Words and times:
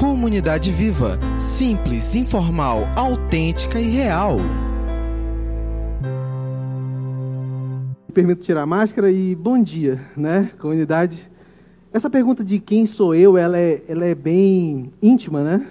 Comunidade 0.00 0.72
Viva. 0.72 1.18
Simples, 1.38 2.14
informal, 2.14 2.88
autêntica 2.96 3.78
e 3.78 3.90
real. 3.90 4.38
Me 8.08 8.14
permito 8.14 8.42
tirar 8.42 8.62
a 8.62 8.66
máscara 8.66 9.12
e 9.12 9.34
bom 9.34 9.62
dia, 9.62 10.00
né, 10.16 10.52
comunidade. 10.58 11.30
Essa 11.92 12.08
pergunta 12.08 12.42
de 12.42 12.58
quem 12.58 12.86
sou 12.86 13.14
eu, 13.14 13.36
ela 13.36 13.58
é, 13.58 13.82
ela 13.86 14.06
é 14.06 14.14
bem 14.14 14.90
íntima, 15.02 15.44
né? 15.44 15.66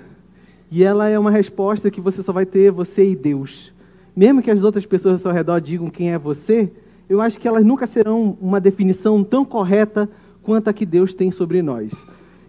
E 0.70 0.84
ela 0.84 1.09
é 1.09 1.18
uma 1.18 1.32
resposta 1.32 1.89
que 1.89 2.00
você 2.00 2.21
só 2.21 2.32
vai 2.32 2.46
ter 2.46 2.70
você 2.70 3.09
e 3.09 3.16
Deus. 3.16 3.73
Mesmo 4.16 4.43
que 4.43 4.52
as 4.52 4.61
outras 4.61 4.86
pessoas 4.86 5.14
ao 5.14 5.20
seu 5.20 5.32
redor 5.32 5.59
digam 5.59 5.89
quem 5.89 6.11
é 6.11 6.20
você, 6.20 6.71
eu 7.09 7.20
acho 7.20 7.39
que 7.39 7.48
elas 7.48 7.66
nunca 7.66 7.88
serão 7.88 8.38
uma 8.39 8.61
definição 8.61 9.23
tão 9.23 9.43
correta 9.43 10.07
quanto 10.43 10.70
a 10.70 10.73
que 10.73 10.86
Deus 10.86 11.16
tem 11.16 11.32
sobre 11.32 11.64
nós. 11.64 11.91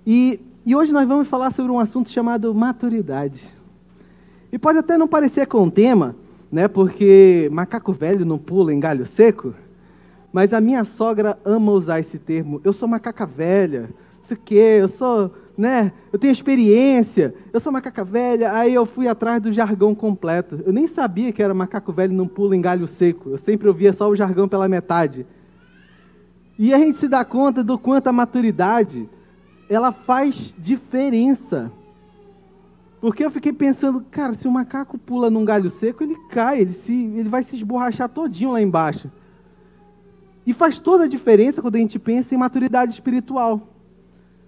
E, 0.06 0.40
e 0.64 0.76
hoje 0.76 0.92
nós 0.92 1.08
vamos 1.08 1.26
falar 1.26 1.50
sobre 1.50 1.72
um 1.72 1.80
assunto 1.80 2.10
chamado 2.10 2.54
maturidade. 2.54 3.42
E 4.52 4.58
pode 4.58 4.78
até 4.78 4.98
não 4.98 5.08
parecer 5.08 5.46
com 5.46 5.62
o 5.64 5.70
tema, 5.70 6.14
né? 6.52 6.68
Porque 6.68 7.48
macaco 7.50 7.92
velho 7.92 8.26
não 8.26 8.36
pula 8.36 8.72
em 8.74 8.80
galho 8.80 9.06
seco. 9.06 9.54
Mas 10.32 10.52
a 10.52 10.60
minha 10.60 10.84
sogra 10.84 11.38
ama 11.44 11.72
usar 11.72 12.00
esse 12.00 12.18
termo. 12.18 12.60
Eu 12.62 12.72
sou 12.72 12.86
macaca 12.88 13.24
velha, 13.24 13.90
isso 14.22 14.36
que, 14.36 14.54
eu 14.54 14.88
sou, 14.88 15.32
né? 15.56 15.92
Eu 16.12 16.18
tenho 16.18 16.30
experiência, 16.30 17.34
eu 17.52 17.58
sou 17.58 17.72
macaca 17.72 18.04
velha. 18.04 18.52
Aí 18.52 18.74
eu 18.74 18.84
fui 18.84 19.08
atrás 19.08 19.40
do 19.42 19.50
jargão 19.52 19.94
completo. 19.94 20.60
Eu 20.66 20.72
nem 20.72 20.86
sabia 20.86 21.32
que 21.32 21.42
era 21.42 21.54
macaco 21.54 21.90
velho 21.90 22.12
não 22.12 22.28
pula 22.28 22.54
em 22.54 22.60
galho 22.60 22.86
seco. 22.86 23.30
Eu 23.30 23.38
sempre 23.38 23.66
ouvia 23.66 23.92
só 23.92 24.08
o 24.08 24.14
jargão 24.14 24.46
pela 24.46 24.68
metade. 24.68 25.26
E 26.58 26.74
a 26.74 26.78
gente 26.78 26.98
se 26.98 27.08
dá 27.08 27.24
conta 27.24 27.64
do 27.64 27.78
quanto 27.78 28.08
a 28.08 28.12
maturidade 28.12 29.08
ela 29.70 29.92
faz 29.92 30.52
diferença. 30.58 31.70
Porque 33.00 33.24
eu 33.24 33.30
fiquei 33.30 33.52
pensando, 33.52 34.04
cara, 34.10 34.34
se 34.34 34.48
o 34.48 34.50
macaco 34.50 34.98
pula 34.98 35.30
num 35.30 35.44
galho 35.44 35.70
seco, 35.70 36.02
ele 36.02 36.16
cai, 36.28 36.60
ele, 36.60 36.72
se, 36.72 36.92
ele 36.92 37.28
vai 37.28 37.44
se 37.44 37.54
esborrachar 37.54 38.08
todinho 38.08 38.50
lá 38.50 38.60
embaixo. 38.60 39.08
E 40.44 40.52
faz 40.52 40.80
toda 40.80 41.04
a 41.04 41.08
diferença 41.08 41.62
quando 41.62 41.76
a 41.76 41.78
gente 41.78 41.98
pensa 42.00 42.34
em 42.34 42.38
maturidade 42.38 42.92
espiritual. 42.92 43.68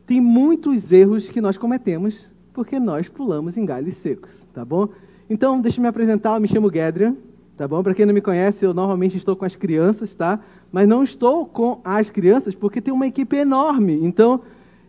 Tem 0.04 0.20
muitos 0.20 0.90
erros 0.90 1.28
que 1.28 1.40
nós 1.40 1.56
cometemos 1.56 2.28
porque 2.52 2.78
nós 2.80 3.08
pulamos 3.08 3.56
em 3.56 3.64
galhos 3.64 3.94
secos, 3.94 4.30
tá 4.52 4.64
bom? 4.64 4.88
Então, 5.30 5.60
deixa 5.60 5.78
eu 5.78 5.82
me 5.82 5.88
apresentar, 5.88 6.34
eu 6.34 6.40
me 6.40 6.48
chamo 6.48 6.70
Gedrian, 6.70 7.16
tá 7.56 7.66
bom? 7.66 7.82
Para 7.82 7.94
quem 7.94 8.04
não 8.04 8.12
me 8.12 8.20
conhece, 8.20 8.64
eu 8.64 8.74
normalmente 8.74 9.16
estou 9.16 9.36
com 9.36 9.44
as 9.44 9.56
crianças, 9.56 10.12
tá? 10.12 10.40
Mas 10.70 10.86
não 10.86 11.02
estou 11.02 11.46
com 11.46 11.80
as 11.84 12.10
crianças 12.10 12.54
porque 12.54 12.80
tem 12.80 12.92
uma 12.92 13.06
equipe 13.06 13.36
enorme. 13.36 14.04
Então, 14.04 14.42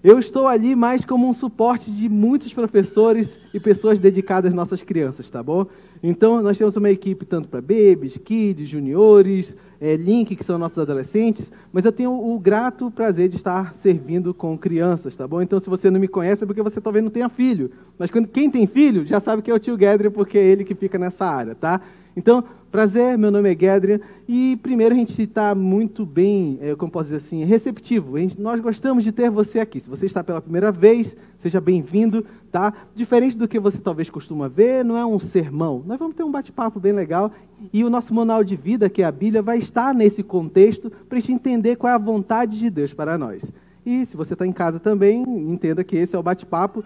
eu 0.04 0.20
estou 0.20 0.48
ali 0.48 0.76
mais 0.76 1.06
como 1.06 1.28
um 1.28 1.34
suporte 1.34 1.90
de 1.90 2.10
muitos 2.10 2.54
professores 2.54 3.38
e 3.54 3.60
pessoas 3.60 3.98
dedicadas 3.98 4.50
às 4.50 4.56
nossas 4.56 4.84
crianças, 4.84 5.30
tá 5.30 5.42
bom? 5.42 5.66
Então, 6.04 6.42
nós 6.42 6.58
temos 6.58 6.76
uma 6.76 6.90
equipe 6.90 7.26
tanto 7.26 7.48
para 7.48 7.62
babies, 7.62 8.18
kids, 8.18 8.68
juniores, 8.68 9.56
é, 9.80 9.96
Link, 9.96 10.36
que 10.36 10.44
são 10.44 10.58
nossos 10.58 10.78
adolescentes, 10.78 11.50
mas 11.72 11.86
eu 11.86 11.92
tenho 11.94 12.12
o 12.12 12.38
grato 12.38 12.92
prazer 12.92 13.30
de 13.30 13.38
estar 13.38 13.74
servindo 13.76 14.34
com 14.34 14.58
crianças, 14.58 15.16
tá 15.16 15.26
bom? 15.26 15.42
Então, 15.42 15.58
se 15.62 15.70
você 15.70 15.90
não 15.90 16.02
me 16.02 16.10
conhece, 16.10 16.44
é 16.44 16.48
porque 16.48 16.62
você 16.62 16.82
talvez 16.82 17.02
não 17.02 17.12
tenha 17.12 17.30
filho. 17.30 17.72
Mas 17.98 18.12
quando, 18.12 18.28
quem 18.28 18.50
tem 18.50 18.68
filho 18.68 19.08
já 19.08 19.22
sabe 19.22 19.42
que 19.42 19.50
é 19.50 19.54
o 19.54 19.60
tio 19.60 19.80
Gedrian, 19.80 20.12
porque 20.12 20.38
é 20.38 20.44
ele 20.44 20.66
que 20.66 20.76
fica 20.76 21.00
nessa 21.00 21.26
área, 21.26 21.56
tá? 21.56 21.80
Então, 22.18 22.44
prazer, 22.74 23.20
meu 23.20 23.30
nome 23.30 23.54
é 23.54 23.56
Gedrian, 23.56 24.00
e 24.28 24.58
primeiro 24.64 24.96
a 24.96 24.98
gente 24.98 25.22
está 25.22 25.54
muito 25.54 26.08
bem, 26.08 26.58
é, 26.60 26.76
como 26.76 26.92
posso 26.92 27.04
dizer 27.04 27.18
assim, 27.18 27.44
receptivo. 27.44 28.18
Gente, 28.18 28.42
nós 28.42 28.60
gostamos 28.60 29.04
de 29.04 29.12
ter 29.12 29.30
você 29.30 29.60
aqui. 29.60 29.80
Se 29.80 29.88
você 29.88 30.08
está 30.08 30.24
pela 30.24 30.42
primeira 30.42 30.72
vez, 30.72 31.16
seja 31.38 31.62
bem-vindo, 31.62 32.26
tá? 32.52 32.74
Diferente 32.96 33.38
do 33.38 33.48
que 33.48 33.60
você 33.60 33.78
talvez 33.78 34.10
costuma 34.10 34.48
ver, 34.48 34.84
não 34.84 34.98
é 34.98 35.06
um 35.06 35.20
sermão. 35.20 35.84
Nós 35.86 36.00
vamos 36.00 36.16
ter 36.16 36.24
um 36.24 36.32
bate-papo 36.32 36.80
bem 36.80 36.94
legal, 36.94 37.32
e 37.72 37.84
o 37.86 37.92
nosso 37.92 38.12
manual 38.12 38.44
de 38.44 38.56
vida, 38.56 38.90
que 38.90 39.04
é 39.04 39.06
a 39.06 39.12
Bíblia, 39.12 39.44
vai 39.44 39.60
estar 39.60 39.94
nesse 39.94 40.24
contexto 40.24 40.92
para 41.08 41.20
a 41.20 41.22
gente 41.22 41.32
entender 41.32 41.76
qual 41.76 41.92
é 41.92 41.94
a 41.94 42.00
vontade 42.00 42.58
de 42.58 42.72
Deus 42.72 42.92
para 42.92 43.20
nós. 43.20 43.44
E 43.86 44.04
se 44.08 44.18
você 44.18 44.34
está 44.34 44.48
em 44.48 44.52
casa 44.52 44.80
também, 44.80 45.22
entenda 45.22 45.84
que 45.84 45.96
esse 45.96 46.16
é 46.16 46.18
o 46.18 46.24
bate-papo 46.24 46.84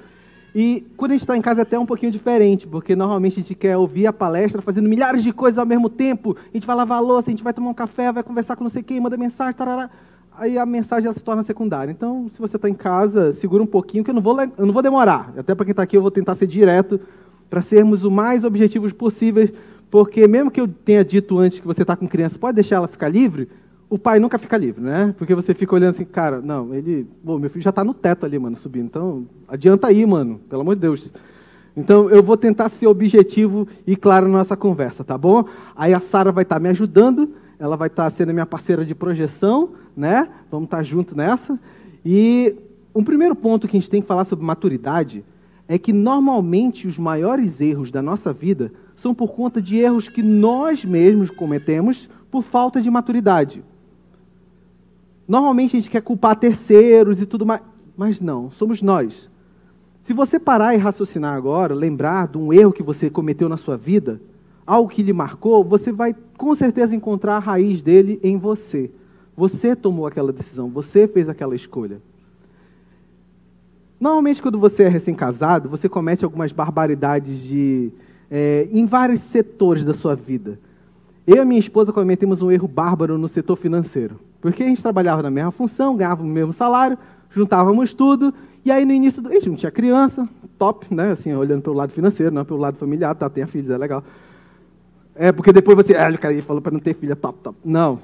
e 0.60 0.88
quando 0.98 1.12
a 1.12 1.14
gente 1.14 1.22
está 1.22 1.38
em 1.38 1.42
casa 1.42 1.62
é 1.62 1.62
até 1.62 1.78
um 1.78 1.86
pouquinho 1.86 2.12
diferente, 2.12 2.66
porque 2.66 2.96
normalmente 2.96 3.34
a 3.34 3.44
gente 3.44 3.54
quer 3.54 3.78
ouvir 3.78 4.08
a 4.08 4.12
palestra 4.12 4.60
fazendo 4.60 4.90
milhares 4.90 5.22
de 5.22 5.32
coisas 5.32 5.60
ao 5.60 5.68
mesmo 5.68 5.88
tempo. 5.88 6.36
A 6.52 6.58
gente 6.58 6.66
vai 6.66 6.76
lavar 6.76 6.98
a 6.98 7.00
louça, 7.00 7.30
a 7.30 7.32
gente 7.32 7.44
vai 7.44 7.54
tomar 7.54 7.70
um 7.70 7.76
café, 7.76 8.12
vai 8.12 8.24
conversar 8.24 8.56
com 8.56 8.64
não 8.64 8.72
sei 8.72 8.82
quem, 8.82 9.00
manda 9.00 9.16
mensagem, 9.16 9.54
tarará. 9.54 9.88
Aí 10.36 10.58
a 10.58 10.66
mensagem 10.66 11.06
ela 11.06 11.14
se 11.14 11.20
torna 11.20 11.44
secundária. 11.44 11.92
Então, 11.92 12.28
se 12.34 12.40
você 12.40 12.56
está 12.56 12.68
em 12.68 12.74
casa, 12.74 13.34
segura 13.34 13.62
um 13.62 13.68
pouquinho, 13.68 14.04
que 14.04 14.10
eu 14.10 14.16
não 14.16 14.22
vou, 14.22 14.42
eu 14.42 14.66
não 14.66 14.74
vou 14.74 14.82
demorar. 14.82 15.32
Até 15.38 15.54
para 15.54 15.64
quem 15.64 15.74
está 15.74 15.84
aqui, 15.84 15.96
eu 15.96 16.02
vou 16.02 16.10
tentar 16.10 16.34
ser 16.34 16.48
direto, 16.48 17.00
para 17.52 17.62
sermos 17.62 18.04
o 18.04 18.10
mais 18.10 18.44
objetivos 18.44 18.92
possíveis, 18.92 19.54
porque 19.92 20.28
mesmo 20.28 20.50
que 20.50 20.60
eu 20.60 20.68
tenha 20.68 21.06
dito 21.06 21.38
antes 21.38 21.60
que 21.60 21.68
você 21.68 21.84
está 21.84 21.96
com 21.96 22.08
criança, 22.08 22.40
pode 22.40 22.56
deixar 22.56 22.78
ela 22.78 22.88
ficar 22.88 23.10
livre, 23.10 23.48
o 23.90 23.98
pai 23.98 24.20
nunca 24.20 24.38
fica 24.38 24.58
livre, 24.58 24.82
né? 24.82 25.14
Porque 25.18 25.34
você 25.34 25.54
fica 25.54 25.74
olhando 25.74 25.92
assim, 25.92 26.06
cara, 26.06 26.42
não, 26.42 26.74
ele. 26.74 27.08
Pô, 27.24 27.40
meu 27.40 27.50
filho 27.50 27.64
já 27.64 27.70
está 27.70 27.84
no 27.84 27.94
teto 27.94 28.26
ali, 28.26 28.38
mano, 28.38 28.56
subindo. 28.56 28.86
Então, 28.86 29.26
adianta 29.48 29.88
aí, 29.88 30.06
mano, 30.06 30.40
pelo 30.50 30.62
amor 30.62 30.76
de 30.76 30.82
Deus. 30.82 31.12
Então, 31.76 32.10
eu 32.10 32.22
vou 32.22 32.36
tentar 32.36 32.70
ser 32.70 32.88
objetivo 32.88 33.68
e 33.86 33.96
claro 33.96 34.28
na 34.28 34.40
nossa 34.40 34.58
conversa, 34.58 35.04
tá 35.04 35.18
bom? 35.18 35.46
Aí 35.76 35.94
a 35.94 36.00
Sara 36.00 36.32
vai 36.32 36.42
estar 36.42 36.56
tá 36.56 36.60
me 36.60 36.70
ajudando, 36.70 37.34
ela 37.60 37.78
vai 37.78 37.88
estar 37.88 38.06
tá 38.06 38.10
sendo 38.10 38.34
minha 38.34 38.46
parceira 38.46 38.84
de 38.84 38.96
projeção, 38.96 39.70
né? 39.96 40.28
Vamos 40.52 40.66
estar 40.66 40.78
tá 40.78 40.84
junto 40.84 41.16
nessa. 41.16 41.58
E 42.04 42.56
um 42.94 43.04
primeiro 43.04 43.36
ponto 43.36 43.68
que 43.68 43.78
a 43.78 43.80
gente 43.80 43.90
tem 43.90 44.02
que 44.02 44.08
falar 44.08 44.26
sobre 44.26 44.44
maturidade 44.44 45.24
é 45.68 45.78
que 45.78 45.94
normalmente 45.94 46.88
os 46.88 46.98
maiores 46.98 47.62
erros 47.62 47.92
da 47.92 48.02
nossa 48.02 48.34
vida 48.34 48.72
são 48.96 49.14
por 49.14 49.34
conta 49.34 49.62
de 49.62 49.78
erros 49.78 50.10
que 50.10 50.24
nós 50.24 50.84
mesmos 50.84 51.30
cometemos 51.30 52.10
por 52.32 52.42
falta 52.42 52.82
de 52.82 52.90
maturidade. 52.90 53.64
Normalmente 55.28 55.76
a 55.76 55.80
gente 55.80 55.90
quer 55.90 56.02
culpar 56.02 56.36
terceiros 56.36 57.22
e 57.22 57.26
tudo 57.26 57.46
mais, 57.46 57.62
mas 57.96 58.22
não, 58.22 58.50
somos 58.50 58.82
nós. 58.82 59.30
Se 60.02 60.14
você 60.14 60.40
parar 60.40 60.74
e 60.74 60.78
raciocinar 60.78 61.36
agora, 61.36 61.76
lembrar 61.76 62.30
de 62.30 62.38
um 62.38 62.54
erro 62.54 62.72
que 62.72 62.82
você 62.82 63.10
cometeu 63.10 63.50
na 63.50 63.58
sua 63.58 63.76
vida, 63.76 64.22
algo 64.66 64.90
que 64.90 65.04
lhe 65.04 65.12
marcou, 65.12 65.66
você 65.66 65.92
vai 65.92 66.16
com 66.38 66.56
certeza 66.56 66.96
encontrar 66.96 67.36
a 67.36 67.40
raiz 67.40 67.82
dele 67.82 68.20
em 68.24 68.38
você. 68.38 68.90
Você 69.36 69.76
tomou 69.76 70.08
aquela 70.08 70.32
decisão, 70.32 70.70
você 70.70 71.08
fez 71.08 71.28
aquela 71.28 71.56
escolha. 71.56 72.02
Normalmente, 74.00 74.42
quando 74.42 74.60
você 74.60 74.84
é 74.84 74.88
recém-casado, 74.88 75.68
você 75.68 75.90
comete 75.90 76.24
algumas 76.24 76.52
barbaridades 76.52 77.40
de, 77.40 77.92
é, 78.32 78.68
em 78.72 78.86
vários 78.86 79.22
setores 79.22 79.84
da 79.84 79.94
sua 79.94 80.16
vida. 80.16 80.60
Eu 81.26 81.44
e 81.44 81.46
minha 81.46 81.60
esposa 81.60 81.92
cometemos 81.92 82.42
um 82.42 82.52
erro 82.52 82.68
bárbaro 82.68 83.18
no 83.18 83.28
setor 83.28 83.58
financeiro. 83.58 84.20
Porque 84.42 84.64
a 84.64 84.68
gente 84.68 84.82
trabalhava 84.82 85.22
na 85.24 85.32
mesma 85.32 85.52
função, 85.52 85.96
ganhava 85.96 86.24
o 86.24 86.26
mesmo 86.26 86.54
salário, 86.54 86.98
juntávamos 87.30 87.94
tudo, 87.94 88.34
e 88.64 88.72
aí 88.72 88.86
no 88.86 88.92
início, 88.92 89.22
do... 89.22 89.30
a 89.30 89.34
gente 89.34 89.50
não 89.50 89.56
tinha 89.56 89.72
criança, 89.72 90.28
top, 90.58 90.94
né? 90.94 91.12
Assim, 91.12 91.34
olhando 91.34 91.62
pelo 91.62 91.76
lado 91.76 91.92
financeiro, 91.92 92.34
não 92.34 92.44
pelo 92.44 92.60
lado 92.60 92.78
familiar, 92.78 93.16
tá, 93.16 93.30
tenha 93.30 93.48
filhos, 93.48 93.70
é 93.70 93.78
legal. 93.78 94.04
É, 95.16 95.32
porque 95.32 95.52
depois 95.52 95.76
você, 95.78 95.96
ah, 95.96 96.12
o 96.14 96.18
cara 96.20 96.42
falou 96.44 96.62
para 96.62 96.72
não 96.72 96.80
ter 96.80 96.94
filha, 96.94 97.16
top, 97.16 97.40
top. 97.42 97.58
Não. 97.64 98.00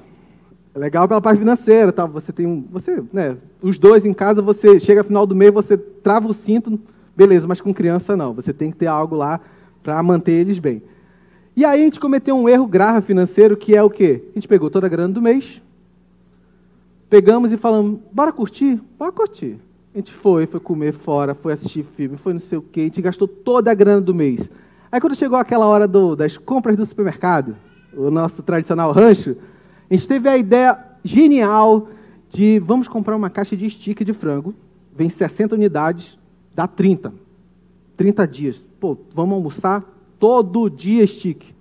É 0.74 0.78
legal 0.78 1.06
pela 1.06 1.20
parte 1.20 1.38
financeira, 1.38 1.92
tá? 1.92 2.04
Você 2.06 2.32
tem 2.32 2.46
um, 2.46 2.64
você, 2.70 3.02
né, 3.12 3.36
os 3.62 3.78
dois 3.78 4.04
em 4.04 4.12
casa, 4.12 4.42
você 4.42 4.80
chega 4.80 5.02
no 5.02 5.06
final 5.06 5.26
do 5.26 5.36
mês, 5.36 5.52
você 5.52 5.76
trava 5.76 6.26
o 6.26 6.34
cinto, 6.34 6.80
beleza, 7.16 7.46
mas 7.46 7.60
com 7.60 7.72
criança 7.72 8.16
não. 8.16 8.34
Você 8.34 8.52
tem 8.52 8.72
que 8.72 8.76
ter 8.78 8.88
algo 8.88 9.14
lá 9.14 9.40
para 9.82 10.02
manter 10.02 10.32
eles 10.32 10.58
bem. 10.58 10.82
E 11.56 11.64
aí 11.64 11.82
a 11.82 11.84
gente 11.84 12.00
cometeu 12.00 12.36
um 12.36 12.48
erro 12.48 12.66
grave 12.66 13.06
financeiro, 13.06 13.56
que 13.56 13.76
é 13.76 13.82
o 13.82 13.88
quê? 13.88 14.24
A 14.32 14.34
gente 14.34 14.48
pegou 14.48 14.68
toda 14.68 14.86
a 14.86 14.90
grana 14.90 15.14
do 15.14 15.22
mês, 15.22 15.62
pegamos 17.14 17.52
e 17.52 17.56
falamos, 17.56 18.00
bora 18.10 18.32
curtir? 18.32 18.82
Bora 18.98 19.12
curtir. 19.12 19.56
A 19.94 19.98
gente 19.98 20.12
foi, 20.12 20.46
foi 20.46 20.58
comer 20.58 20.92
fora, 20.92 21.32
foi 21.32 21.52
assistir 21.52 21.84
filme, 21.84 22.16
foi 22.16 22.32
não 22.32 22.40
sei 22.40 22.58
o 22.58 22.62
quê, 22.62 22.80
a 22.80 22.84
gente 22.84 23.00
gastou 23.00 23.28
toda 23.28 23.70
a 23.70 23.74
grana 23.74 24.00
do 24.00 24.12
mês. 24.12 24.50
Aí 24.90 25.00
quando 25.00 25.14
chegou 25.14 25.38
aquela 25.38 25.64
hora 25.64 25.86
do, 25.86 26.16
das 26.16 26.36
compras 26.36 26.76
do 26.76 26.84
supermercado, 26.84 27.54
o 27.96 28.10
nosso 28.10 28.42
tradicional 28.42 28.90
rancho, 28.90 29.36
a 29.88 29.94
gente 29.94 30.08
teve 30.08 30.28
a 30.28 30.36
ideia 30.36 30.76
genial 31.04 31.86
de 32.30 32.58
vamos 32.58 32.88
comprar 32.88 33.14
uma 33.14 33.30
caixa 33.30 33.56
de 33.56 33.70
stick 33.70 34.02
de 34.02 34.12
frango, 34.12 34.52
vem 34.92 35.08
60 35.08 35.54
unidades, 35.54 36.18
dá 36.52 36.66
30. 36.66 37.14
30 37.96 38.26
dias. 38.26 38.66
Pô, 38.80 38.98
vamos 39.14 39.36
almoçar 39.36 39.84
todo 40.18 40.68
dia 40.68 41.06
stick. 41.06 41.54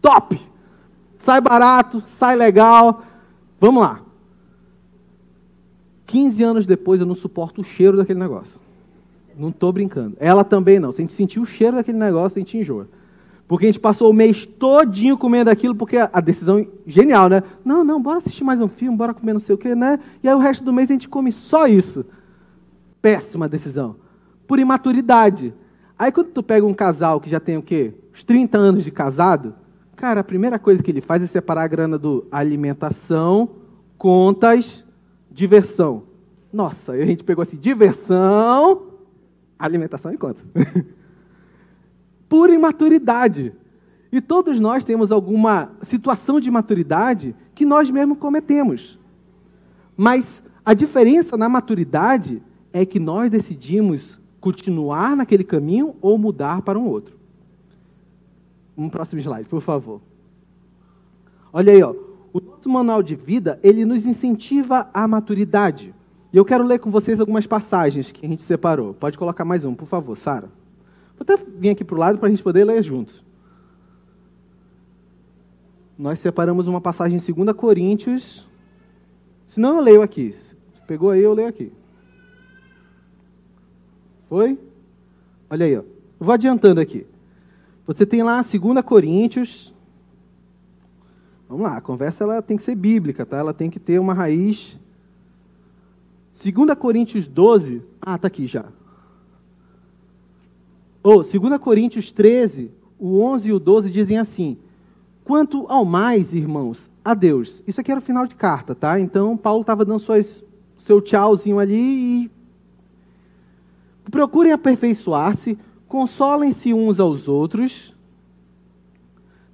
Top! 0.00 0.40
Sai 1.18 1.40
barato, 1.40 2.04
sai 2.20 2.36
legal. 2.36 3.02
Vamos 3.58 3.82
lá. 3.82 4.05
15 6.06 6.42
anos 6.42 6.66
depois 6.66 7.00
eu 7.00 7.06
não 7.06 7.14
suporto 7.14 7.60
o 7.60 7.64
cheiro 7.64 7.96
daquele 7.96 8.18
negócio. 8.18 8.60
Não 9.36 9.50
estou 9.50 9.72
brincando. 9.72 10.16
Ela 10.18 10.44
também 10.44 10.78
não. 10.78 10.90
Se 10.92 11.00
a 11.00 11.02
gente 11.02 11.12
sentir 11.12 11.40
o 11.40 11.44
cheiro 11.44 11.76
daquele 11.76 11.98
negócio, 11.98 12.38
a 12.38 12.40
gente 12.40 12.56
enjoa. 12.56 12.88
Porque 13.46 13.66
a 13.66 13.68
gente 13.68 13.80
passou 13.80 14.10
o 14.10 14.14
mês 14.14 14.46
todinho 14.46 15.16
comendo 15.16 15.50
aquilo, 15.50 15.74
porque 15.74 15.96
a 15.96 16.20
decisão 16.20 16.66
genial, 16.86 17.28
né? 17.28 17.42
Não, 17.64 17.84
não, 17.84 18.00
bora 18.00 18.18
assistir 18.18 18.42
mais 18.42 18.60
um 18.60 18.66
filme, 18.66 18.96
bora 18.96 19.14
comer 19.14 19.34
não 19.34 19.40
sei 19.40 19.54
o 19.54 19.58
quê, 19.58 19.74
né? 19.74 20.00
E 20.22 20.28
aí 20.28 20.34
o 20.34 20.38
resto 20.38 20.64
do 20.64 20.72
mês 20.72 20.90
a 20.90 20.94
gente 20.94 21.08
come 21.08 21.30
só 21.30 21.66
isso. 21.66 22.04
Péssima 23.02 23.48
decisão. 23.48 23.96
por 24.46 24.58
imaturidade. 24.58 25.52
Aí 25.98 26.10
quando 26.10 26.28
tu 26.28 26.42
pega 26.42 26.64
um 26.64 26.74
casal 26.74 27.20
que 27.20 27.28
já 27.28 27.40
tem 27.40 27.56
o 27.56 27.62
quê? 27.62 27.94
Uns 28.14 28.24
30 28.24 28.56
anos 28.58 28.84
de 28.84 28.90
casado, 28.90 29.54
cara, 29.94 30.20
a 30.20 30.24
primeira 30.24 30.58
coisa 30.58 30.82
que 30.82 30.90
ele 30.90 31.00
faz 31.00 31.22
é 31.22 31.26
separar 31.26 31.64
a 31.64 31.68
grana 31.68 31.98
do 31.98 32.26
alimentação, 32.30 33.48
contas, 33.98 34.85
diversão. 35.36 36.04
Nossa, 36.50 36.92
a 36.92 37.04
gente 37.04 37.22
pegou 37.22 37.42
assim, 37.42 37.58
diversão, 37.58 38.88
alimentação 39.58 40.12
e 40.12 40.18
por 42.26 42.48
imaturidade. 42.48 43.52
E 44.10 44.20
todos 44.20 44.58
nós 44.58 44.82
temos 44.82 45.12
alguma 45.12 45.72
situação 45.82 46.40
de 46.40 46.50
maturidade 46.50 47.36
que 47.54 47.66
nós 47.66 47.90
mesmos 47.90 48.18
cometemos. 48.18 48.98
Mas 49.94 50.42
a 50.64 50.72
diferença 50.72 51.36
na 51.36 51.48
maturidade 51.48 52.42
é 52.72 52.86
que 52.86 52.98
nós 52.98 53.30
decidimos 53.30 54.18
continuar 54.40 55.14
naquele 55.14 55.44
caminho 55.44 55.96
ou 56.00 56.16
mudar 56.16 56.62
para 56.62 56.78
um 56.78 56.86
outro. 56.86 57.14
Um 58.76 58.88
próximo 58.88 59.20
slide, 59.20 59.48
por 59.48 59.60
favor. 59.60 60.00
Olha 61.52 61.72
aí, 61.72 61.82
ó. 61.82 62.05
O 62.36 62.40
nosso 62.42 62.68
manual 62.68 63.02
de 63.02 63.14
vida, 63.14 63.58
ele 63.62 63.86
nos 63.86 64.04
incentiva 64.04 64.90
à 64.92 65.08
maturidade. 65.08 65.94
E 66.30 66.36
eu 66.36 66.44
quero 66.44 66.64
ler 66.64 66.78
com 66.78 66.90
vocês 66.90 67.18
algumas 67.18 67.46
passagens 67.46 68.12
que 68.12 68.26
a 68.26 68.28
gente 68.28 68.42
separou. 68.42 68.92
Pode 68.92 69.16
colocar 69.16 69.42
mais 69.42 69.64
um, 69.64 69.74
por 69.74 69.88
favor, 69.88 70.18
Sara. 70.18 70.50
Vou 71.16 71.22
até 71.22 71.34
vir 71.34 71.70
aqui 71.70 71.82
para 71.82 71.94
o 71.94 71.98
lado 71.98 72.18
para 72.18 72.28
a 72.28 72.30
gente 72.30 72.42
poder 72.42 72.62
ler 72.64 72.82
juntos. 72.82 73.24
Nós 75.98 76.18
separamos 76.18 76.66
uma 76.66 76.78
passagem 76.78 77.18
em 77.18 77.32
2 77.44 77.56
Coríntios. 77.56 78.46
Se 79.48 79.58
não, 79.58 79.76
eu 79.76 79.80
leio 79.80 80.02
aqui. 80.02 80.32
Se 80.74 80.82
pegou 80.86 81.08
aí, 81.08 81.22
eu 81.22 81.32
leio 81.32 81.48
aqui. 81.48 81.72
Foi? 84.28 84.58
Olha 85.48 85.64
aí, 85.64 85.74
ó. 85.74 85.80
Eu 85.80 85.86
vou 86.20 86.34
adiantando 86.34 86.82
aqui. 86.82 87.06
Você 87.86 88.04
tem 88.04 88.22
lá 88.22 88.42
2 88.42 88.84
Coríntios. 88.84 89.74
Vamos 91.48 91.64
lá, 91.64 91.76
a 91.76 91.80
conversa 91.80 92.24
ela 92.24 92.42
tem 92.42 92.56
que 92.56 92.62
ser 92.62 92.74
bíblica, 92.74 93.24
tá? 93.24 93.36
Ela 93.36 93.54
tem 93.54 93.70
que 93.70 93.78
ter 93.78 93.98
uma 93.98 94.12
raiz. 94.12 94.78
2 96.42 96.78
Coríntios 96.78 97.26
12. 97.26 97.82
Ah, 98.00 98.18
tá 98.18 98.26
aqui 98.26 98.46
já. 98.46 98.66
Ou, 101.02 101.20
oh, 101.20 101.22
2 101.22 101.60
Coríntios 101.60 102.10
13, 102.10 102.70
o 102.98 103.20
11 103.20 103.48
e 103.48 103.52
o 103.52 103.60
12 103.60 103.90
dizem 103.90 104.18
assim: 104.18 104.58
Quanto 105.22 105.66
ao 105.68 105.84
mais, 105.84 106.34
irmãos, 106.34 106.90
a 107.04 107.14
Deus. 107.14 107.62
Isso 107.66 107.80
aqui 107.80 107.92
era 107.92 108.00
o 108.00 108.02
final 108.02 108.26
de 108.26 108.34
carta, 108.34 108.74
tá? 108.74 108.98
Então, 108.98 109.36
Paulo 109.36 109.60
estava 109.60 109.84
dando 109.84 110.00
suas, 110.00 110.44
seu 110.78 111.00
tchauzinho 111.00 111.60
ali 111.60 112.24
e. 112.24 112.30
Procurem 114.10 114.52
aperfeiçoar-se, 114.52 115.58
consolem-se 115.88 116.72
uns 116.74 117.00
aos 117.00 117.28
outros, 117.28 117.95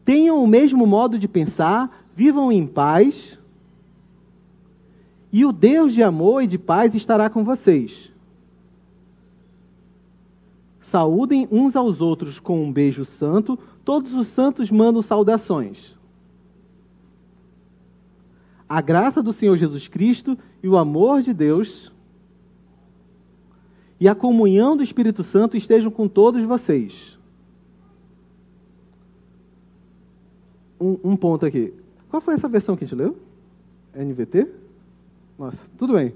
tenham 0.04 0.42
o 0.42 0.46
mesmo 0.46 0.86
modo 0.86 1.18
de 1.18 1.28
pensar, 1.28 2.06
vivam 2.14 2.50
em 2.50 2.66
paz, 2.66 3.38
e 5.32 5.44
o 5.46 5.52
Deus 5.52 5.94
de 5.94 6.02
amor 6.02 6.42
e 6.42 6.46
de 6.46 6.58
paz 6.58 6.94
estará 6.94 7.30
com 7.30 7.42
vocês. 7.42 8.12
Saúdem 10.82 11.48
uns 11.50 11.74
aos 11.74 12.02
outros 12.02 12.38
com 12.38 12.62
um 12.62 12.70
beijo 12.70 13.06
santo. 13.06 13.58
Todos 13.82 14.12
os 14.12 14.26
santos 14.26 14.70
mandam 14.70 15.00
saudações. 15.00 15.96
A 18.68 18.80
graça 18.82 19.22
do 19.22 19.32
Senhor 19.32 19.56
Jesus 19.56 19.88
Cristo 19.88 20.36
e 20.62 20.68
o 20.68 20.76
amor 20.76 21.22
de 21.22 21.32
Deus 21.32 21.90
e 23.98 24.08
a 24.08 24.14
comunhão 24.14 24.76
do 24.76 24.82
Espírito 24.82 25.22
Santo 25.22 25.56
estejam 25.56 25.90
com 25.90 26.08
todos 26.08 26.42
vocês. 26.42 27.18
Um, 30.82 30.98
um, 31.12 31.16
ponto 31.16 31.46
aqui. 31.46 31.72
Qual 32.10 32.20
foi 32.20 32.34
essa 32.34 32.48
versão 32.48 32.76
que 32.76 32.82
a 32.82 32.86
gente 32.88 32.96
leu? 32.96 33.16
NVT? 33.94 34.48
Nossa, 35.38 35.58
tudo 35.78 35.92
bem. 35.92 36.12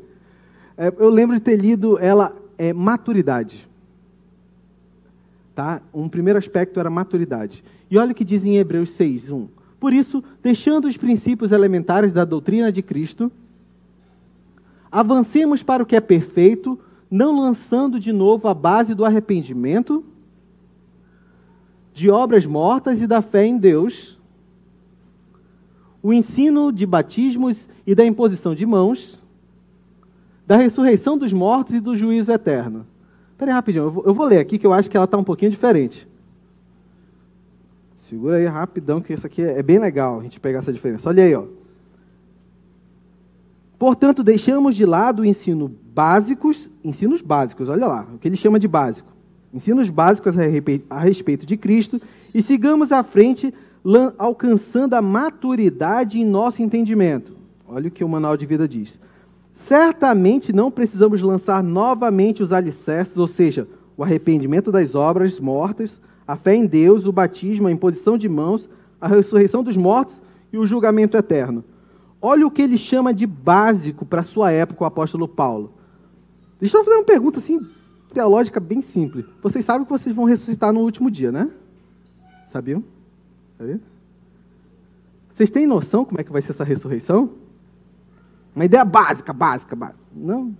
É, 0.76 0.92
eu 0.98 1.08
lembro 1.08 1.36
de 1.36 1.42
ter 1.42 1.54
lido 1.54 1.96
ela, 2.00 2.34
é, 2.58 2.72
maturidade. 2.72 3.68
Tá? 5.54 5.80
Um 5.94 6.08
primeiro 6.08 6.36
aspecto 6.36 6.80
era 6.80 6.90
maturidade. 6.90 7.62
E 7.88 7.96
olha 7.96 8.10
o 8.10 8.14
que 8.14 8.24
diz 8.24 8.44
em 8.44 8.56
Hebreus 8.56 8.90
6, 8.90 9.30
1. 9.30 9.46
Por 9.78 9.92
isso, 9.92 10.24
deixando 10.42 10.88
os 10.88 10.96
princípios 10.96 11.52
elementares 11.52 12.12
da 12.12 12.24
doutrina 12.24 12.72
de 12.72 12.82
Cristo, 12.82 13.30
avancemos 14.90 15.62
para 15.62 15.84
o 15.84 15.86
que 15.86 15.94
é 15.94 16.00
perfeito, 16.00 16.76
não 17.08 17.38
lançando 17.38 18.00
de 18.00 18.12
novo 18.12 18.48
a 18.48 18.54
base 18.54 18.94
do 18.94 19.04
arrependimento, 19.04 20.04
de 21.94 22.10
obras 22.10 22.44
mortas 22.44 23.00
e 23.00 23.06
da 23.06 23.22
fé 23.22 23.46
em 23.46 23.56
Deus, 23.56 24.15
o 26.06 26.12
ensino 26.12 26.70
de 26.70 26.86
batismos 26.86 27.66
e 27.84 27.92
da 27.92 28.04
imposição 28.04 28.54
de 28.54 28.64
mãos, 28.64 29.20
da 30.46 30.56
ressurreição 30.56 31.18
dos 31.18 31.32
mortos 31.32 31.74
e 31.74 31.80
do 31.80 31.96
juízo 31.96 32.30
eterno. 32.30 32.86
Espera 33.32 33.50
aí 33.50 33.54
rapidinho, 33.56 33.86
eu 33.86 33.90
vou, 33.90 34.04
eu 34.06 34.14
vou 34.14 34.24
ler 34.24 34.38
aqui 34.38 34.56
que 34.56 34.64
eu 34.64 34.72
acho 34.72 34.88
que 34.88 34.96
ela 34.96 35.02
está 35.02 35.18
um 35.18 35.24
pouquinho 35.24 35.50
diferente. 35.50 36.06
Segura 37.96 38.36
aí 38.36 38.46
rapidão, 38.46 39.00
que 39.00 39.14
isso 39.14 39.26
aqui 39.26 39.42
é, 39.42 39.58
é 39.58 39.62
bem 39.64 39.80
legal 39.80 40.20
a 40.20 40.22
gente 40.22 40.38
pegar 40.38 40.60
essa 40.60 40.72
diferença. 40.72 41.08
Olha 41.08 41.24
aí, 41.24 41.34
ó. 41.34 41.46
Portanto, 43.76 44.22
deixamos 44.22 44.76
de 44.76 44.86
lado 44.86 45.22
o 45.22 45.24
ensino 45.24 45.74
básicos, 45.92 46.70
ensinos 46.84 47.20
básicos, 47.20 47.68
olha 47.68 47.84
lá, 47.84 48.06
o 48.14 48.18
que 48.18 48.28
ele 48.28 48.36
chama 48.36 48.60
de 48.60 48.68
básico. 48.68 49.12
Ensinos 49.52 49.90
básicos 49.90 50.34
a 50.88 51.00
respeito 51.00 51.44
de 51.44 51.56
Cristo 51.56 52.00
e 52.32 52.40
sigamos 52.40 52.92
à 52.92 53.02
frente, 53.02 53.52
alcançando 54.18 54.94
a 54.94 55.02
maturidade 55.02 56.18
em 56.18 56.24
nosso 56.24 56.62
entendimento. 56.62 57.36
Olha 57.68 57.88
o 57.88 57.90
que 57.90 58.04
o 58.04 58.08
manual 58.08 58.36
de 58.36 58.46
vida 58.46 58.66
diz. 58.66 59.00
Certamente 59.54 60.52
não 60.52 60.70
precisamos 60.70 61.22
lançar 61.22 61.62
novamente 61.62 62.42
os 62.42 62.52
alicerces, 62.52 63.16
ou 63.16 63.26
seja, 63.26 63.66
o 63.96 64.04
arrependimento 64.04 64.70
das 64.70 64.94
obras 64.94 65.40
mortas, 65.40 66.00
a 66.26 66.36
fé 66.36 66.54
em 66.54 66.66
Deus, 66.66 67.06
o 67.06 67.12
batismo, 67.12 67.68
a 67.68 67.72
imposição 67.72 68.18
de 68.18 68.28
mãos, 68.28 68.68
a 69.00 69.08
ressurreição 69.08 69.62
dos 69.62 69.76
mortos 69.76 70.20
e 70.52 70.58
o 70.58 70.66
julgamento 70.66 71.16
eterno. 71.16 71.64
Olha 72.20 72.46
o 72.46 72.50
que 72.50 72.62
ele 72.62 72.76
chama 72.76 73.14
de 73.14 73.26
básico 73.26 74.04
para 74.04 74.20
a 74.20 74.24
sua 74.24 74.50
época, 74.50 74.84
o 74.84 74.86
apóstolo 74.86 75.28
Paulo. 75.28 75.72
Deixa 76.58 76.76
eu 76.76 76.84
fazer 76.84 76.96
uma 76.96 77.04
pergunta 77.04 77.38
assim, 77.38 77.60
teológica 78.12 78.58
bem 78.58 78.82
simples. 78.82 79.24
Vocês 79.42 79.64
sabem 79.64 79.84
que 79.84 79.92
vocês 79.92 80.14
vão 80.14 80.24
ressuscitar 80.24 80.72
no 80.72 80.80
último 80.80 81.10
dia, 81.10 81.30
né? 81.30 81.50
Sabiam? 82.50 82.82
Sabiam? 83.58 83.80
Vocês 85.30 85.50
têm 85.50 85.66
noção 85.66 86.04
como 86.04 86.20
é 86.20 86.24
que 86.24 86.32
vai 86.32 86.40
ser 86.40 86.52
essa 86.52 86.64
ressurreição? 86.64 87.30
Uma 88.54 88.64
ideia 88.64 88.84
básica, 88.84 89.32
básica, 89.32 89.76
básica. 89.76 90.00
Não. 90.14 90.56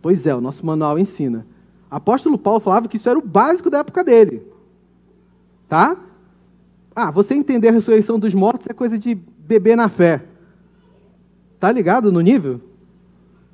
Pois 0.00 0.26
é, 0.26 0.34
o 0.34 0.40
nosso 0.40 0.64
manual 0.64 0.98
ensina. 0.98 1.44
Apóstolo 1.90 2.38
Paulo 2.38 2.60
falava 2.60 2.88
que 2.88 2.96
isso 2.96 3.08
era 3.08 3.18
o 3.18 3.22
básico 3.22 3.68
da 3.68 3.78
época 3.78 4.04
dele. 4.04 4.42
Tá? 5.68 5.96
Ah, 6.94 7.10
você 7.10 7.34
entender 7.34 7.68
a 7.68 7.72
ressurreição 7.72 8.18
dos 8.18 8.34
mortos 8.34 8.66
é 8.68 8.72
coisa 8.72 8.98
de 8.98 9.14
beber 9.14 9.76
na 9.76 9.88
fé. 9.88 10.24
Tá 11.58 11.72
ligado 11.72 12.12
no 12.12 12.20
nível? 12.20 12.60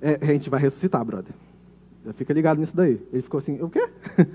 É, 0.00 0.19
a 0.21 0.26
gente 0.26 0.50
vai 0.50 0.61
ressuscitar, 0.61 1.05
brother. 1.05 1.33
Já 2.05 2.12
fica 2.12 2.33
ligado 2.33 2.59
nisso 2.59 2.76
daí. 2.76 3.00
Ele 3.12 3.23
ficou 3.23 3.38
assim, 3.38 3.61
o 3.61 3.69
quê? 3.69 3.88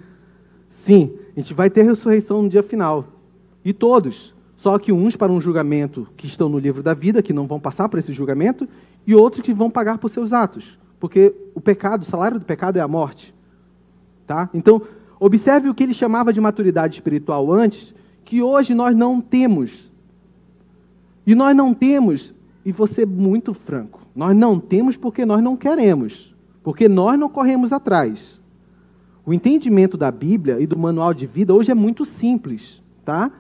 Sim, 0.70 1.18
a 1.36 1.40
gente 1.40 1.54
vai 1.54 1.70
ter 1.70 1.84
ressurreição 1.84 2.42
no 2.42 2.50
dia 2.50 2.64
final. 2.64 3.08
E 3.64 3.74
todos. 3.74 4.34
Só 4.58 4.80
que 4.80 4.94
uns 4.94 5.16
para 5.16 5.32
um 5.32 5.42
julgamento 5.42 6.08
que 6.16 6.26
estão 6.26 6.48
no 6.48 6.58
livro 6.58 6.82
da 6.82 6.94
vida, 6.94 7.22
que 7.22 7.34
não 7.34 7.46
vão 7.46 7.60
passar 7.60 7.90
por 7.90 8.00
esse 8.00 8.14
julgamento, 8.14 8.68
e 9.06 9.14
outros 9.14 9.44
que 9.44 9.54
vão 9.54 9.70
pagar 9.70 9.98
por 9.98 10.10
seus 10.10 10.32
atos, 10.32 10.80
porque 11.00 11.36
o 11.54 11.60
pecado, 11.60 12.04
o 12.04 12.06
salário 12.06 12.40
do 12.40 12.46
pecado 12.46 12.78
é 12.78 12.80
a 12.80 12.88
morte. 12.88 13.36
Tá? 14.26 14.50
Então, 14.54 14.82
observe 15.20 15.68
o 15.68 15.74
que 15.74 15.84
ele 15.84 15.94
chamava 15.94 16.32
de 16.32 16.40
maturidade 16.40 16.96
espiritual 16.96 17.52
antes, 17.52 17.94
que 18.24 18.42
hoje 18.42 18.74
nós 18.74 18.96
não 18.96 19.20
temos. 19.20 19.92
E 21.28 21.36
nós 21.36 21.54
não 21.54 21.74
temos, 21.74 22.34
e 22.66 22.72
vou 22.72 22.88
ser 22.88 23.06
muito 23.06 23.54
franco, 23.54 24.02
nós 24.16 24.36
não 24.36 24.60
temos 24.60 24.96
porque 24.96 25.26
nós 25.26 25.44
não 25.44 25.58
queremos, 25.58 26.34
porque 26.64 26.88
nós 26.88 27.20
não 27.20 27.28
corremos 27.28 27.74
atrás. 27.74 28.40
O 29.26 29.34
entendimento 29.34 29.98
da 29.98 30.12
Bíblia 30.12 30.60
e 30.60 30.68
do 30.68 30.78
manual 30.78 31.14
de 31.14 31.26
vida 31.26 31.54
hoje 31.54 31.72
é 31.72 31.76
muito 31.76 32.06
simples, 32.06 32.82
tá? 33.04 33.32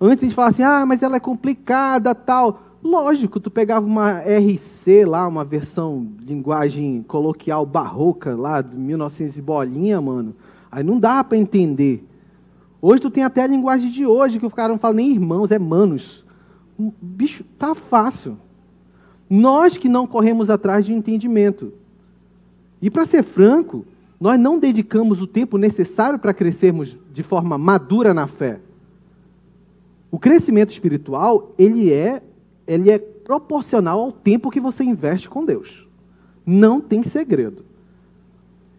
Antes 0.00 0.22
a 0.22 0.26
gente 0.26 0.34
falava 0.34 0.54
assim, 0.54 0.62
ah, 0.62 0.86
mas 0.86 1.02
ela 1.02 1.16
é 1.16 1.20
complicada, 1.20 2.14
tal. 2.14 2.62
Lógico, 2.82 3.38
tu 3.38 3.50
pegava 3.50 3.84
uma 3.84 4.20
RC 4.20 5.04
lá, 5.04 5.28
uma 5.28 5.44
versão 5.44 6.08
linguagem 6.24 7.04
coloquial 7.06 7.66
barroca 7.66 8.34
lá 8.34 8.62
de 8.62 8.76
1900 8.78 9.36
e 9.36 9.42
bolinha, 9.42 10.00
mano. 10.00 10.34
Aí 10.72 10.82
não 10.82 10.98
dá 10.98 11.22
para 11.22 11.36
entender. 11.36 12.06
Hoje 12.80 13.02
tu 13.02 13.10
tem 13.10 13.22
até 13.22 13.42
a 13.42 13.46
linguagem 13.46 13.90
de 13.90 14.06
hoje 14.06 14.38
que 14.38 14.46
o 14.46 14.50
cara 14.50 14.72
não 14.72 14.78
fala 14.78 14.94
nem 14.94 15.10
irmãos, 15.10 15.50
é 15.50 15.58
manos. 15.58 16.24
Bicho, 16.78 17.44
tá 17.58 17.74
fácil. 17.74 18.38
Nós 19.28 19.76
que 19.76 19.88
não 19.88 20.06
corremos 20.06 20.48
atrás 20.48 20.86
de 20.86 20.94
entendimento. 20.94 21.74
E 22.80 22.88
para 22.88 23.04
ser 23.04 23.22
franco, 23.22 23.84
nós 24.18 24.40
não 24.40 24.58
dedicamos 24.58 25.20
o 25.20 25.26
tempo 25.26 25.58
necessário 25.58 26.18
para 26.18 26.32
crescermos 26.32 26.96
de 27.12 27.22
forma 27.22 27.58
madura 27.58 28.14
na 28.14 28.26
fé. 28.26 28.60
O 30.10 30.18
crescimento 30.18 30.70
espiritual, 30.70 31.54
ele 31.58 31.92
é, 31.92 32.22
ele 32.66 32.90
é 32.90 32.98
proporcional 32.98 34.00
ao 34.00 34.12
tempo 34.12 34.50
que 34.50 34.60
você 34.60 34.82
investe 34.82 35.28
com 35.28 35.44
Deus. 35.44 35.86
Não 36.44 36.80
tem 36.80 37.02
segredo. 37.02 37.64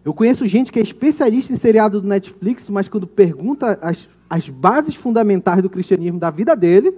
Eu 0.04 0.12
conheço 0.12 0.46
gente 0.46 0.72
que 0.72 0.78
é 0.78 0.82
especialista 0.82 1.52
em 1.52 1.56
seriado 1.56 2.00
do 2.00 2.08
Netflix, 2.08 2.68
mas 2.68 2.88
quando 2.88 3.06
pergunta 3.06 3.78
as, 3.80 4.08
as 4.28 4.48
bases 4.48 4.94
fundamentais 4.94 5.62
do 5.62 5.70
cristianismo 5.70 6.18
da 6.18 6.30
vida 6.30 6.56
dele, 6.56 6.92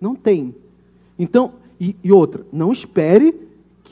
não 0.00 0.14
tem. 0.14 0.54
Então, 1.18 1.54
e, 1.80 1.96
e 2.04 2.12
outra, 2.12 2.46
não 2.52 2.72
espere 2.72 3.45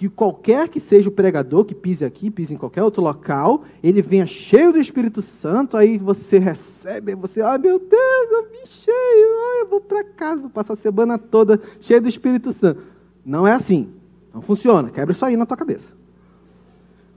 que 0.05 0.09
qualquer 0.15 0.69
que 0.69 0.79
seja 0.79 1.09
o 1.09 1.13
pregador 1.13 1.65
que 1.65 1.75
pise 1.75 2.05
aqui, 2.05 2.31
pise 2.31 2.53
em 2.53 2.57
qualquer 2.59 2.83
outro 2.83 3.03
local, 3.03 3.65
ele 3.83 4.03
venha 4.03 4.27
cheio 4.27 4.71
do 4.71 4.79
Espírito 4.79 5.23
Santo, 5.23 5.79
aí 5.79 5.97
você 5.97 6.39
recebe, 6.39 7.15
você, 7.15 7.41
ah, 7.41 7.57
meu 7.57 7.79
Deus, 7.79 8.31
eu 8.31 8.43
vim 8.51 8.67
cheio, 8.67 8.95
ai, 8.97 9.63
eu 9.63 9.69
vou 9.69 9.81
para 9.81 10.05
casa, 10.05 10.43
vou 10.43 10.51
passar 10.51 10.75
a 10.75 10.77
semana 10.77 11.17
toda 11.17 11.59
cheio 11.81 12.03
do 12.03 12.09
Espírito 12.09 12.53
Santo. 12.53 12.83
Não 13.25 13.47
é 13.47 13.53
assim. 13.55 13.89
Não 14.35 14.43
funciona. 14.43 14.91
Quebra 14.91 15.13
isso 15.13 15.25
aí 15.25 15.37
na 15.37 15.47
tua 15.47 15.57
cabeça. 15.57 15.87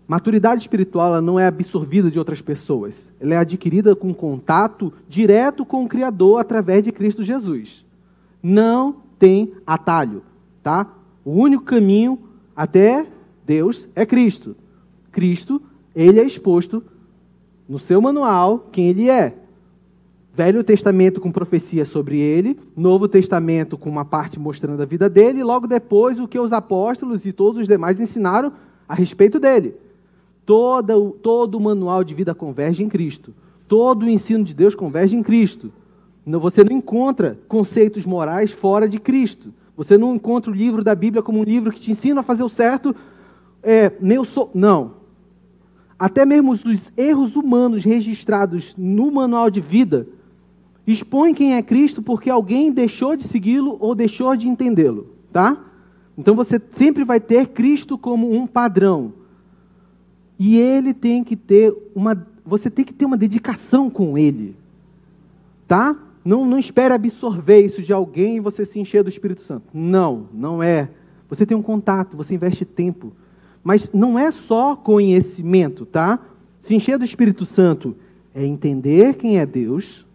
Maturidade 0.08 0.62
espiritual 0.62 1.08
ela 1.08 1.22
não 1.22 1.38
é 1.38 1.48
absorvida 1.48 2.10
de 2.10 2.17
outras 2.17 2.41
pessoas. 2.41 2.96
Ela 3.20 3.34
é 3.34 3.38
adquirida 3.38 3.96
com 3.96 4.13
contato 4.13 4.94
direto 5.10 5.65
com 5.65 5.84
o 5.84 5.89
Criador 5.89 6.39
através 6.39 6.84
de 6.84 6.94
Cristo 6.94 7.22
Jesus. 7.22 7.84
Não 8.41 8.96
tem 9.20 9.51
atalho, 9.65 10.24
tá? 10.63 10.88
O 11.25 11.32
único 11.32 11.65
caminho 11.65 12.26
até 12.58 13.06
Deus 13.46 13.88
é 13.96 14.04
Cristo. 14.04 14.56
Cristo, 15.12 15.62
ele 15.96 16.20
é 16.20 16.26
exposto 16.26 16.84
no 17.70 17.78
seu 17.78 18.02
manual 18.02 18.68
quem 18.72 18.88
ele 18.90 19.10
é. 19.10 19.36
Velho 20.34 20.64
Testamento 20.64 21.22
com 21.22 21.32
profecia 21.32 21.86
sobre 21.86 22.20
ele, 22.20 22.60
Novo 22.76 23.08
Testamento 23.08 23.78
com 23.78 23.90
uma 23.90 24.06
parte 24.06 24.40
mostrando 24.40 24.82
a 24.82 24.86
vida 24.86 25.10
dele, 25.10 25.40
e 25.40 25.44
logo 25.44 25.68
depois 25.68 26.20
o 26.20 26.28
que 26.28 26.40
os 26.40 26.54
apóstolos 26.54 27.26
e 27.26 27.32
todos 27.32 27.62
os 27.62 27.68
demais 27.68 28.00
ensinaram 28.00 28.52
a 28.88 28.94
respeito 28.94 29.40
dele. 29.40 29.76
Todo, 30.46 31.12
todo 31.22 31.56
o 31.56 31.62
manual 31.62 32.04
de 32.04 32.14
vida 32.14 32.34
converge 32.34 32.84
em 32.84 32.90
Cristo. 32.90 33.34
Todo 33.68 34.04
o 34.04 34.10
ensino 34.10 34.44
de 34.44 34.54
Deus 34.54 34.74
converge 34.74 35.16
em 35.16 35.24
Cristo. 35.24 35.72
Você 36.26 36.64
não 36.64 36.76
encontra 36.76 37.38
conceitos 37.48 38.06
morais 38.06 38.52
fora 38.52 38.88
de 38.88 39.00
Cristo. 39.00 39.54
Você 39.77 39.98
não 39.98 40.15
encontra 40.15 40.51
o 40.51 40.55
livro 40.55 40.84
da 40.84 40.96
Bíblia 40.96 41.22
como 41.22 41.39
um 41.39 41.43
livro 41.43 41.72
que 41.72 41.79
te 41.79 41.91
ensina 41.91 42.22
a 42.22 42.24
fazer 42.24 42.43
o 42.43 42.50
certo. 42.50 42.96
É, 43.62 43.93
meu 44.01 44.25
so... 44.25 44.50
Não. 44.53 44.98
Até 46.00 46.25
mesmo 46.25 46.51
os 46.51 46.91
erros 46.98 47.36
humanos 47.36 47.84
registrados 47.84 48.75
no 48.75 49.12
manual 49.12 49.51
de 49.51 49.62
vida 49.62 50.07
expõem 50.86 51.34
quem 51.34 51.55
é 51.55 51.62
Cristo 51.62 52.01
porque 52.01 52.29
alguém 52.29 52.72
deixou 52.72 53.15
de 53.15 53.24
segui-lo 53.24 53.77
ou 53.79 53.93
deixou 53.93 54.36
de 54.36 54.48
entendê-lo, 54.48 55.07
tá? 55.34 55.65
Então 56.17 56.34
você 56.34 56.62
sempre 56.72 57.03
vai 57.03 57.19
ter 57.19 57.48
Cristo 57.50 57.98
como 57.98 58.31
um 58.31 58.48
padrão. 58.48 59.13
E 60.39 60.57
ele 60.57 60.93
tem 60.93 61.24
que 61.24 61.36
ter 61.36 61.75
uma 61.96 62.25
você 62.46 62.69
tem 62.69 62.86
que 62.86 62.93
ter 62.93 63.03
uma 63.03 63.17
dedicação 63.17 63.89
com 63.89 64.17
ele. 64.17 64.55
Tá? 65.67 65.98
Não, 66.27 66.46
não 66.46 66.60
espere 66.60 66.93
absorver 66.93 67.62
isso 67.62 67.81
de 67.81 67.93
alguém 67.93 68.36
e 68.36 68.39
você 68.41 68.65
se 68.65 68.77
encher 68.77 69.01
do 69.01 69.10
Espírito 69.10 69.43
Santo. 69.43 69.63
Não, 69.74 70.27
não 70.34 70.62
é. 70.62 70.89
Você 71.29 71.46
tem 71.46 71.55
um 71.55 71.62
contato, 71.62 72.17
você 72.17 72.36
investe 72.36 72.65
tempo. 72.65 73.13
Mas 73.63 73.89
não 73.93 74.19
é 74.19 74.29
só 74.29 74.75
conhecimento, 74.75 75.86
tá? 75.86 76.19
Se 76.60 76.75
encher 76.75 76.98
do 76.98 77.05
Espírito 77.05 77.46
Santo 77.46 77.96
é 78.36 78.46
entender 78.46 79.13
quem 79.13 79.39
é 79.39 79.46
Deus, 79.46 80.05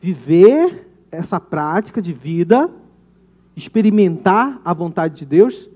viver 0.00 0.88
essa 1.08 1.38
prática 1.38 2.02
de 2.02 2.12
vida, 2.12 2.68
experimentar 3.54 4.60
a 4.64 4.74
vontade 4.74 5.14
de 5.14 5.24
Deus 5.24 5.70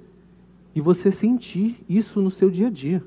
e 0.74 0.80
você 0.80 1.12
sentir 1.12 1.84
isso 1.88 2.20
no 2.20 2.32
seu 2.32 2.50
dia 2.50 2.66
a 2.66 2.70
dia. 2.70 3.00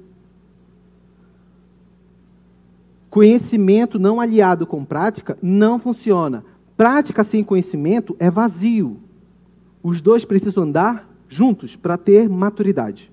Conhecimento 3.10 3.98
não 3.98 4.22
aliado 4.22 4.68
com 4.68 4.86
prática 4.86 5.38
não 5.42 5.80
funciona. 5.80 6.44
Prática 6.78 7.24
sem 7.24 7.44
conhecimento 7.44 8.16
é 8.20 8.30
vazio. 8.30 9.00
Os 9.82 10.00
dois 10.02 10.24
precisam 10.24 10.64
andar 10.64 11.10
juntos 11.28 11.76
para 11.76 11.98
ter 11.98 12.30
maturidade. 12.30 13.12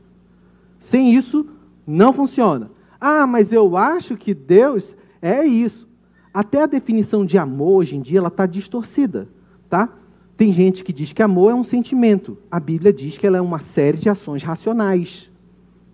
Sem 0.81 1.15
isso, 1.15 1.47
não 1.87 2.13
funciona. 2.13 2.71
Ah, 3.01 3.27
mas 3.27 3.53
eu 3.53 3.77
acho 3.77 4.17
que 4.17 4.35
Deus 4.35 4.95
é 5.21 5.45
isso. 5.45 5.89
Até 6.33 6.63
a 6.63 6.67
definição 6.67 7.25
de 7.25 7.39
amor 7.39 7.79
hoje 7.79 7.97
em 7.97 8.01
dia 8.01 8.19
ela 8.19 8.29
está 8.29 8.45
distorcida, 8.45 9.29
tá? 9.69 9.89
Tem 10.37 10.53
gente 10.53 10.85
que 10.85 10.93
diz 10.93 11.13
que 11.13 11.23
amor 11.23 11.51
é 11.51 11.55
um 11.55 11.65
sentimento. 11.65 12.37
A 12.51 12.61
Bíblia 12.61 12.93
diz 12.93 13.17
que 13.17 13.27
ela 13.27 13.39
é 13.39 13.41
uma 13.41 13.59
série 13.59 13.97
de 13.97 14.11
ações 14.11 14.43
racionais. 14.43 15.31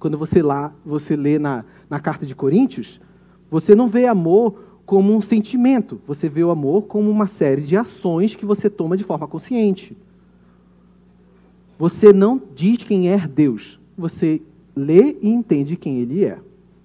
Quando 0.00 0.18
você 0.18 0.42
lá, 0.42 0.72
você 0.84 1.14
lê 1.14 1.38
na, 1.38 1.64
na 1.88 2.00
carta 2.00 2.26
de 2.26 2.34
Coríntios, 2.34 3.00
você 3.52 3.74
não 3.74 3.86
vê 3.86 4.06
amor 4.06 4.80
como 4.86 5.14
um 5.14 5.20
sentimento, 5.20 6.00
você 6.06 6.26
vê 6.26 6.42
o 6.42 6.50
amor 6.50 6.84
como 6.84 7.10
uma 7.10 7.26
série 7.26 7.60
de 7.60 7.76
ações 7.76 8.34
que 8.34 8.46
você 8.46 8.70
toma 8.70 8.96
de 8.96 9.04
forma 9.04 9.28
consciente. 9.28 9.94
Você 11.78 12.14
não 12.14 12.40
diz 12.54 12.82
quem 12.82 13.10
é 13.10 13.18
Deus, 13.18 13.78
você 13.96 14.40
lê 14.74 15.18
e 15.20 15.28
entende 15.28 15.76
quem 15.76 15.98
ele 15.98 16.24
é, 16.24 16.38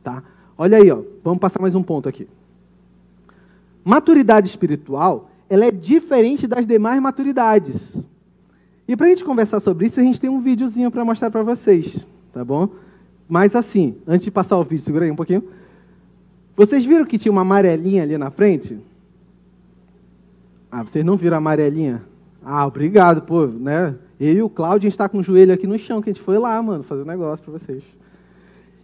tá? 0.04 0.22
Olha 0.58 0.78
aí, 0.78 0.92
ó, 0.92 1.04
vamos 1.24 1.40
passar 1.40 1.62
mais 1.62 1.74
um 1.74 1.82
ponto 1.82 2.10
aqui. 2.10 2.28
Maturidade 3.82 4.50
espiritual, 4.50 5.32
ela 5.50 5.64
é 5.64 5.72
diferente 5.72 6.48
das 6.48 6.66
demais 6.66 7.02
maturidades. 7.02 8.06
E 8.86 8.98
para 8.98 9.06
a 9.06 9.10
gente 9.10 9.24
conversar 9.24 9.62
sobre 9.62 9.88
isso, 9.88 10.02
a 10.02 10.04
gente 10.04 10.20
tem 10.20 10.30
um 10.30 10.42
videozinho 10.42 10.92
para 10.92 11.06
mostrar 11.06 11.32
para 11.32 11.44
vocês, 11.44 12.06
tá 12.34 12.44
bom? 12.44 12.68
Mas 13.30 13.56
assim, 13.56 13.96
antes 14.06 14.26
de 14.26 14.32
passar 14.32 14.58
o 14.58 14.66
vídeo, 14.66 14.84
segura 14.84 15.06
aí 15.06 15.12
um 15.12 15.16
pouquinho. 15.16 15.56
Vocês 16.58 16.84
viram 16.84 17.06
que 17.06 17.20
tinha 17.20 17.32
uma 17.32 17.42
amarelinha 17.42 18.02
ali 18.02 18.18
na 18.18 18.32
frente? 18.32 18.80
Ah, 20.72 20.82
vocês 20.82 21.06
não 21.06 21.16
viram 21.16 21.36
a 21.36 21.38
amarelinha? 21.38 22.02
Ah, 22.44 22.66
obrigado, 22.66 23.22
pô, 23.22 23.46
né? 23.46 23.94
Eu 24.20 24.34
e 24.34 24.42
o 24.42 24.50
Cláudio, 24.50 24.88
a 24.88 24.90
gente 24.90 25.10
com 25.10 25.20
o 25.20 25.24
joelho 25.24 25.54
aqui 25.54 25.68
no 25.68 25.78
chão, 25.78 26.02
que 26.02 26.10
a 26.10 26.14
gente 26.14 26.24
foi 26.24 26.40
lá, 26.40 26.60
mano, 26.60 26.84
fazer 26.84 27.04
um 27.04 27.06
negócio 27.06 27.46
para 27.46 27.60
vocês. 27.60 27.84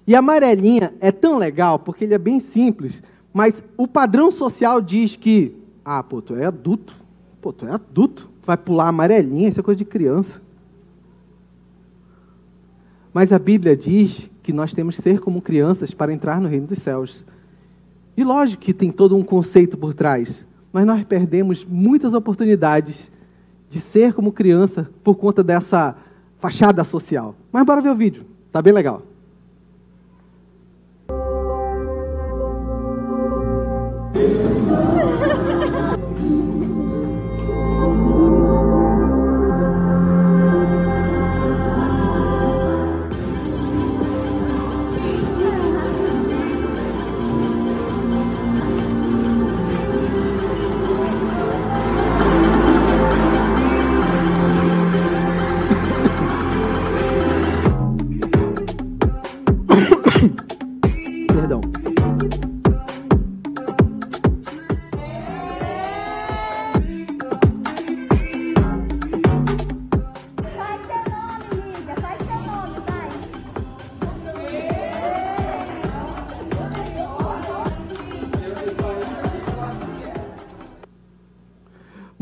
E 0.05 0.15
a 0.15 0.19
amarelinha 0.19 0.93
é 0.99 1.11
tão 1.11 1.39
legal, 1.39 1.79
porque 1.79 2.03
ele 2.03 2.13
é 2.13 2.19
bem 2.19 2.39
simples, 2.39 3.01
mas 3.33 3.63
o 3.75 3.87
padrão 3.87 4.29
social 4.29 4.79
diz 4.79 5.15
que, 5.15 5.55
ah, 5.83 6.03
pô, 6.03 6.21
tu 6.21 6.35
é 6.35 6.45
adulto, 6.45 6.93
pô, 7.41 7.51
tu 7.51 7.65
é 7.65 7.71
adulto, 7.71 8.29
tu 8.39 8.45
vai 8.45 8.57
pular 8.57 8.89
amarelinha, 8.89 9.49
isso 9.49 9.59
é 9.59 9.63
coisa 9.63 9.79
de 9.79 9.85
criança. 9.85 10.39
Mas 13.11 13.33
a 13.33 13.39
Bíblia 13.39 13.75
diz 13.75 14.29
que 14.43 14.53
nós 14.53 14.75
temos 14.75 14.95
que 14.95 15.01
ser 15.01 15.19
como 15.19 15.41
crianças 15.41 15.91
para 15.91 16.13
entrar 16.13 16.39
no 16.39 16.47
reino 16.47 16.67
dos 16.67 16.77
céus. 16.77 17.25
E 18.15 18.23
lógico 18.23 18.61
que 18.61 18.73
tem 18.73 18.91
todo 18.91 19.15
um 19.15 19.23
conceito 19.23 19.77
por 19.77 19.93
trás, 19.93 20.45
mas 20.71 20.85
nós 20.85 21.03
perdemos 21.03 21.65
muitas 21.65 22.13
oportunidades 22.13 23.11
de 23.69 23.79
ser 23.79 24.13
como 24.13 24.31
criança 24.31 24.89
por 25.03 25.15
conta 25.15 25.43
dessa 25.43 25.95
fachada 26.39 26.83
social. 26.83 27.35
Mas 27.51 27.65
bora 27.65 27.81
ver 27.81 27.89
o 27.89 27.95
vídeo, 27.95 28.25
tá 28.51 28.61
bem 28.61 28.73
legal. 28.73 29.01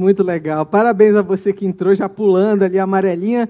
Muito 0.01 0.23
legal. 0.23 0.65
Parabéns 0.65 1.13
a 1.13 1.21
você 1.21 1.53
que 1.53 1.63
entrou 1.63 1.93
já 1.93 2.09
pulando 2.09 2.63
ali 2.63 2.79
amarelinha. 2.79 3.47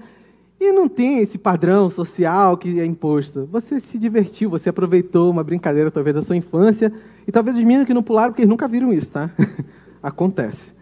E 0.60 0.70
não 0.70 0.86
tem 0.86 1.20
esse 1.20 1.38
padrão 1.38 1.88
social 1.88 2.58
que 2.58 2.78
é 2.78 2.84
imposto. 2.84 3.48
Você 3.50 3.80
se 3.80 3.96
divertiu, 3.96 4.50
você 4.50 4.68
aproveitou 4.68 5.30
uma 5.30 5.42
brincadeira 5.42 5.90
talvez 5.90 6.14
da 6.14 6.22
sua 6.22 6.36
infância, 6.36 6.92
e 7.26 7.32
talvez 7.32 7.56
os 7.56 7.64
meninos 7.64 7.86
que 7.86 7.94
não 7.94 8.02
pularam, 8.02 8.32
porque 8.32 8.42
eles 8.42 8.50
nunca 8.50 8.68
viram 8.68 8.92
isso, 8.92 9.10
tá? 9.10 9.30
Acontece. 10.02 10.74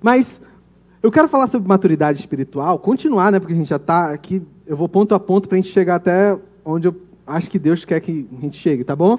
Mas 0.00 0.40
eu 1.02 1.12
quero 1.12 1.28
falar 1.28 1.46
sobre 1.48 1.68
maturidade 1.68 2.20
espiritual, 2.20 2.78
continuar, 2.78 3.30
né? 3.30 3.38
Porque 3.38 3.52
a 3.52 3.56
gente 3.56 3.68
já 3.68 3.76
está 3.76 4.10
aqui, 4.10 4.40
eu 4.66 4.78
vou 4.78 4.88
ponto 4.88 5.14
a 5.14 5.20
ponto 5.20 5.46
para 5.46 5.58
a 5.58 5.60
gente 5.60 5.70
chegar 5.70 5.96
até 5.96 6.38
onde 6.64 6.88
eu 6.88 6.96
acho 7.26 7.50
que 7.50 7.58
Deus 7.58 7.84
quer 7.84 8.00
que 8.00 8.26
a 8.32 8.40
gente 8.40 8.56
chegue, 8.56 8.82
tá 8.82 8.96
bom? 8.96 9.18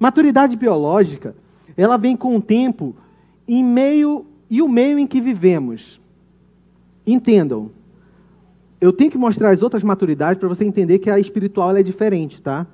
Maturidade 0.00 0.56
biológica, 0.56 1.36
ela 1.76 1.98
vem 1.98 2.16
com 2.16 2.34
o 2.36 2.40
tempo 2.40 2.96
em 3.46 3.62
meio 3.62 4.24
e 4.52 4.60
o 4.60 4.68
meio 4.68 4.98
em 4.98 5.06
que 5.06 5.18
vivemos. 5.18 5.98
Entendam, 7.06 7.70
eu 8.78 8.92
tenho 8.92 9.10
que 9.10 9.16
mostrar 9.16 9.48
as 9.48 9.62
outras 9.62 9.82
maturidades 9.82 10.38
para 10.38 10.46
você 10.46 10.62
entender 10.62 10.98
que 10.98 11.08
a 11.08 11.18
espiritual 11.18 11.74
é 11.74 11.82
diferente, 11.82 12.42
tá? 12.42 12.66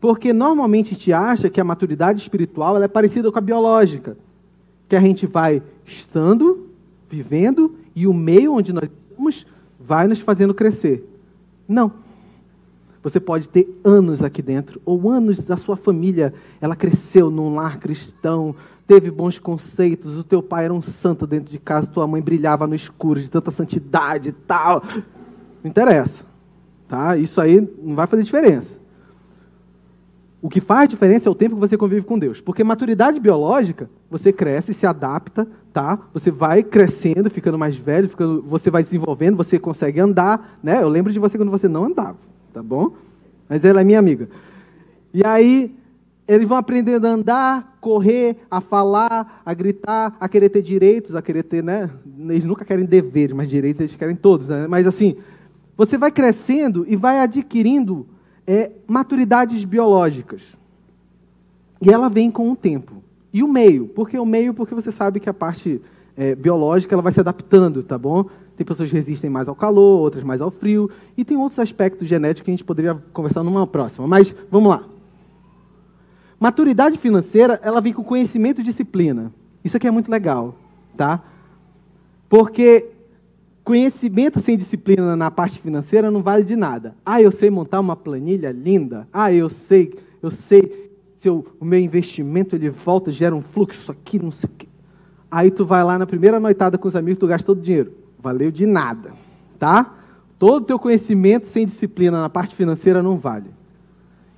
Porque 0.00 0.32
normalmente 0.32 0.86
a 0.86 0.94
gente 0.94 1.12
acha 1.12 1.50
que 1.50 1.60
a 1.60 1.64
maturidade 1.64 2.22
espiritual 2.22 2.82
é 2.82 2.88
parecida 2.88 3.30
com 3.30 3.38
a 3.38 3.42
biológica, 3.42 4.16
que 4.88 4.96
a 4.96 5.00
gente 5.00 5.26
vai 5.26 5.62
estando, 5.84 6.70
vivendo 7.06 7.76
e 7.94 8.06
o 8.06 8.14
meio 8.14 8.54
onde 8.54 8.72
nós 8.72 8.88
estamos 8.88 9.46
vai 9.78 10.08
nos 10.08 10.20
fazendo 10.20 10.54
crescer. 10.54 11.06
Não. 11.68 11.92
Você 13.02 13.20
pode 13.20 13.46
ter 13.46 13.68
anos 13.84 14.22
aqui 14.22 14.40
dentro, 14.40 14.80
ou 14.86 15.10
anos 15.10 15.44
da 15.44 15.58
sua 15.58 15.76
família, 15.76 16.32
ela 16.62 16.74
cresceu 16.74 17.30
num 17.30 17.54
lar 17.54 17.78
cristão, 17.78 18.56
teve 18.86 19.10
bons 19.10 19.38
conceitos, 19.38 20.16
o 20.16 20.22
teu 20.22 20.42
pai 20.42 20.64
era 20.64 20.72
um 20.74 20.82
santo 20.82 21.26
dentro 21.26 21.50
de 21.50 21.58
casa, 21.58 21.86
tua 21.86 22.06
mãe 22.06 22.22
brilhava 22.22 22.66
no 22.66 22.74
escuro 22.74 23.20
de 23.20 23.28
tanta 23.28 23.50
santidade 23.50 24.28
e 24.28 24.32
tal. 24.32 24.82
Não 25.62 25.70
interessa. 25.70 26.24
Tá? 26.88 27.16
Isso 27.16 27.40
aí 27.40 27.60
não 27.82 27.96
vai 27.96 28.06
fazer 28.06 28.22
diferença. 28.22 28.78
O 30.40 30.48
que 30.48 30.60
faz 30.60 30.88
diferença 30.88 31.28
é 31.28 31.32
o 31.32 31.34
tempo 31.34 31.56
que 31.56 31.60
você 31.60 31.76
convive 31.76 32.06
com 32.06 32.16
Deus. 32.16 32.40
Porque 32.40 32.62
maturidade 32.62 33.18
biológica, 33.18 33.90
você 34.08 34.32
cresce, 34.32 34.72
se 34.72 34.86
adapta, 34.86 35.48
tá? 35.72 35.98
Você 36.14 36.30
vai 36.30 36.62
crescendo, 36.62 37.28
ficando 37.28 37.58
mais 37.58 37.76
velho, 37.76 38.08
ficando, 38.08 38.42
você 38.42 38.70
vai 38.70 38.84
desenvolvendo, 38.84 39.36
você 39.36 39.58
consegue 39.58 39.98
andar, 39.98 40.58
né? 40.62 40.80
Eu 40.82 40.88
lembro 40.88 41.12
de 41.12 41.18
você 41.18 41.36
quando 41.36 41.50
você 41.50 41.66
não 41.66 41.86
andava, 41.86 42.18
tá 42.52 42.62
bom? 42.62 42.92
Mas 43.48 43.64
ela 43.64 43.80
é 43.80 43.84
minha 43.84 43.98
amiga. 43.98 44.28
E 45.12 45.26
aí, 45.26 45.74
eles 46.28 46.48
vão 46.48 46.58
aprendendo 46.58 47.06
a 47.06 47.10
andar, 47.10 47.78
correr, 47.80 48.38
a 48.50 48.60
falar, 48.60 49.42
a 49.44 49.54
gritar, 49.54 50.16
a 50.18 50.28
querer 50.28 50.48
ter 50.48 50.62
direitos, 50.62 51.14
a 51.14 51.22
querer 51.22 51.44
ter, 51.44 51.62
né? 51.62 51.88
Eles 52.18 52.44
nunca 52.44 52.64
querem 52.64 52.84
deveres, 52.84 53.34
mas 53.34 53.48
direitos 53.48 53.80
eles 53.80 53.94
querem 53.94 54.16
todos, 54.16 54.48
né? 54.48 54.66
Mas 54.66 54.86
assim, 54.86 55.16
você 55.76 55.96
vai 55.96 56.10
crescendo 56.10 56.84
e 56.88 56.96
vai 56.96 57.20
adquirindo 57.20 58.06
é, 58.46 58.72
maturidades 58.86 59.64
biológicas. 59.64 60.42
E 61.80 61.90
ela 61.90 62.08
vem 62.08 62.30
com 62.30 62.50
o 62.50 62.56
tempo. 62.56 63.02
E 63.32 63.42
o 63.42 63.48
meio? 63.48 63.86
Porque 63.88 64.18
o 64.18 64.26
meio, 64.26 64.54
porque 64.54 64.74
você 64.74 64.90
sabe 64.90 65.20
que 65.20 65.28
a 65.28 65.34
parte 65.34 65.80
é, 66.16 66.34
biológica 66.34 66.94
ela 66.94 67.02
vai 67.02 67.12
se 67.12 67.20
adaptando, 67.20 67.82
tá 67.82 67.98
bom? 67.98 68.24
Tem 68.56 68.66
pessoas 68.66 68.88
que 68.88 68.96
resistem 68.96 69.28
mais 69.28 69.46
ao 69.46 69.54
calor, 69.54 70.00
outras 70.00 70.24
mais 70.24 70.40
ao 70.40 70.50
frio, 70.50 70.90
e 71.16 71.24
tem 71.24 71.36
outros 71.36 71.58
aspectos 71.58 72.08
genéticos 72.08 72.46
que 72.46 72.50
a 72.50 72.54
gente 72.54 72.64
poderia 72.64 72.94
conversar 73.12 73.44
numa 73.44 73.66
próxima. 73.66 74.06
Mas 74.06 74.34
vamos 74.50 74.70
lá. 74.70 74.95
Maturidade 76.38 76.98
financeira, 76.98 77.60
ela 77.62 77.80
vem 77.80 77.92
com 77.92 78.04
conhecimento 78.04 78.60
e 78.60 78.64
disciplina. 78.64 79.32
Isso 79.64 79.76
aqui 79.76 79.86
é 79.86 79.90
muito 79.90 80.10
legal, 80.10 80.54
tá? 80.96 81.22
Porque 82.28 82.92
Conhecimento 83.66 84.38
sem 84.38 84.56
disciplina 84.56 85.16
na 85.16 85.28
parte 85.28 85.58
financeira 85.58 86.08
não 86.08 86.22
vale 86.22 86.44
de 86.44 86.54
nada. 86.54 86.94
Ah, 87.04 87.20
eu 87.20 87.32
sei 87.32 87.50
montar 87.50 87.80
uma 87.80 87.96
planilha 87.96 88.52
linda. 88.52 89.08
Ah, 89.12 89.32
eu 89.32 89.48
sei, 89.48 89.92
eu 90.22 90.30
sei 90.30 90.92
se 91.18 91.28
eu, 91.28 91.44
o 91.58 91.64
meu 91.64 91.80
investimento 91.80 92.54
ele 92.54 92.70
volta, 92.70 93.10
gera 93.10 93.34
um 93.34 93.42
fluxo 93.42 93.90
aqui, 93.90 94.20
não 94.20 94.30
sei 94.30 94.48
o 94.48 94.52
quê. 94.56 94.68
Aí 95.28 95.50
tu 95.50 95.66
vai 95.66 95.82
lá 95.82 95.98
na 95.98 96.06
primeira 96.06 96.38
noitada 96.38 96.78
com 96.78 96.86
os 96.86 96.94
amigos, 96.94 97.18
tu 97.18 97.26
gasta 97.26 97.44
todo 97.44 97.58
o 97.58 97.60
dinheiro. 97.60 97.92
Valeu 98.20 98.52
de 98.52 98.64
nada, 98.66 99.14
tá? 99.58 99.96
Todo 100.38 100.62
o 100.62 100.66
teu 100.66 100.78
conhecimento 100.78 101.48
sem 101.48 101.66
disciplina 101.66 102.22
na 102.22 102.28
parte 102.28 102.54
financeira 102.54 103.02
não 103.02 103.18
vale. 103.18 103.50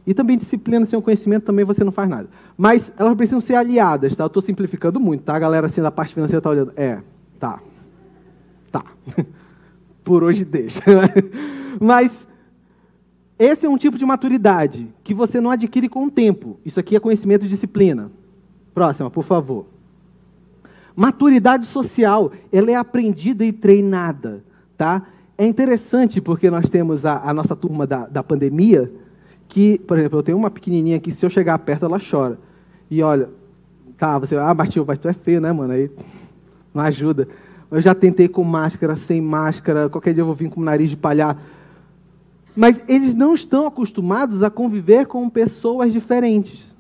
E 0.08 0.14
também 0.14 0.38
disciplina 0.38 0.86
sem 0.86 0.98
o 0.98 1.02
conhecimento 1.02 1.44
também 1.44 1.66
você 1.66 1.84
não 1.84 1.92
faz 1.92 2.08
nada. 2.08 2.30
Mas 2.56 2.90
elas 2.96 3.14
precisam 3.14 3.42
ser 3.42 3.56
aliadas, 3.56 4.16
tá? 4.16 4.24
Eu 4.24 4.28
estou 4.28 4.40
simplificando 4.40 4.98
muito, 4.98 5.22
tá? 5.22 5.36
A 5.36 5.38
galera 5.38 5.66
assim 5.66 5.82
da 5.82 5.90
parte 5.90 6.14
financeira 6.14 6.38
está 6.38 6.48
olhando. 6.48 6.72
É, 6.76 7.02
tá. 7.38 7.60
Tá. 8.72 8.86
Por 10.02 10.24
hoje 10.24 10.46
deixa. 10.46 10.80
Mas 11.78 12.26
esse 13.38 13.66
é 13.66 13.68
um 13.68 13.76
tipo 13.76 13.98
de 13.98 14.06
maturidade 14.06 14.88
que 15.04 15.12
você 15.12 15.42
não 15.42 15.50
adquire 15.50 15.90
com 15.90 16.06
o 16.06 16.10
tempo. 16.10 16.58
Isso 16.64 16.80
aqui 16.80 16.96
é 16.96 17.00
conhecimento 17.00 17.44
e 17.44 17.48
disciplina. 17.48 18.10
Próxima, 18.72 19.10
por 19.10 19.24
favor. 19.24 19.66
Maturidade 20.96 21.66
social, 21.66 22.32
ela 22.50 22.70
é 22.70 22.74
aprendida 22.76 23.44
e 23.44 23.52
treinada, 23.52 24.42
tá? 24.74 25.02
É 25.36 25.46
interessante 25.46 26.18
porque 26.18 26.50
nós 26.50 26.70
temos 26.70 27.04
a, 27.04 27.20
a 27.28 27.34
nossa 27.34 27.54
turma 27.54 27.86
da, 27.86 28.06
da 28.06 28.22
pandemia, 28.22 28.90
que, 29.48 29.78
por 29.80 29.98
exemplo, 29.98 30.18
eu 30.18 30.22
tenho 30.22 30.38
uma 30.38 30.50
pequenininha 30.50 31.00
que 31.00 31.10
se 31.10 31.24
eu 31.24 31.30
chegar 31.30 31.58
perto 31.58 31.86
ela 31.86 31.98
chora. 31.98 32.38
E 32.90 33.02
olha, 33.02 33.30
tá, 33.96 34.18
você, 34.18 34.36
ah, 34.36 34.54
mas, 34.54 34.70
tio, 34.70 34.84
mas 34.86 34.98
tu 34.98 35.08
é 35.08 35.12
feio, 35.12 35.40
né, 35.40 35.50
mano? 35.50 35.72
Aí 35.72 35.90
não 36.72 36.82
ajuda. 36.82 37.26
Eu 37.70 37.80
já 37.80 37.94
tentei 37.94 38.28
com 38.28 38.44
máscara, 38.44 38.94
sem 38.94 39.20
máscara, 39.20 39.88
qualquer 39.88 40.14
dia 40.14 40.22
eu 40.22 40.26
vou 40.26 40.34
vir 40.34 40.50
com 40.50 40.60
o 40.60 40.64
nariz 40.64 40.90
de 40.90 40.96
palhaço. 40.96 41.40
Mas 42.54 42.82
eles 42.88 43.14
não 43.14 43.34
estão 43.34 43.66
acostumados 43.66 44.42
a 44.42 44.50
conviver 44.50 45.06
com 45.06 45.28
pessoas 45.30 45.92
diferentes. 45.92 46.74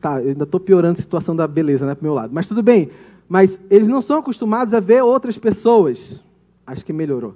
Tá, 0.00 0.20
eu 0.20 0.30
ainda 0.30 0.44
estou 0.44 0.60
piorando 0.60 0.98
a 0.98 1.02
situação 1.02 1.34
da 1.34 1.46
beleza, 1.46 1.86
né, 1.86 1.94
para 1.94 2.02
o 2.02 2.04
meu 2.04 2.14
lado. 2.14 2.32
Mas 2.32 2.46
tudo 2.46 2.62
bem. 2.62 2.90
Mas 3.28 3.58
eles 3.70 3.88
não 3.88 4.02
são 4.02 4.18
acostumados 4.18 4.74
a 4.74 4.80
ver 4.80 5.02
outras 5.02 5.38
pessoas. 5.38 6.22
Acho 6.66 6.84
que 6.84 6.92
melhorou. 6.92 7.34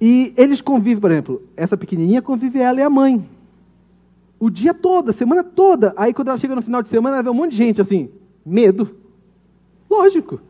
E 0.00 0.32
eles 0.36 0.60
convivem, 0.60 1.00
por 1.00 1.10
exemplo, 1.10 1.42
essa 1.56 1.76
pequenininha 1.76 2.22
convive 2.22 2.60
ela 2.60 2.80
e 2.80 2.82
a 2.82 2.90
mãe. 2.90 3.28
O 4.38 4.48
dia 4.48 4.72
todo, 4.72 5.10
a 5.10 5.12
semana 5.12 5.42
toda. 5.42 5.92
Aí 5.96 6.14
quando 6.14 6.28
ela 6.28 6.38
chega 6.38 6.54
no 6.54 6.62
final 6.62 6.82
de 6.82 6.88
semana, 6.88 7.16
ela 7.16 7.22
vê 7.24 7.30
um 7.30 7.34
monte 7.34 7.50
de 7.50 7.56
gente 7.56 7.80
assim. 7.80 8.08
Medo. 8.46 8.94
Lógico. 9.90 10.40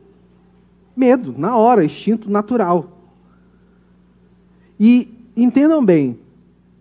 Medo, 0.94 1.34
na 1.36 1.56
hora, 1.56 1.84
instinto 1.84 2.30
natural. 2.30 2.98
E 4.78 5.08
entendam 5.36 5.82
bem, 5.84 6.18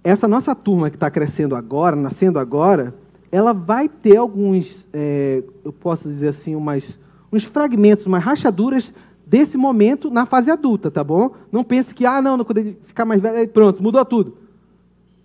essa 0.03 0.27
nossa 0.27 0.53
turma 0.53 0.89
que 0.89 0.95
está 0.95 1.09
crescendo 1.09 1.55
agora, 1.55 1.95
nascendo 1.95 2.39
agora, 2.39 2.93
ela 3.31 3.53
vai 3.53 3.87
ter 3.87 4.17
alguns, 4.17 4.85
é, 4.93 5.43
eu 5.63 5.71
posso 5.71 6.07
dizer 6.07 6.29
assim, 6.29 6.55
umas, 6.55 6.97
uns 7.31 7.43
fragmentos, 7.43 8.05
umas 8.05 8.23
rachaduras 8.23 8.93
desse 9.27 9.57
momento 9.57 10.09
na 10.09 10.25
fase 10.25 10.49
adulta, 10.49 10.89
tá 10.89 11.03
bom? 11.03 11.31
Não 11.51 11.63
pense 11.63 11.93
que, 11.93 12.05
ah, 12.05 12.21
não, 12.21 12.41
quando 12.45 12.59
ele 12.59 12.77
ficar 12.85 13.03
mais 13.03 13.21
velho, 13.21 13.49
pronto, 13.49 13.83
mudou 13.83 14.03
tudo. 14.05 14.37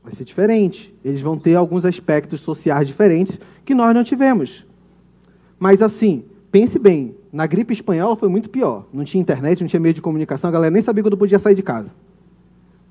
Vai 0.02 0.12
ser 0.12 0.24
diferente. 0.24 0.92
Eles 1.04 1.20
vão 1.20 1.38
ter 1.38 1.54
alguns 1.54 1.84
aspectos 1.84 2.40
sociais 2.40 2.86
diferentes 2.86 3.38
que 3.64 3.74
nós 3.74 3.94
não 3.94 4.02
tivemos. 4.02 4.66
Mas 5.56 5.80
assim, 5.80 6.24
pense 6.50 6.78
bem, 6.80 7.14
na 7.32 7.46
gripe 7.46 7.72
espanhola 7.72 8.16
foi 8.16 8.28
muito 8.28 8.50
pior. 8.50 8.86
Não 8.92 9.04
tinha 9.04 9.20
internet, 9.20 9.60
não 9.60 9.68
tinha 9.68 9.78
meio 9.78 9.94
de 9.94 10.02
comunicação, 10.02 10.50
a 10.50 10.52
galera 10.52 10.72
nem 10.72 10.82
sabia 10.82 11.04
quando 11.04 11.16
podia 11.16 11.38
sair 11.38 11.54
de 11.54 11.62
casa. 11.62 11.94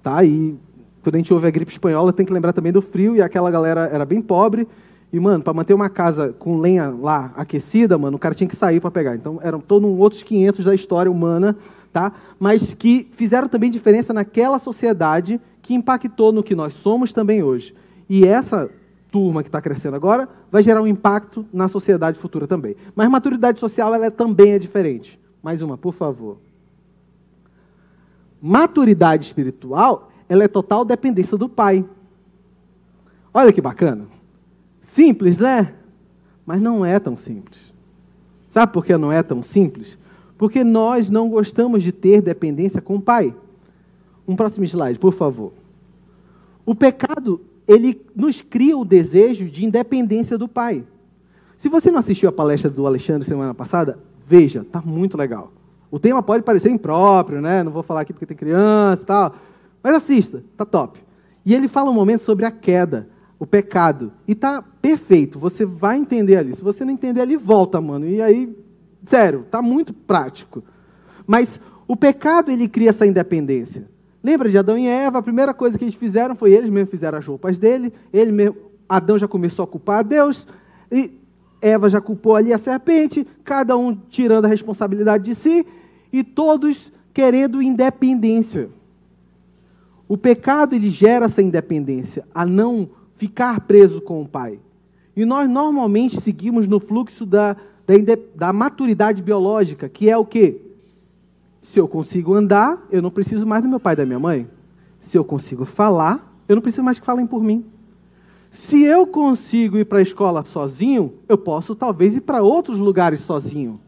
Tá? 0.01 0.23
E 0.23 0.55
quando 1.03 1.15
a 1.15 1.17
gente 1.17 1.33
ouve 1.33 1.45
a 1.45 1.51
gripe 1.51 1.73
espanhola, 1.73 2.13
tem 2.13 2.25
que 2.25 2.31
lembrar 2.31 2.53
também 2.53 2.71
do 2.71 2.81
frio, 2.81 3.17
e 3.17 3.21
aquela 3.21 3.51
galera 3.51 3.89
era 3.91 4.05
bem 4.05 4.21
pobre. 4.21 4.65
E, 5.11 5.19
mano, 5.19 5.43
para 5.43 5.53
manter 5.53 5.73
uma 5.73 5.89
casa 5.89 6.33
com 6.39 6.57
lenha 6.57 6.89
lá 6.89 7.33
aquecida, 7.35 7.97
mano, 7.97 8.15
o 8.15 8.19
cara 8.19 8.33
tinha 8.33 8.47
que 8.47 8.55
sair 8.55 8.79
para 8.79 8.89
pegar. 8.89 9.15
Então, 9.15 9.39
eram 9.43 9.59
todos 9.59 9.89
outros 9.99 10.23
500 10.23 10.63
da 10.63 10.73
história 10.73 11.11
humana, 11.11 11.57
tá? 11.91 12.13
Mas 12.39 12.73
que 12.73 13.09
fizeram 13.13 13.49
também 13.49 13.69
diferença 13.69 14.13
naquela 14.13 14.57
sociedade 14.57 15.39
que 15.61 15.73
impactou 15.73 16.31
no 16.31 16.41
que 16.41 16.55
nós 16.55 16.73
somos 16.73 17.11
também 17.11 17.43
hoje. 17.43 17.75
E 18.09 18.25
essa 18.25 18.69
turma 19.11 19.43
que 19.43 19.49
está 19.49 19.61
crescendo 19.61 19.95
agora 19.95 20.29
vai 20.49 20.63
gerar 20.63 20.81
um 20.81 20.87
impacto 20.87 21.45
na 21.51 21.67
sociedade 21.67 22.17
futura 22.17 22.47
também. 22.47 22.77
Mas 22.95 23.09
maturidade 23.09 23.59
social 23.59 23.93
ela 23.93 24.05
é, 24.05 24.09
também 24.09 24.53
é 24.53 24.59
diferente. 24.59 25.19
Mais 25.43 25.61
uma, 25.61 25.77
por 25.77 25.93
favor. 25.93 26.37
Maturidade 28.41 29.25
espiritual 29.25 30.09
ela 30.29 30.45
é 30.45 30.47
total 30.47 30.85
dependência 30.85 31.37
do 31.37 31.49
pai. 31.49 31.85
Olha 33.33 33.51
que 33.51 33.59
bacana. 33.59 34.07
Simples, 34.93 35.37
né? 35.37 35.73
Mas 36.45 36.61
não 36.61 36.85
é 36.85 36.99
tão 36.99 37.15
simples. 37.15 37.73
Sabe 38.49 38.73
por 38.73 38.85
que 38.85 38.97
não 38.97 39.11
é 39.11 39.23
tão 39.23 39.41
simples? 39.41 39.97
Porque 40.37 40.63
nós 40.63 41.09
não 41.09 41.29
gostamos 41.29 41.81
de 41.81 41.91
ter 41.91 42.21
dependência 42.21 42.81
com 42.81 42.95
o 42.95 43.01
pai. 43.01 43.33
Um 44.27 44.35
próximo 44.35 44.65
slide, 44.65 44.99
por 44.99 45.13
favor. 45.13 45.53
O 46.65 46.75
pecado 46.75 47.39
ele 47.65 48.01
nos 48.13 48.41
cria 48.41 48.77
o 48.77 48.83
desejo 48.83 49.45
de 49.45 49.63
independência 49.63 50.37
do 50.37 50.47
pai. 50.47 50.83
Se 51.57 51.69
você 51.69 51.89
não 51.89 51.99
assistiu 51.99 52.27
a 52.27 52.33
palestra 52.33 52.69
do 52.69 52.85
Alexandre 52.85 53.25
semana 53.25 53.53
passada, 53.53 53.97
veja, 54.27 54.61
está 54.61 54.81
muito 54.81 55.17
legal. 55.17 55.53
O 55.89 55.99
tema 55.99 56.21
pode 56.21 56.43
parecer 56.43 56.69
impróprio, 56.69 57.41
né? 57.41 57.63
Não 57.63 57.71
vou 57.71 57.83
falar 57.83 58.01
aqui 58.01 58.11
porque 58.11 58.25
tem 58.25 58.35
criança 58.35 59.03
e 59.03 59.05
tal. 59.05 59.35
Mas 59.81 59.95
assista, 59.95 60.43
tá 60.57 60.65
top. 60.65 60.99
E 61.45 61.55
ele 61.55 61.69
fala 61.69 61.89
um 61.89 61.93
momento 61.93 62.21
sobre 62.21 62.45
a 62.45 62.51
queda, 62.51 63.07
o 63.41 63.47
pecado. 63.47 64.13
E 64.27 64.35
tá 64.35 64.61
perfeito, 64.61 65.39
você 65.39 65.65
vai 65.65 65.97
entender 65.97 66.37
ali. 66.37 66.55
Se 66.55 66.61
você 66.61 66.85
não 66.85 66.93
entender 66.93 67.21
ali, 67.21 67.35
volta, 67.35 67.81
mano. 67.81 68.07
E 68.07 68.21
aí, 68.21 68.55
sério, 69.03 69.47
tá 69.49 69.63
muito 69.63 69.91
prático. 69.91 70.63
Mas 71.25 71.59
o 71.87 71.95
pecado, 71.95 72.51
ele 72.51 72.67
cria 72.67 72.91
essa 72.91 73.03
independência. 73.03 73.89
Lembra 74.23 74.47
de 74.47 74.59
Adão 74.59 74.77
e 74.77 74.85
Eva? 74.85 75.17
A 75.17 75.23
primeira 75.23 75.55
coisa 75.55 75.75
que 75.75 75.83
eles 75.83 75.95
fizeram 75.95 76.35
foi 76.35 76.53
eles 76.53 76.69
mesmos 76.69 76.91
fizeram 76.91 77.17
as 77.17 77.25
roupas 77.25 77.57
dele, 77.57 77.91
ele 78.13 78.31
mesmo, 78.31 78.57
Adão 78.87 79.17
já 79.17 79.27
começou 79.27 79.63
a 79.63 79.67
culpar 79.67 79.97
a 79.97 80.03
Deus, 80.03 80.45
e 80.91 81.19
Eva 81.59 81.89
já 81.89 81.99
culpou 81.99 82.35
ali 82.35 82.53
a 82.53 82.59
serpente, 82.59 83.25
cada 83.43 83.75
um 83.75 83.95
tirando 84.07 84.45
a 84.45 84.49
responsabilidade 84.49 85.23
de 85.23 85.33
si, 85.33 85.65
e 86.13 86.23
todos 86.23 86.93
querendo 87.11 87.59
independência. 87.59 88.69
O 90.07 90.15
pecado 90.15 90.75
ele 90.75 90.91
gera 90.91 91.25
essa 91.25 91.41
independência, 91.41 92.23
a 92.35 92.45
não 92.45 93.00
ficar 93.21 93.61
preso 93.61 94.01
com 94.01 94.19
o 94.19 94.27
pai. 94.27 94.59
E 95.15 95.25
nós 95.25 95.47
normalmente 95.47 96.19
seguimos 96.19 96.67
no 96.67 96.79
fluxo 96.79 97.23
da, 97.23 97.55
da, 97.85 98.17
da 98.33 98.51
maturidade 98.51 99.21
biológica, 99.21 99.87
que 99.87 100.09
é 100.09 100.17
o 100.17 100.25
quê? 100.25 100.59
Se 101.61 101.79
eu 101.79 101.87
consigo 101.87 102.33
andar, 102.33 102.83
eu 102.89 102.99
não 102.99 103.11
preciso 103.11 103.45
mais 103.45 103.61
do 103.61 103.69
meu 103.69 103.79
pai 103.79 103.93
e 103.93 103.97
da 103.97 104.07
minha 104.07 104.17
mãe. 104.17 104.47
Se 104.99 105.19
eu 105.19 105.23
consigo 105.23 105.65
falar, 105.65 106.35
eu 106.49 106.55
não 106.55 106.63
preciso 106.63 106.81
mais 106.81 106.97
que 106.97 107.05
falem 107.05 107.27
por 107.27 107.43
mim. 107.43 107.63
Se 108.49 108.81
eu 108.81 109.05
consigo 109.05 109.77
ir 109.77 109.85
para 109.85 109.99
a 109.99 110.01
escola 110.01 110.43
sozinho, 110.43 111.13
eu 111.29 111.37
posso 111.37 111.75
talvez 111.75 112.15
ir 112.15 112.21
para 112.21 112.41
outros 112.41 112.79
lugares 112.79 113.19
sozinho. 113.19 113.79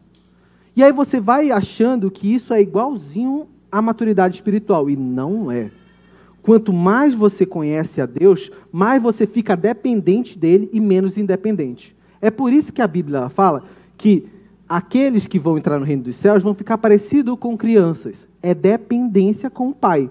E 0.76 0.82
aí 0.84 0.92
você 0.92 1.18
vai 1.18 1.50
achando 1.50 2.08
que 2.08 2.32
isso 2.32 2.54
é 2.54 2.62
igualzinho 2.62 3.48
à 3.72 3.82
maturidade 3.82 4.36
espiritual, 4.36 4.88
e 4.88 4.94
não 4.94 5.50
é. 5.50 5.72
Quanto 6.44 6.74
mais 6.74 7.14
você 7.14 7.46
conhece 7.46 8.02
a 8.02 8.06
Deus, 8.06 8.50
mais 8.70 9.02
você 9.02 9.26
fica 9.26 9.56
dependente 9.56 10.38
dele 10.38 10.68
e 10.74 10.78
menos 10.78 11.16
independente. 11.16 11.96
É 12.20 12.30
por 12.30 12.52
isso 12.52 12.70
que 12.70 12.82
a 12.82 12.86
Bíblia 12.86 13.30
fala 13.30 13.62
que 13.96 14.28
aqueles 14.68 15.26
que 15.26 15.38
vão 15.38 15.56
entrar 15.56 15.78
no 15.78 15.86
reino 15.86 16.02
dos 16.02 16.16
céus 16.16 16.42
vão 16.42 16.52
ficar 16.52 16.76
parecidos 16.76 17.38
com 17.38 17.56
crianças. 17.56 18.28
É 18.42 18.52
dependência 18.52 19.48
com 19.48 19.70
o 19.70 19.74
pai. 19.74 20.10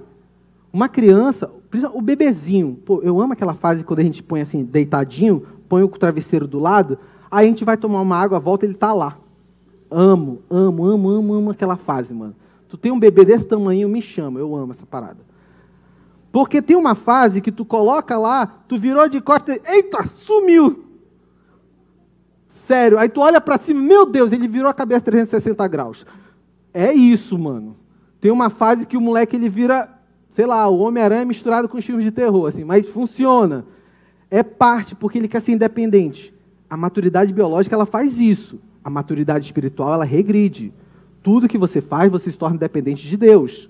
Uma 0.74 0.89
criança, 0.89 1.52
o 1.93 2.02
bebezinho, 2.02 2.80
pô, 2.84 3.00
eu 3.04 3.22
amo 3.22 3.34
aquela 3.34 3.54
fase 3.54 3.84
quando 3.84 4.00
a 4.00 4.04
gente 4.04 4.24
põe 4.24 4.41
assim, 4.41 4.63
deitadinho, 4.63 5.43
põe 5.69 5.84
o 5.84 5.88
travesseiro 5.88 6.48
do 6.48 6.58
lado, 6.58 6.98
aí 7.30 7.46
a 7.46 7.50
gente 7.50 7.63
vai 7.63 7.78
tomar 7.78 8.02
uma 8.02 8.17
água, 8.17 8.39
volta, 8.39 8.65
ele 8.65 8.74
está 8.74 8.91
lá. 8.91 9.19
Amo, 9.91 10.39
amo, 10.50 10.84
amo, 10.84 11.10
amo, 11.10 11.34
amo 11.36 11.52
aquela 11.52 11.76
fase, 11.76 12.12
mano. 12.12 12.36
Tu 12.67 12.76
tem 12.76 12.91
um 12.91 13.00
bebê 13.00 13.24
desse 13.24 13.46
tamanho, 13.46 13.88
me 13.88 14.02
chama, 14.02 14.39
eu 14.39 14.56
amo 14.56 14.72
essa 14.72 14.84
parada. 14.84 15.33
Porque 16.34 16.62
tem 16.62 16.76
uma 16.76 16.96
fase 16.96 17.39
que 17.39 17.52
tu 17.52 17.63
coloca 17.63 18.17
lá, 18.17 18.46
tu 18.67 18.78
virou 18.78 19.08
de 19.08 19.22
costas, 19.22 19.58
eita, 19.65 20.06
sumiu. 20.15 20.84
Sério, 22.50 23.00
aí 23.00 23.08
tu 23.08 23.22
olha 23.22 23.39
para 23.39 23.58
cima, 23.58 23.82
meu 23.82 24.06
Deus, 24.06 24.34
ele 24.34 24.50
virou 24.50 24.69
a 24.69 24.74
cabeça 24.74 25.00
360 25.00 25.65
graus. 25.69 26.06
É 26.74 26.91
isso, 26.91 27.39
mano. 27.39 27.78
Tem 28.19 28.32
uma 28.32 28.50
fase 28.50 28.86
que 28.86 28.98
o 28.98 29.02
moleque 29.02 29.38
ele 29.38 29.48
vira 29.48 29.88
sei 30.34 30.46
lá, 30.46 30.67
o 30.67 30.80
Homem-Aranha 30.80 31.26
misturado 31.26 31.69
com 31.69 31.78
os 31.78 31.86
filmes 31.86 32.04
de 32.04 32.12
terror, 32.12 32.48
assim, 32.48 32.63
mas 32.63 32.88
funciona. 32.88 33.65
É 34.30 34.41
parte, 34.41 34.96
porque 34.96 35.17
ele 35.17 35.28
quer 35.28 35.41
ser 35.41 35.52
independente. 35.52 36.34
A 36.69 36.76
maturidade 36.76 37.32
biológica, 37.32 37.76
ela 37.76 37.86
faz 37.86 38.19
isso. 38.19 38.60
A 38.84 38.89
maturidade 38.89 39.46
espiritual, 39.46 39.93
ela 39.93 40.04
regride. 40.04 40.74
Tudo 41.22 41.48
que 41.48 41.58
você 41.58 41.80
faz, 41.80 42.12
você 42.12 42.32
se 42.32 42.38
torna 42.38 42.58
dependente 42.58 43.08
de 43.08 43.15
Deus. 43.15 43.69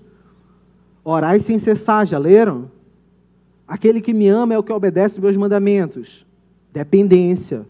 Orai 1.04 1.38
sem 1.38 1.58
cessar, 1.58 2.06
já 2.06 2.16
leram? 2.16 2.70
Aquele 3.68 4.00
que 4.00 4.14
me 4.14 4.26
ama 4.28 4.54
é 4.54 4.58
o 4.58 4.62
que 4.62 4.72
obedece 4.72 5.20
meus 5.20 5.36
mandamentos. 5.36 6.26
Dependência. 6.72 7.66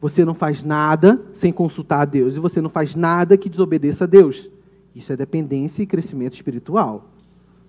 Você 0.00 0.24
não 0.24 0.34
faz 0.34 0.62
nada 0.62 1.20
sem 1.32 1.52
consultar 1.52 2.00
a 2.02 2.04
Deus. 2.04 2.36
E 2.36 2.40
você 2.40 2.60
não 2.60 2.70
faz 2.70 2.94
nada 2.94 3.36
que 3.36 3.48
desobedeça 3.48 4.04
a 4.04 4.06
Deus. 4.06 4.48
Isso 4.94 5.12
é 5.12 5.16
dependência 5.16 5.82
e 5.82 5.86
crescimento 5.86 6.34
espiritual. 6.34 7.08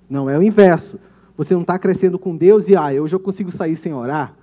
Não, 0.09 0.29
é 0.29 0.37
o 0.37 0.43
inverso. 0.43 0.99
Você 1.35 1.53
não 1.53 1.61
está 1.61 1.79
crescendo 1.79 2.19
com 2.19 2.35
Deus 2.35 2.67
e, 2.67 2.75
ah, 2.75 2.93
eu 2.93 3.19
consigo 3.19 3.51
sair 3.51 3.75
sem 3.75 3.93
orar. 3.93 4.35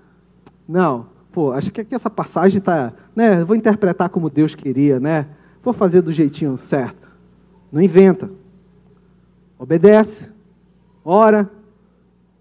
Não. 0.69 1.07
Pô, 1.33 1.53
acho 1.53 1.71
que 1.71 1.81
aqui 1.81 1.95
essa 1.95 2.11
passagem 2.11 2.59
está, 2.59 2.93
né, 3.15 3.45
vou 3.45 3.55
interpretar 3.55 4.09
como 4.09 4.29
Deus 4.29 4.57
queria, 4.57 4.99
né? 4.99 5.29
Vou 5.63 5.73
fazer 5.73 6.03
do 6.03 6.13
jeitinho 6.13 6.59
certo. 6.59 7.09
Não 7.71 7.81
inventa. 7.81 8.31
Obedece. 9.57 10.29
Ora. 11.05 11.51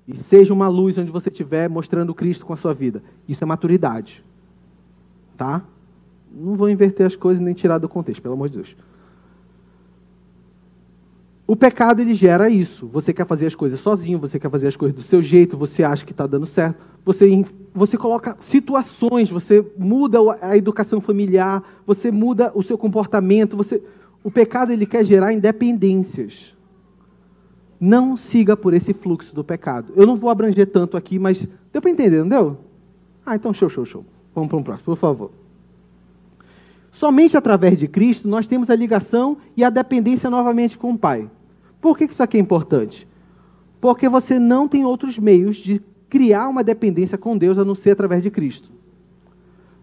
E 0.08 0.16
seja 0.18 0.54
uma 0.54 0.68
luz 0.68 0.98
onde 0.98 1.12
você 1.12 1.30
estiver 1.30 1.70
mostrando 1.70 2.16
Cristo 2.16 2.46
com 2.46 2.54
a 2.54 2.58
sua 2.58 2.74
vida. 2.74 3.04
Isso 3.28 3.44
é 3.44 3.48
maturidade. 3.48 4.24
Tá? 5.38 5.64
Não 6.32 6.56
vou 6.56 6.70
inverter 6.70 7.06
as 7.06 7.16
coisas 7.16 7.44
nem 7.44 7.54
tirar 7.54 7.78
do 7.78 7.88
contexto, 7.88 8.22
pelo 8.22 8.34
amor 8.34 8.50
de 8.50 8.56
Deus. 8.56 8.76
O 11.50 11.56
pecado 11.56 12.00
ele 12.00 12.14
gera 12.14 12.48
isso. 12.48 12.88
Você 12.88 13.12
quer 13.12 13.26
fazer 13.26 13.48
as 13.48 13.56
coisas 13.56 13.80
sozinho, 13.80 14.20
você 14.20 14.40
quer 14.40 14.52
fazer 14.52 14.68
as 14.68 14.76
coisas 14.76 14.96
do 14.96 15.02
seu 15.02 15.20
jeito, 15.20 15.58
você 15.58 15.84
acha 15.84 16.06
que 16.06 16.12
está 16.12 16.28
dando 16.28 16.46
certo. 16.46 16.80
Você, 17.04 17.44
você 17.74 17.98
coloca 17.98 18.36
situações, 18.40 19.32
você 19.32 19.66
muda 19.76 20.20
a 20.42 20.56
educação 20.56 21.02
familiar, 21.02 21.64
você 21.88 22.12
muda 22.12 22.52
o 22.54 22.62
seu 22.62 22.78
comportamento. 22.78 23.58
Você, 23.58 23.82
o 24.24 24.30
pecado 24.30 24.72
ele 24.72 24.86
quer 24.86 25.04
gerar 25.04 25.34
independências. 25.34 26.54
Não 27.80 28.18
siga 28.18 28.58
por 28.58 28.74
esse 28.74 28.94
fluxo 28.94 29.34
do 29.34 29.44
pecado. 29.44 29.94
Eu 29.96 30.06
não 30.06 30.16
vou 30.16 30.30
abranger 30.30 30.68
tanto 30.68 30.98
aqui, 30.98 31.18
mas 31.18 31.48
deu 31.72 31.82
para 31.82 31.92
entender, 31.92 32.20
não 32.20 32.28
deu? 32.28 32.58
Ah, 33.26 33.36
então 33.36 33.54
show, 33.54 33.70
show, 33.70 33.86
show. 33.86 34.06
Vamos 34.36 34.50
para 34.50 34.58
um 34.58 34.64
próximo, 34.64 34.86
por 34.86 34.98
favor. 34.98 35.32
Somente 36.92 37.38
através 37.38 37.78
de 37.78 37.88
Cristo 37.88 38.28
nós 38.28 38.48
temos 38.48 38.70
a 38.70 38.76
ligação 38.76 39.38
e 39.56 39.64
a 39.64 39.70
dependência 39.70 40.30
novamente 40.30 40.78
com 40.78 40.92
o 40.92 40.98
Pai. 40.98 41.30
Por 41.80 41.98
que 41.98 42.06
isso 42.06 42.22
aqui 42.22 42.38
é 42.38 42.40
importante? 42.40 43.08
Porque 43.80 44.10
você 44.10 44.38
não 44.38 44.68
tem 44.68 44.84
outros 44.84 45.18
meios 45.18 45.56
de 45.56 45.82
criar 46.10 46.50
uma 46.50 46.64
dependência 46.64 47.18
com 47.18 47.38
Deus 47.38 47.58
a 47.58 47.64
não 47.64 47.76
ser 47.76 47.92
através 47.92 48.22
de 48.22 48.30
Cristo. 48.30 48.70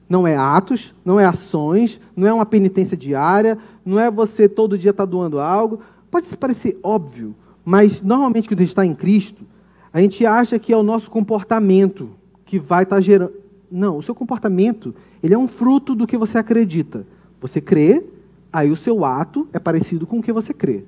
Não 0.09 0.27
é 0.27 0.37
atos, 0.37 0.95
não 1.05 1.19
é 1.19 1.25
ações, 1.25 2.01
não 2.15 2.27
é 2.29 2.33
uma 2.33 2.47
penitência 2.47 2.97
diária, 2.97 3.59
não 3.85 3.99
é 3.99 4.11
você 4.11 4.49
todo 4.49 4.79
dia 4.79 4.91
estar 4.91 5.07
tá 5.07 5.11
doando 5.11 5.41
algo. 5.41 5.81
Pode 6.11 6.37
parecer 6.37 6.79
óbvio, 6.83 7.35
mas 7.67 8.01
normalmente 8.01 8.49
quando 8.49 8.61
a 8.61 8.63
gente 8.63 8.71
está 8.71 8.87
em 8.87 8.95
Cristo, 8.95 9.45
a 9.93 10.01
gente 10.01 10.25
acha 10.25 10.57
que 10.57 10.73
é 10.73 10.77
o 10.77 10.85
nosso 10.85 11.11
comportamento 11.11 12.11
que 12.45 12.61
vai 12.61 12.85
estar 12.85 12.97
tá 12.97 13.03
gerando. 13.03 13.33
Não, 13.69 13.99
o 13.99 14.03
seu 14.03 14.15
comportamento 14.15 14.95
ele 15.21 15.35
é 15.35 15.39
um 15.39 15.49
fruto 15.49 15.93
do 15.93 16.07
que 16.07 16.17
você 16.17 16.39
acredita. 16.39 17.05
Você 17.41 17.61
crê, 17.61 18.05
aí 18.53 18.71
o 18.71 18.77
seu 18.77 19.05
ato 19.05 19.49
é 19.53 19.59
parecido 19.59 20.07
com 20.07 20.21
o 20.21 20.23
que 20.23 20.33
você 20.33 20.55
crê, 20.55 20.85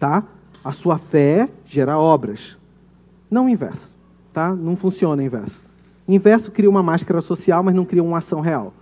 tá? 0.00 0.24
A 0.64 0.72
sua 0.72 0.98
fé 0.98 1.48
gera 1.64 1.96
obras. 1.96 2.58
Não 3.30 3.46
o 3.46 3.48
inverso. 3.48 3.88
Tá? 4.32 4.52
Não 4.52 4.74
funciona 4.74 5.22
o 5.22 5.24
inverso. 5.24 5.60
O 6.08 6.12
inverso 6.12 6.50
cria 6.50 6.68
uma 6.68 6.82
máscara 6.82 7.22
social, 7.22 7.62
mas 7.62 7.74
não 7.74 7.84
cria 7.84 8.02
uma 8.02 8.18
ação 8.18 8.40
real. 8.40 8.74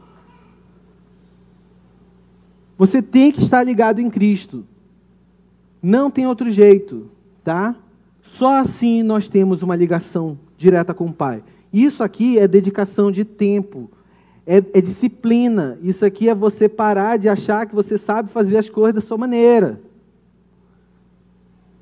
Você 2.78 3.02
tem 3.02 3.30
que 3.30 3.42
estar 3.42 3.62
ligado 3.62 4.00
em 4.00 4.08
Cristo. 4.08 4.64
Não 5.82 6.10
tem 6.10 6.26
outro 6.26 6.50
jeito, 6.50 7.10
tá? 7.44 7.76
Só 8.22 8.58
assim 8.58 9.02
nós 9.02 9.28
temos 9.28 9.62
uma 9.62 9.76
ligação 9.76 10.38
direta 10.56 10.94
com 10.94 11.06
o 11.06 11.12
Pai. 11.12 11.44
Isso 11.72 12.02
aqui 12.02 12.38
é 12.38 12.48
dedicação 12.48 13.12
de 13.12 13.24
tempo, 13.24 13.90
é, 14.46 14.56
é, 14.56 14.80
disciplina. 14.80 15.78
Isso 15.82 16.04
aqui 16.04 16.28
é 16.28 16.34
você 16.34 16.68
parar 16.68 17.18
de 17.18 17.28
achar 17.28 17.66
que 17.66 17.74
você 17.74 17.98
sabe 17.98 18.30
fazer 18.30 18.56
as 18.56 18.70
coisas 18.70 18.94
da 18.94 19.06
sua 19.06 19.18
maneira. 19.18 19.80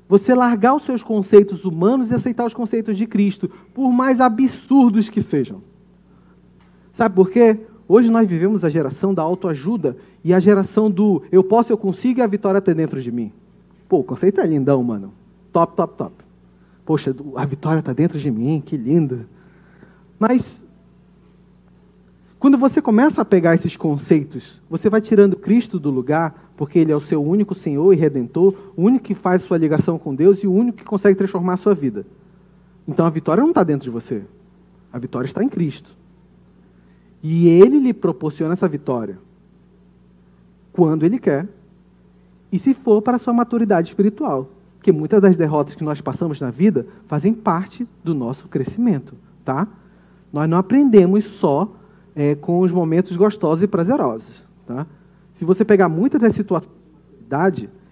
Você 0.09 0.35
largar 0.35 0.75
os 0.75 0.83
seus 0.83 1.01
conceitos 1.01 1.63
humanos 1.63 2.11
e 2.11 2.13
aceitar 2.13 2.45
os 2.45 2.53
conceitos 2.53 2.97
de 2.97 3.07
Cristo, 3.07 3.49
por 3.73 3.91
mais 3.91 4.19
absurdos 4.19 5.09
que 5.09 5.21
sejam. 5.21 5.61
Sabe 6.93 7.15
por 7.15 7.29
quê? 7.29 7.59
Hoje 7.87 8.09
nós 8.09 8.27
vivemos 8.27 8.63
a 8.63 8.69
geração 8.69 9.13
da 9.13 9.21
autoajuda 9.21 9.95
e 10.23 10.33
a 10.33 10.39
geração 10.39 10.89
do 10.89 11.23
eu 11.31 11.43
posso, 11.43 11.71
eu 11.71 11.77
consigo 11.77 12.19
e 12.19 12.23
a 12.23 12.27
vitória 12.27 12.59
está 12.59 12.73
dentro 12.73 13.01
de 13.01 13.11
mim. 13.11 13.31
Pô, 13.87 13.99
o 13.99 14.03
conceito 14.03 14.41
é 14.41 14.45
lindão, 14.45 14.83
mano. 14.83 15.13
Top, 15.53 15.75
top, 15.75 15.95
top. 15.95 16.13
Poxa, 16.83 17.15
a 17.35 17.45
vitória 17.45 17.79
está 17.79 17.93
dentro 17.93 18.19
de 18.19 18.29
mim, 18.29 18.61
que 18.65 18.75
lindo. 18.75 19.25
Mas, 20.19 20.63
quando 22.39 22.57
você 22.57 22.81
começa 22.81 23.21
a 23.21 23.25
pegar 23.25 23.53
esses 23.53 23.77
conceitos, 23.77 24.61
você 24.69 24.89
vai 24.89 24.99
tirando 24.99 25.37
Cristo 25.37 25.79
do 25.79 25.91
lugar 25.91 26.51
porque 26.57 26.79
Ele 26.79 26.91
é 26.91 26.95
o 26.95 26.99
seu 26.99 27.23
único 27.23 27.55
Senhor 27.55 27.93
e 27.93 27.95
Redentor, 27.95 28.55
o 28.75 28.83
único 28.83 29.05
que 29.05 29.13
faz 29.13 29.43
sua 29.43 29.57
ligação 29.57 29.97
com 29.97 30.13
Deus 30.13 30.39
e 30.39 30.47
o 30.47 30.51
único 30.51 30.79
que 30.79 30.83
consegue 30.83 31.17
transformar 31.17 31.53
a 31.53 31.57
sua 31.57 31.73
vida. 31.73 32.05
Então 32.87 33.05
a 33.05 33.09
vitória 33.09 33.41
não 33.41 33.49
está 33.49 33.63
dentro 33.63 33.85
de 33.85 33.89
você. 33.89 34.23
A 34.91 34.99
vitória 34.99 35.27
está 35.27 35.43
em 35.43 35.49
Cristo. 35.49 35.95
E 37.21 37.47
Ele 37.47 37.79
lhe 37.79 37.93
proporciona 37.93 38.53
essa 38.53 38.67
vitória 38.67 39.17
quando 40.73 41.03
Ele 41.03 41.19
quer 41.19 41.47
e 42.51 42.59
se 42.59 42.73
for 42.73 43.01
para 43.01 43.15
a 43.15 43.19
sua 43.19 43.33
maturidade 43.33 43.89
espiritual. 43.89 44.49
Porque 44.83 44.91
muitas 44.91 45.21
das 45.21 45.37
derrotas 45.37 45.75
que 45.75 45.83
nós 45.83 46.01
passamos 46.01 46.41
na 46.41 46.51
vida 46.51 46.85
fazem 47.07 47.33
parte 47.33 47.87
do 48.03 48.13
nosso 48.13 48.49
crescimento, 48.49 49.15
tá? 49.45 49.65
Nós 50.31 50.49
não 50.49 50.57
aprendemos 50.57 51.23
só 51.23 51.71
é, 52.13 52.35
com 52.35 52.59
os 52.59 52.69
momentos 52.69 53.15
gostosos 53.15 53.63
e 53.63 53.67
prazerosos, 53.67 54.43
tá? 54.67 54.85
Se 55.35 55.45
você 55.45 55.63
pegar 55.63 55.87
muitas 55.87 56.19
das 56.19 56.35
situações, 56.35 56.69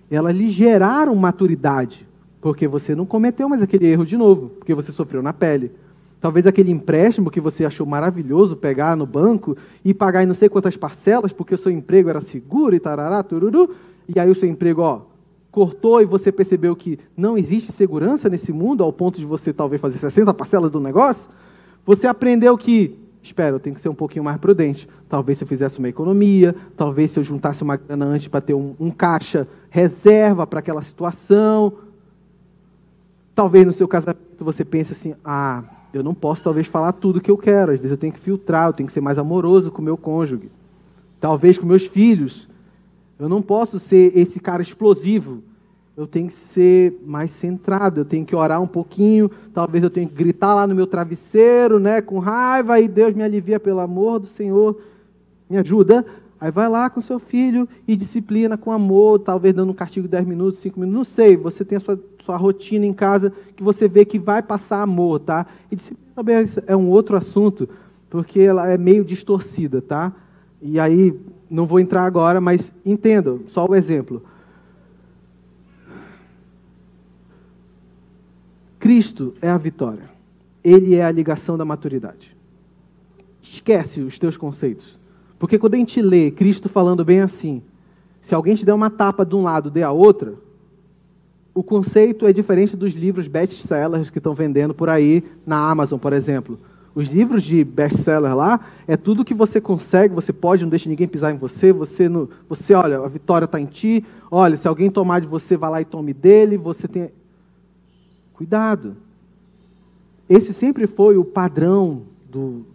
elas 0.10 0.36
lhe 0.36 0.50
geraram 0.50 1.16
maturidade, 1.16 2.06
porque 2.42 2.68
você 2.68 2.94
não 2.94 3.06
cometeu 3.06 3.48
mais 3.48 3.62
aquele 3.62 3.88
erro 3.88 4.06
de 4.06 4.18
novo, 4.18 4.50
porque 4.50 4.76
você 4.76 4.92
sofreu 4.92 5.24
na 5.24 5.32
pele. 5.32 5.72
Talvez 6.20 6.46
aquele 6.46 6.72
empréstimo 6.72 7.32
que 7.32 7.40
você 7.40 7.64
achou 7.64 7.88
maravilhoso 7.88 8.58
pegar 8.58 8.98
no 8.98 9.06
banco 9.06 9.56
e 9.86 9.94
pagar 9.94 10.24
em 10.24 10.26
não 10.26 10.34
sei 10.34 10.50
quantas 10.50 10.76
parcelas, 10.76 11.32
porque 11.32 11.56
o 11.56 11.58
seu 11.58 11.72
emprego 11.72 12.10
era 12.10 12.20
seguro 12.20 12.76
e 12.76 12.82
tarará, 12.82 13.24
tururu, 13.24 13.74
e 14.14 14.20
aí 14.20 14.30
o 14.30 14.36
seu 14.36 14.50
emprego, 14.50 14.82
ó, 14.82 15.11
cortou 15.52 16.02
e 16.02 16.06
você 16.06 16.32
percebeu 16.32 16.76
que 16.76 16.98
não 17.16 17.38
existe 17.38 17.72
segurança 17.72 18.30
nesse 18.30 18.54
mundo, 18.54 18.84
ao 18.84 18.94
ponto 18.94 19.20
de 19.20 19.26
você 19.26 19.52
talvez 19.52 19.82
fazer 19.82 19.98
60 19.98 20.34
parcelas 20.34 20.72
do 20.72 20.80
negócio, 20.80 21.30
você 21.86 22.08
aprendeu 22.08 22.58
que, 22.58 22.98
espera, 23.22 23.56
eu 23.56 23.60
tenho 23.60 23.76
que 23.76 23.82
ser 23.82 23.90
um 23.90 23.96
pouquinho 23.96 24.24
mais 24.24 24.38
prudente. 24.38 24.88
Talvez 25.10 25.38
se 25.38 25.44
eu 25.44 25.48
fizesse 25.48 25.78
uma 25.78 25.90
economia, 25.90 26.56
talvez 26.78 27.12
se 27.12 27.20
eu 27.20 27.24
juntasse 27.24 27.62
uma 27.62 27.76
grana 27.76 28.06
antes 28.06 28.30
para 28.30 28.40
ter 28.40 28.54
um, 28.54 28.76
um 28.80 28.90
caixa 28.90 29.48
reserva 29.70 30.48
para 30.48 30.60
aquela 30.60 30.82
situação. 30.82 31.74
Talvez 33.36 33.66
no 33.66 33.74
seu 33.74 33.88
casamento 33.88 34.46
você 34.46 34.64
pense 34.64 34.94
assim: 34.94 35.16
ah, 35.26 35.64
eu 35.94 36.02
não 36.04 36.14
posso 36.14 36.44
talvez 36.44 36.68
falar 36.68 36.94
tudo 36.94 37.20
que 37.20 37.30
eu 37.30 37.38
quero, 37.38 37.72
às 37.72 37.78
vezes 37.78 37.92
eu 37.92 37.98
tenho 37.98 38.14
que 38.14 38.20
filtrar, 38.20 38.70
eu 38.70 38.74
tenho 38.74 38.88
que 38.88 38.94
ser 38.94 39.02
mais 39.02 39.18
amoroso 39.18 39.70
com 39.72 39.82
o 39.82 39.86
meu 39.86 39.98
cônjuge. 39.98 40.50
Talvez 41.20 41.58
com 41.58 41.66
meus 41.66 41.86
filhos, 41.86 42.48
eu 43.22 43.30
não 43.30 43.40
posso 43.40 43.78
ser 43.78 44.18
esse 44.18 44.40
cara 44.40 44.64
explosivo. 44.64 45.44
Eu 45.96 46.08
tenho 46.08 46.28
que 46.28 46.34
ser 46.34 47.00
mais 47.06 47.30
centrado, 47.30 48.02
eu 48.02 48.06
tenho 48.06 48.26
que 48.26 48.36
orar 48.36 48.60
um 48.60 48.66
pouquinho, 48.66 49.30
talvez 49.54 49.84
eu 49.84 49.92
tenha 49.92 50.08
que 50.08 50.16
gritar 50.16 50.56
lá 50.56 50.66
no 50.66 50.74
meu 50.74 50.88
travesseiro, 50.88 51.80
né, 51.80 52.02
com 52.02 52.18
raiva, 52.18 52.80
e 52.80 52.88
Deus 52.88 53.14
me 53.14 53.22
alivia 53.22 53.60
pelo 53.60 53.80
amor 53.80 54.20
do 54.20 54.26
Senhor, 54.26 54.82
me 55.48 55.56
ajuda. 55.58 56.04
Aí 56.40 56.50
vai 56.50 56.68
lá 56.68 56.90
com 56.90 57.00
seu 57.00 57.20
filho 57.20 57.70
e 57.88 57.96
disciplina 57.96 58.58
com 58.58 58.72
amor, 58.72 59.20
talvez 59.20 59.54
dando 59.54 59.70
um 59.70 59.76
castigo 59.76 60.08
de 60.08 60.12
10 60.14 60.26
minutos, 60.26 60.60
5 60.60 60.80
minutos, 60.80 60.98
não 60.98 61.04
sei. 61.04 61.38
Você 61.38 61.64
tem 61.64 61.78
a 61.78 61.80
sua, 61.80 62.00
sua 62.26 62.38
rotina 62.38 62.88
em 62.88 62.94
casa 62.94 63.32
que 63.56 63.62
você 63.62 63.88
vê 63.88 64.04
que 64.04 64.18
vai 64.18 64.42
passar 64.42 64.82
amor, 64.82 65.20
tá? 65.20 65.46
E 65.72 65.76
disciplina 65.76 66.10
também 66.16 66.44
é 66.66 66.76
um 66.76 66.90
outro 66.90 67.16
assunto, 67.16 67.70
porque 68.10 68.40
ela 68.40 68.68
é 68.68 68.80
meio 68.80 69.06
distorcida, 69.06 69.80
tá? 69.80 70.12
E 70.62 70.80
aí 70.80 71.18
não 71.50 71.66
vou 71.66 71.80
entrar 71.80 72.06
agora, 72.06 72.40
mas 72.40 72.72
entendam, 72.86 73.42
só 73.48 73.66
o 73.68 73.76
exemplo. 73.76 74.24
Cristo 78.80 79.34
é 79.42 79.50
a 79.50 79.58
vitória. 79.58 80.10
Ele 80.64 80.96
é 80.96 81.04
a 81.04 81.12
ligação 81.12 81.58
da 81.58 81.66
maturidade. 81.66 82.36
Esquece 83.42 84.02
os 84.02 84.18
teus 84.18 84.38
conceitos. 84.38 85.00
Porque 85.38 85.58
quando 85.58 85.74
a 85.74 85.78
gente 85.78 86.02
lê 86.02 86.32
Cristo 86.32 86.70
falando 86.70 87.04
bem 87.04 87.22
assim, 87.22 87.62
se 88.22 88.36
alguém 88.36 88.56
te 88.56 88.66
der 88.66 88.74
uma 88.74 88.90
tapa 88.90 89.26
de 89.26 89.36
um 89.36 89.42
lado, 89.42 89.72
dê 89.72 89.84
a 89.84 89.92
outra, 89.92 90.36
o 91.54 91.64
conceito 91.64 92.26
é 92.26 92.32
diferente 92.32 92.78
dos 92.78 92.94
livros 92.94 93.28
best-sellers 93.28 94.10
que 94.10 94.20
estão 94.20 94.34
vendendo 94.34 94.74
por 94.74 94.88
aí 94.88 95.24
na 95.46 95.70
Amazon, 95.70 96.00
por 96.00 96.14
exemplo. 96.14 96.60
Os 96.94 97.08
livros 97.08 97.44
de 97.44 97.64
best-seller 97.64 98.36
lá 98.36 98.60
é 98.86 98.98
tudo 98.98 99.24
que 99.24 99.34
você 99.34 99.62
consegue, 99.62 100.14
você 100.14 100.34
pode, 100.34 100.64
não 100.64 100.70
deixa 100.70 100.90
ninguém 100.90 101.08
pisar 101.08 101.34
em 101.34 101.38
você, 101.38 101.72
você, 101.72 102.10
não, 102.10 102.28
você 102.50 102.74
olha, 102.74 103.00
a 103.00 103.08
vitória 103.08 103.46
está 103.46 103.60
em 103.60 103.66
ti, 103.66 104.06
olha, 104.30 104.58
se 104.58 104.68
alguém 104.68 104.90
tomar 104.90 105.22
de 105.22 105.28
você, 105.28 105.56
vai 105.56 105.70
lá 105.70 105.82
e 105.82 105.86
tome 105.86 106.14
dele, 106.14 106.58
você 106.58 106.88
tem... 106.88 107.10
Cuidado. 108.34 108.98
Esse 110.28 110.54
sempre 110.54 110.86
foi 110.88 111.16
o 111.16 111.24
padrão 111.24 112.04
do... 112.30 112.66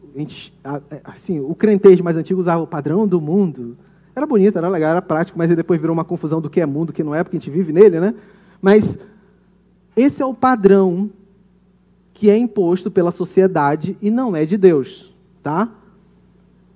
Assim, 1.05 1.41
o 1.41 1.55
crentez 1.55 2.01
mais 2.01 2.17
antigo 2.17 2.41
usava 2.41 2.63
o 2.63 2.67
padrão 2.67 3.07
do 3.07 3.21
mundo. 3.21 3.77
Era 4.15 4.25
bonito, 4.25 4.57
era 4.57 4.69
legal, 4.69 4.93
era 4.93 5.03
prático, 5.03 5.39
mas 5.39 5.55
depois 5.55 5.79
virou 5.79 5.93
uma 5.93 6.05
confusão 6.05 6.41
do 6.41 6.49
que 6.49 6.61
é 6.61 6.65
mundo, 6.65 6.91
que 6.91 7.05
não 7.05 7.15
é, 7.15 7.23
porque 7.23 7.37
a 7.37 7.41
gente 7.41 7.51
vive 7.51 7.71
nele, 7.71 8.01
né? 8.01 8.15
Mas 8.63 8.99
esse 9.95 10.23
é 10.23 10.27
o 10.27 10.33
padrão 10.33 11.11
que 12.17 12.31
é 12.31 12.39
imposto 12.39 12.91
pela 12.91 13.13
sociedade 13.13 13.95
e 14.01 14.11
não 14.11 14.35
é 14.35 14.47
de 14.47 14.57
Deus, 14.57 15.15
tá? 15.43 15.69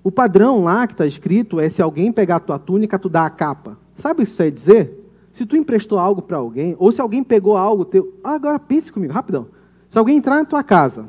O 0.03 0.11
padrão 0.11 0.63
lá 0.63 0.85
que 0.85 0.93
está 0.93 1.07
escrito 1.07 1.59
é 1.59 1.67
se 1.67 1.81
alguém 1.81 2.11
pegar 2.11 2.35
a 2.35 2.39
tua 2.39 2.59
túnica, 2.59 2.99
tu 2.99 3.09
dá 3.09 3.25
a 3.25 3.29
capa. 3.31 3.75
Sabe 3.95 4.13
o 4.13 4.17
que 4.17 4.29
isso 4.29 4.37
quer 4.37 4.51
dizer? 4.51 5.11
Se 5.33 5.43
tu 5.43 5.57
emprestou 5.57 5.97
algo 5.97 6.21
para 6.21 6.37
alguém, 6.37 6.75
ou 6.77 6.91
se 6.91 7.01
alguém 7.01 7.23
pegou 7.23 7.57
algo 7.57 7.83
teu... 7.83 8.13
Ah, 8.23 8.35
agora 8.35 8.59
pense 8.59 8.91
comigo, 8.91 9.11
rapidão. 9.11 9.47
Se 9.89 9.97
alguém 9.97 10.17
entrar 10.17 10.35
na 10.35 10.45
tua 10.45 10.63
casa, 10.63 11.07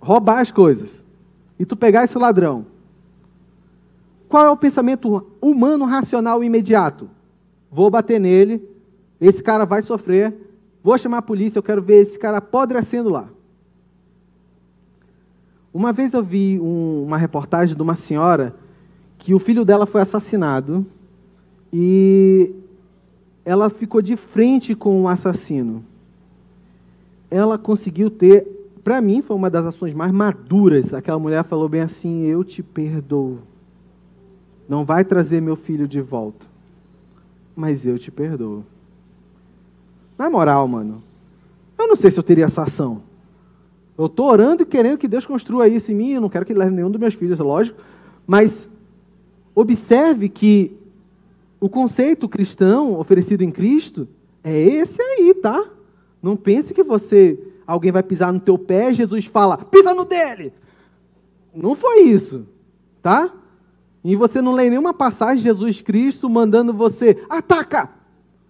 roubar 0.00 0.40
as 0.40 0.50
coisas, 0.50 1.04
e 1.56 1.64
tu 1.64 1.76
pegar 1.76 2.02
esse 2.02 2.18
ladrão, 2.18 2.66
qual 4.28 4.44
é 4.44 4.50
o 4.50 4.56
pensamento 4.56 5.24
humano 5.40 5.84
racional 5.84 6.42
imediato? 6.42 7.08
Vou 7.70 7.88
bater 7.90 8.18
nele, 8.18 8.60
esse 9.20 9.40
cara 9.40 9.64
vai 9.64 9.82
sofrer, 9.82 10.34
Vou 10.84 10.98
chamar 10.98 11.18
a 11.18 11.22
polícia, 11.22 11.58
eu 11.58 11.62
quero 11.62 11.80
ver 11.80 12.02
esse 12.02 12.18
cara 12.18 12.36
apodrecendo 12.36 13.08
lá. 13.08 13.26
Uma 15.72 15.94
vez 15.94 16.12
eu 16.12 16.22
vi 16.22 16.60
um, 16.60 17.04
uma 17.04 17.16
reportagem 17.16 17.74
de 17.74 17.80
uma 17.80 17.94
senhora 17.94 18.54
que 19.16 19.32
o 19.32 19.38
filho 19.38 19.64
dela 19.64 19.86
foi 19.86 20.02
assassinado 20.02 20.84
e 21.72 22.54
ela 23.46 23.70
ficou 23.70 24.02
de 24.02 24.14
frente 24.14 24.74
com 24.74 25.02
o 25.02 25.08
assassino. 25.08 25.82
Ela 27.30 27.56
conseguiu 27.56 28.10
ter, 28.10 28.46
para 28.84 29.00
mim, 29.00 29.22
foi 29.22 29.34
uma 29.34 29.48
das 29.48 29.64
ações 29.64 29.94
mais 29.94 30.12
maduras. 30.12 30.92
Aquela 30.92 31.18
mulher 31.18 31.44
falou 31.44 31.66
bem 31.66 31.80
assim: 31.80 32.24
Eu 32.26 32.44
te 32.44 32.62
perdoo. 32.62 33.38
Não 34.68 34.84
vai 34.84 35.02
trazer 35.02 35.40
meu 35.40 35.56
filho 35.56 35.88
de 35.88 36.02
volta, 36.02 36.44
mas 37.56 37.86
eu 37.86 37.98
te 37.98 38.10
perdoo. 38.10 38.64
Na 40.24 40.30
moral, 40.30 40.66
mano, 40.66 41.02
eu 41.78 41.86
não 41.86 41.94
sei 41.94 42.10
se 42.10 42.18
eu 42.18 42.22
teria 42.22 42.46
essa 42.46 42.62
ação. 42.62 43.02
Eu 43.96 44.06
estou 44.06 44.26
orando 44.26 44.62
e 44.62 44.66
querendo 44.66 44.96
que 44.96 45.06
Deus 45.06 45.26
construa 45.26 45.68
isso 45.68 45.92
em 45.92 45.94
mim. 45.94 46.12
Eu 46.12 46.22
não 46.22 46.30
quero 46.30 46.46
que 46.46 46.52
ele 46.52 46.60
leve 46.60 46.74
nenhum 46.74 46.90
dos 46.90 46.98
meus 46.98 47.12
filhos, 47.12 47.38
é 47.38 47.42
lógico. 47.42 47.78
Mas 48.26 48.70
observe 49.54 50.30
que 50.30 50.78
o 51.60 51.68
conceito 51.68 52.26
cristão 52.26 52.98
oferecido 52.98 53.44
em 53.44 53.50
Cristo 53.50 54.08
é 54.42 54.58
esse 54.58 54.98
aí, 54.98 55.34
tá? 55.34 55.62
Não 56.22 56.36
pense 56.38 56.72
que 56.72 56.82
você, 56.82 57.38
alguém 57.66 57.92
vai 57.92 58.02
pisar 58.02 58.32
no 58.32 58.40
teu 58.40 58.56
pé, 58.56 58.94
Jesus 58.94 59.26
fala, 59.26 59.58
pisa 59.58 59.92
no 59.92 60.06
dele. 60.06 60.54
Não 61.54 61.76
foi 61.76 62.04
isso, 62.04 62.46
tá? 63.02 63.30
E 64.02 64.16
você 64.16 64.40
não 64.40 64.54
lê 64.54 64.70
nenhuma 64.70 64.94
passagem 64.94 65.36
de 65.36 65.42
Jesus 65.42 65.82
Cristo 65.82 66.30
mandando 66.30 66.72
você, 66.72 67.22
ataca, 67.28 67.90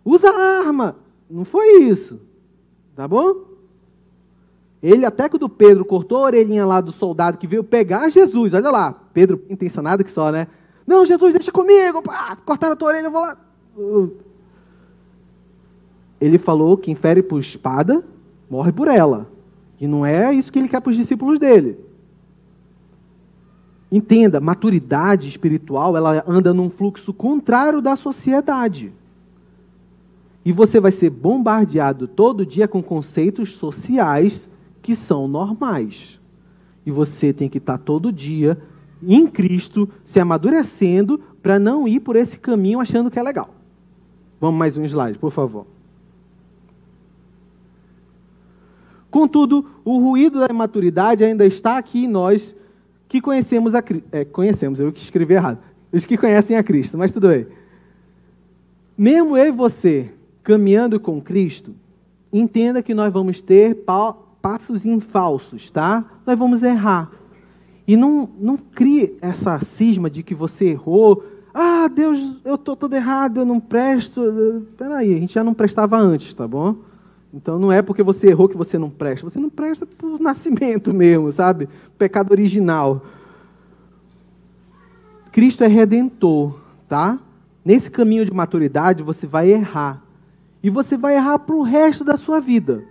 usa 0.04 0.30
a 0.30 0.60
arma, 0.60 1.02
não 1.30 1.44
foi 1.44 1.82
isso. 1.82 2.20
Tá 2.94 3.08
bom? 3.08 3.54
Ele, 4.82 5.06
até 5.06 5.28
que 5.28 5.38
do 5.38 5.48
Pedro 5.48 5.84
cortou 5.84 6.18
a 6.18 6.26
orelhinha 6.26 6.66
lá 6.66 6.80
do 6.80 6.92
soldado 6.92 7.38
que 7.38 7.46
veio 7.46 7.64
pegar 7.64 8.08
Jesus. 8.10 8.52
Olha 8.52 8.70
lá, 8.70 8.92
Pedro 9.14 9.42
intencionado 9.48 10.04
que 10.04 10.10
só, 10.10 10.30
né? 10.30 10.46
Não, 10.86 11.06
Jesus, 11.06 11.32
deixa 11.32 11.50
comigo. 11.50 12.02
Pá, 12.02 12.36
cortaram 12.44 12.74
a 12.74 12.76
tua 12.76 12.88
orelha, 12.88 13.06
eu 13.06 13.10
vou 13.10 13.22
lá. 13.22 13.38
Ele 16.20 16.38
falou 16.38 16.76
que 16.76 16.90
infere 16.90 17.22
por 17.22 17.40
espada, 17.40 18.04
morre 18.48 18.72
por 18.72 18.88
ela. 18.88 19.26
E 19.80 19.86
não 19.86 20.04
é 20.04 20.32
isso 20.32 20.52
que 20.52 20.58
ele 20.58 20.68
quer 20.68 20.80
para 20.80 20.90
os 20.90 20.96
discípulos 20.96 21.38
dele. 21.38 21.78
Entenda, 23.90 24.40
maturidade 24.40 25.28
espiritual, 25.28 25.96
ela 25.96 26.22
anda 26.26 26.52
num 26.52 26.68
fluxo 26.68 27.12
contrário 27.12 27.80
da 27.80 27.96
sociedade. 27.96 28.92
E 30.44 30.52
você 30.52 30.78
vai 30.78 30.92
ser 30.92 31.10
bombardeado 31.10 32.06
todo 32.06 32.44
dia 32.44 32.68
com 32.68 32.82
conceitos 32.82 33.54
sociais 33.54 34.48
que 34.82 34.94
são 34.94 35.26
normais. 35.26 36.20
E 36.84 36.90
você 36.90 37.32
tem 37.32 37.48
que 37.48 37.58
estar 37.58 37.78
todo 37.78 38.12
dia 38.12 38.58
em 39.02 39.26
Cristo, 39.26 39.88
se 40.04 40.20
amadurecendo, 40.20 41.18
para 41.42 41.58
não 41.58 41.88
ir 41.88 42.00
por 42.00 42.16
esse 42.16 42.38
caminho 42.38 42.80
achando 42.80 43.10
que 43.10 43.18
é 43.18 43.22
legal. 43.22 43.54
Vamos 44.40 44.58
mais 44.58 44.76
um 44.76 44.84
slide, 44.84 45.18
por 45.18 45.30
favor. 45.30 45.66
Contudo, 49.10 49.64
o 49.84 49.98
ruído 49.98 50.40
da 50.40 50.46
imaturidade 50.50 51.22
ainda 51.22 51.46
está 51.46 51.78
aqui 51.78 52.04
em 52.04 52.08
nós 52.08 52.54
que 53.08 53.20
conhecemos 53.20 53.74
a 53.74 53.82
é, 54.10 54.24
conhecemos, 54.24 54.80
eu 54.80 54.92
que 54.92 55.02
escrevi 55.02 55.34
errado. 55.34 55.58
Os 55.92 56.04
que 56.04 56.16
conhecem 56.16 56.56
a 56.56 56.62
Cristo, 56.64 56.98
mas 56.98 57.12
tudo 57.12 57.28
bem. 57.28 57.46
Mesmo 58.98 59.36
eu 59.36 59.46
e 59.46 59.52
você, 59.52 60.10
caminhando 60.44 61.00
com 61.00 61.20
Cristo, 61.20 61.74
entenda 62.32 62.82
que 62.82 62.94
nós 62.94 63.12
vamos 63.12 63.40
ter 63.40 63.84
passos 64.40 64.86
em 64.86 65.00
falsos, 65.00 65.70
tá? 65.70 66.04
Nós 66.24 66.38
vamos 66.38 66.62
errar. 66.62 67.10
E 67.88 67.96
não, 67.96 68.28
não 68.38 68.56
crie 68.56 69.16
essa 69.20 69.58
cisma 69.60 70.08
de 70.08 70.22
que 70.22 70.34
você 70.34 70.66
errou, 70.66 71.24
Ah, 71.56 71.86
Deus, 71.86 72.18
eu 72.44 72.56
estou 72.56 72.74
todo 72.74 72.94
errado, 72.94 73.38
eu 73.38 73.44
não 73.44 73.60
presto. 73.60 74.66
Peraí, 74.76 75.14
a 75.14 75.16
gente 75.16 75.34
já 75.34 75.44
não 75.44 75.54
prestava 75.54 75.96
antes, 75.96 76.34
tá 76.34 76.48
bom? 76.48 76.76
Então 77.32 77.60
não 77.60 77.70
é 77.70 77.80
porque 77.80 78.02
você 78.02 78.28
errou 78.28 78.48
que 78.48 78.56
você 78.56 78.76
não 78.76 78.90
presta. 78.90 79.30
Você 79.30 79.38
não 79.38 79.48
presta 79.48 79.86
por 79.86 80.20
nascimento 80.20 80.92
mesmo, 80.94 81.32
sabe? 81.32 81.68
Pecado 81.96 82.32
original. 82.32 83.06
Cristo 85.30 85.62
é 85.62 85.68
redentor, 85.68 86.58
tá? 86.88 87.20
Nesse 87.64 87.88
caminho 87.90 88.24
de 88.24 88.32
maturidade 88.32 89.02
você 89.02 89.26
vai 89.26 89.50
errar. 89.50 90.03
E 90.64 90.70
você 90.70 90.96
vai 90.96 91.14
errar 91.14 91.38
para 91.40 91.54
o 91.54 91.62
resto 91.62 92.02
da 92.02 92.16
sua 92.16 92.40
vida. 92.40 92.82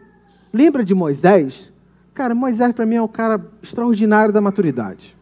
Lembra 0.54 0.86
de 0.86 0.94
Moisés? 0.94 1.74
Cara, 2.14 2.36
Moisés 2.36 2.72
para 2.72 2.86
mim 2.86 2.94
é 2.94 3.02
o 3.02 3.08
cara 3.08 3.44
extraordinário 3.64 4.32
da 4.32 4.40
maturidade. 4.40 5.18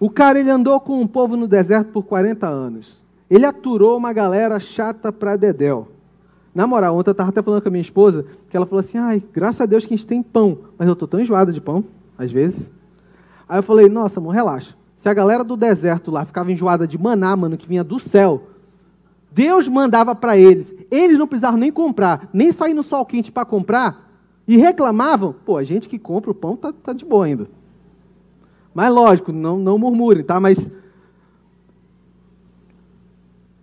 O 0.00 0.10
cara 0.10 0.40
ele 0.40 0.50
andou 0.50 0.80
com 0.80 1.00
o 1.00 1.06
povo 1.06 1.36
no 1.36 1.46
deserto 1.46 1.92
por 1.92 2.02
40 2.02 2.48
anos. 2.48 3.00
Ele 3.30 3.46
aturou 3.46 3.96
uma 3.96 4.12
galera 4.12 4.58
chata 4.58 5.12
pra 5.12 5.36
dedéu. 5.36 5.86
Na 6.52 6.66
moral, 6.66 6.96
ontem 6.96 7.10
eu 7.10 7.12
estava 7.12 7.30
até 7.30 7.40
falando 7.42 7.62
com 7.62 7.68
a 7.68 7.70
minha 7.70 7.80
esposa, 7.80 8.26
que 8.50 8.56
ela 8.56 8.66
falou 8.66 8.80
assim, 8.80 8.98
ai, 8.98 9.22
graças 9.32 9.60
a 9.60 9.66
Deus 9.66 9.84
que 9.84 9.94
a 9.94 9.96
gente 9.96 10.06
tem 10.06 10.20
pão. 10.20 10.58
Mas 10.76 10.88
eu 10.88 10.96
tô 10.96 11.06
tão 11.06 11.20
enjoada 11.20 11.52
de 11.52 11.60
pão, 11.60 11.84
às 12.18 12.32
vezes. 12.32 12.72
Aí 13.48 13.60
eu 13.60 13.62
falei, 13.62 13.88
nossa, 13.88 14.18
amor, 14.18 14.34
relaxa. 14.34 14.74
Se 14.96 15.08
a 15.08 15.14
galera 15.14 15.44
do 15.44 15.56
deserto 15.56 16.10
lá 16.10 16.24
ficava 16.24 16.50
enjoada 16.50 16.88
de 16.88 16.98
maná, 16.98 17.36
mano, 17.36 17.56
que 17.56 17.68
vinha 17.68 17.84
do 17.84 18.00
céu, 18.00 18.48
Deus 19.30 19.68
mandava 19.68 20.14
para 20.14 20.36
eles. 20.36 20.74
Eles 20.90 21.18
não 21.18 21.26
precisavam 21.26 21.58
nem 21.58 21.70
comprar, 21.70 22.28
nem 22.32 22.52
sair 22.52 22.74
no 22.74 22.82
sol 22.82 23.04
quente 23.04 23.30
para 23.30 23.44
comprar, 23.44 24.08
e 24.46 24.56
reclamavam. 24.56 25.34
Pô, 25.44 25.56
a 25.56 25.64
gente 25.64 25.88
que 25.88 25.98
compra 25.98 26.30
o 26.30 26.34
pão 26.34 26.56
tá, 26.56 26.72
tá 26.72 26.92
de 26.92 27.04
boa 27.04 27.26
ainda. 27.26 27.48
Mas 28.74 28.92
lógico, 28.92 29.32
não, 29.32 29.58
não 29.58 29.78
murmurem, 29.78 30.24
tá? 30.24 30.40
Mas 30.40 30.70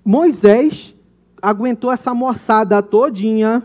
Moisés 0.04 0.93
aguentou 1.41 1.91
essa 1.91 2.13
moçada 2.13 2.82
todinha, 2.82 3.63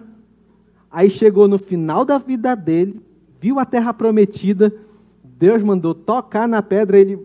aí 0.90 1.10
chegou 1.10 1.46
no 1.46 1.58
final 1.58 2.04
da 2.04 2.18
vida 2.18 2.54
dele, 2.54 3.00
viu 3.40 3.58
a 3.58 3.64
terra 3.64 3.92
prometida, 3.92 4.72
Deus 5.22 5.62
mandou 5.62 5.94
tocar 5.94 6.46
na 6.46 6.62
pedra, 6.62 6.98
ele 6.98 7.22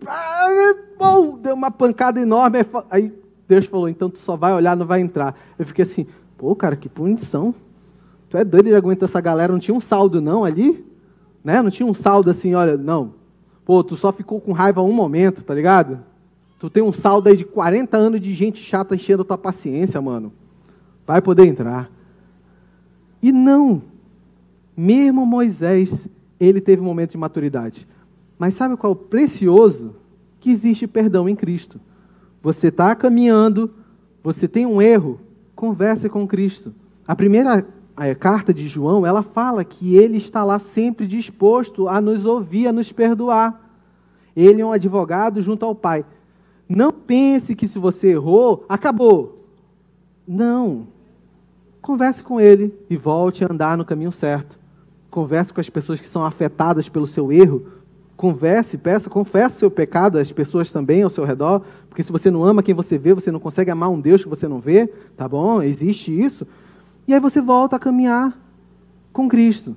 deu 1.40 1.54
uma 1.54 1.70
pancada 1.70 2.20
enorme, 2.20 2.58
aí 2.90 3.12
Deus 3.48 3.66
falou, 3.66 3.88
então 3.88 4.10
tu 4.10 4.18
só 4.18 4.36
vai 4.36 4.52
olhar, 4.52 4.76
não 4.76 4.86
vai 4.86 5.00
entrar. 5.00 5.38
Eu 5.58 5.64
fiquei 5.64 5.84
assim, 5.84 6.06
pô, 6.36 6.54
cara, 6.54 6.76
que 6.76 6.88
punição. 6.88 7.54
Tu 8.28 8.36
é 8.36 8.44
doido, 8.44 8.66
ele 8.66 8.76
aguentou 8.76 9.06
essa 9.06 9.20
galera, 9.20 9.52
não 9.52 9.60
tinha 9.60 9.74
um 9.76 9.80
saldo 9.80 10.20
não 10.20 10.44
ali? 10.44 10.84
Né? 11.44 11.62
Não 11.62 11.70
tinha 11.70 11.86
um 11.86 11.94
saldo 11.94 12.30
assim, 12.30 12.54
olha, 12.54 12.76
não, 12.76 13.14
Pô, 13.66 13.82
tu 13.82 13.96
só 13.96 14.12
ficou 14.12 14.40
com 14.40 14.52
raiva 14.52 14.80
um 14.80 14.92
momento, 14.92 15.42
tá 15.42 15.52
ligado? 15.52 15.98
Tu 16.56 16.70
tem 16.70 16.84
um 16.84 16.92
saldo 16.92 17.28
aí 17.28 17.36
de 17.36 17.44
40 17.44 17.96
anos 17.96 18.20
de 18.20 18.32
gente 18.32 18.62
chata 18.62 18.94
enchendo 18.94 19.22
a 19.22 19.24
tua 19.24 19.36
paciência, 19.36 20.00
mano. 20.00 20.32
Vai 21.04 21.20
poder 21.20 21.44
entrar. 21.46 21.90
E 23.20 23.32
não. 23.32 23.82
Mesmo 24.76 25.26
Moisés, 25.26 26.06
ele 26.38 26.60
teve 26.60 26.80
um 26.80 26.84
momento 26.84 27.10
de 27.10 27.18
maturidade. 27.18 27.88
Mas 28.38 28.54
sabe 28.54 28.76
qual 28.76 28.92
é 28.92 28.94
o 28.94 28.96
precioso? 28.96 29.96
Que 30.38 30.50
existe 30.50 30.86
perdão 30.86 31.28
em 31.28 31.34
Cristo. 31.34 31.80
Você 32.42 32.68
está 32.68 32.94
caminhando, 32.94 33.70
você 34.22 34.46
tem 34.46 34.66
um 34.66 34.80
erro, 34.80 35.20
converse 35.54 36.08
com 36.08 36.26
Cristo. 36.26 36.74
A 37.06 37.14
primeira 37.14 37.66
a 37.96 38.14
carta 38.14 38.52
de 38.52 38.68
João, 38.68 39.06
ela 39.06 39.22
fala 39.22 39.64
que 39.64 39.96
ele 39.96 40.18
está 40.18 40.44
lá 40.44 40.58
sempre 40.58 41.06
disposto 41.06 41.88
a 41.88 41.98
nos 41.98 42.26
ouvir, 42.26 42.66
a 42.66 42.72
nos 42.72 42.92
perdoar. 42.92 43.70
Ele 44.36 44.60
é 44.60 44.66
um 44.66 44.72
advogado 44.72 45.40
junto 45.40 45.64
ao 45.64 45.74
Pai. 45.74 46.04
Não 46.68 46.92
pense 46.92 47.54
que 47.54 47.66
se 47.66 47.78
você 47.78 48.08
errou, 48.08 48.66
acabou. 48.68 49.46
Não. 50.28 50.88
Converse 51.80 52.22
com 52.22 52.38
ele 52.38 52.74
e 52.90 52.96
volte 52.96 53.42
a 53.44 53.48
andar 53.50 53.78
no 53.78 53.84
caminho 53.84 54.12
certo. 54.12 54.58
Converse 55.10 55.52
com 55.52 55.60
as 55.60 55.70
pessoas 55.70 55.98
que 55.98 56.06
são 56.06 56.22
afetadas 56.22 56.90
pelo 56.90 57.06
seu 57.06 57.32
erro. 57.32 57.66
Converse, 58.16 58.78
peça, 58.78 59.10
confesse 59.10 59.58
seu 59.58 59.70
pecado 59.70 60.18
às 60.18 60.32
pessoas 60.32 60.70
também 60.70 61.02
ao 61.02 61.10
seu 61.10 61.24
redor, 61.24 61.62
porque 61.88 62.02
se 62.02 62.10
você 62.10 62.30
não 62.30 62.44
ama 62.44 62.62
quem 62.62 62.74
você 62.74 62.96
vê, 62.96 63.12
você 63.12 63.30
não 63.30 63.38
consegue 63.38 63.70
amar 63.70 63.90
um 63.90 64.00
Deus 64.00 64.22
que 64.22 64.28
você 64.28 64.48
não 64.48 64.58
vê, 64.58 64.86
tá 65.16 65.28
bom? 65.28 65.62
Existe 65.62 66.18
isso. 66.18 66.46
E 67.06 67.12
aí 67.12 67.20
você 67.20 67.40
volta 67.40 67.76
a 67.76 67.78
caminhar 67.78 68.38
com 69.12 69.28
Cristo. 69.28 69.76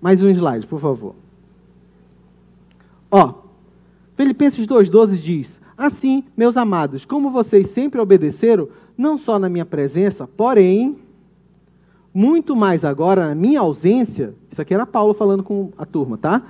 Mais 0.00 0.22
um 0.22 0.28
slide, 0.28 0.66
por 0.66 0.78
favor. 0.78 1.14
Ó, 3.10 3.34
Filipenses 4.16 4.66
2,12 4.66 5.16
diz: 5.16 5.60
Assim, 5.76 6.24
meus 6.36 6.56
amados, 6.56 7.04
como 7.04 7.30
vocês 7.30 7.68
sempre 7.68 8.00
obedeceram, 8.00 8.68
não 8.96 9.16
só 9.16 9.38
na 9.38 9.48
minha 9.48 9.64
presença, 9.64 10.26
porém, 10.26 10.96
muito 12.12 12.54
mais 12.54 12.84
agora 12.84 13.28
na 13.28 13.34
minha 13.34 13.60
ausência, 13.60 14.34
isso 14.50 14.62
aqui 14.62 14.72
era 14.72 14.86
Paulo 14.86 15.14
falando 15.14 15.42
com 15.42 15.72
a 15.76 15.84
turma, 15.84 16.16
tá? 16.16 16.42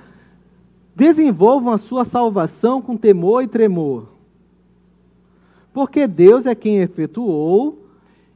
Desenvolvam 0.95 1.73
a 1.73 1.77
sua 1.77 2.05
salvação 2.05 2.81
com 2.81 2.95
temor 2.95 3.43
e 3.43 3.47
tremor. 3.47 4.07
Porque 5.73 6.07
Deus 6.07 6.45
é 6.45 6.55
quem 6.55 6.77
efetuou 6.77 7.85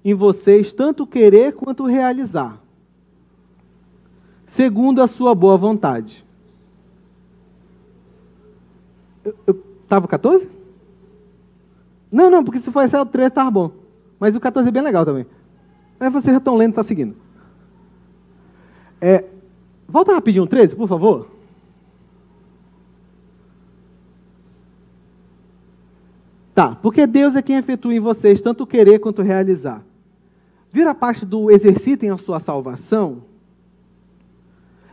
em 0.03 0.13
vocês 0.13 0.73
tanto 0.73 1.07
querer 1.07 1.53
quanto 1.53 1.85
realizar, 1.85 2.61
segundo 4.47 5.01
a 5.01 5.07
sua 5.07 5.33
boa 5.33 5.57
vontade. 5.57 6.25
Estava 9.83 10.07
14? 10.07 10.49
Não, 12.11 12.29
não, 12.29 12.43
porque 12.43 12.59
se 12.59 12.71
for 12.71 12.83
esse 12.83 12.95
é 12.95 13.01
o 13.01 13.05
13, 13.05 13.27
estava 13.27 13.51
bom. 13.51 13.71
Mas 14.19 14.35
o 14.35 14.39
14 14.39 14.67
é 14.67 14.71
bem 14.71 14.81
legal 14.81 15.05
também. 15.05 15.25
Mas 15.99 16.11
vocês 16.11 16.33
já 16.33 16.39
estão 16.39 16.55
lendo, 16.55 16.71
está 16.71 16.83
seguindo. 16.83 17.15
É, 18.99 19.25
volta 19.87 20.13
rapidinho, 20.13 20.47
13, 20.47 20.75
por 20.75 20.87
favor. 20.87 21.38
Tá, 26.59 26.77
porque 26.81 27.07
Deus 27.07 27.37
é 27.37 27.41
quem 27.41 27.55
efetua 27.55 27.93
em 27.93 28.01
vocês 28.01 28.41
tanto 28.41 28.67
querer 28.67 28.99
quanto 28.99 29.21
realizar. 29.21 29.81
Vira 30.73 30.91
a 30.91 30.93
parte 30.93 31.25
do 31.25 31.49
exercitem 31.49 32.09
a 32.09 32.17
sua 32.17 32.37
salvação. 32.41 33.19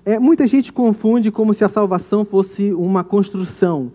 É, 0.04 0.16
muita 0.16 0.46
gente 0.46 0.72
confunde 0.72 1.32
como 1.32 1.52
se 1.52 1.64
a 1.64 1.68
salvação 1.68 2.24
fosse 2.24 2.72
uma 2.72 3.02
construção. 3.02 3.90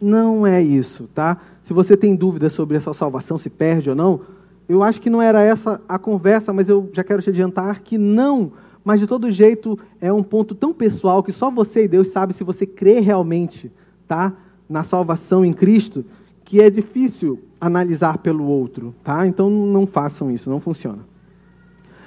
Não 0.00 0.46
é 0.46 0.62
isso, 0.62 1.06
tá? 1.14 1.36
Se 1.62 1.74
você 1.74 1.94
tem 1.94 2.16
dúvidas 2.16 2.54
sobre 2.54 2.78
essa 2.78 2.94
salvação, 2.94 3.36
se 3.36 3.50
perde 3.50 3.90
ou 3.90 3.96
não, 3.96 4.22
eu 4.66 4.82
acho 4.82 4.98
que 4.98 5.10
não 5.10 5.20
era 5.20 5.42
essa 5.42 5.82
a 5.86 5.98
conversa, 5.98 6.54
mas 6.54 6.70
eu 6.70 6.88
já 6.90 7.04
quero 7.04 7.20
te 7.20 7.28
adiantar 7.28 7.82
que 7.82 7.98
não. 7.98 8.52
Mas 8.82 8.98
de 8.98 9.06
todo 9.06 9.30
jeito 9.30 9.78
é 10.00 10.10
um 10.10 10.22
ponto 10.22 10.54
tão 10.54 10.72
pessoal 10.72 11.22
que 11.22 11.32
só 11.32 11.50
você 11.50 11.84
e 11.84 11.88
Deus 11.88 12.08
sabe 12.08 12.32
se 12.32 12.42
você 12.42 12.64
crê 12.64 12.98
realmente, 13.00 13.70
tá? 14.08 14.32
Na 14.66 14.82
salvação 14.82 15.44
em 15.44 15.52
Cristo, 15.52 16.02
que 16.44 16.60
é 16.60 16.68
difícil 16.68 17.40
analisar 17.60 18.18
pelo 18.18 18.44
outro, 18.44 18.94
tá? 19.02 19.26
Então 19.26 19.48
não 19.48 19.86
façam 19.86 20.30
isso, 20.30 20.50
não 20.50 20.60
funciona. 20.60 21.00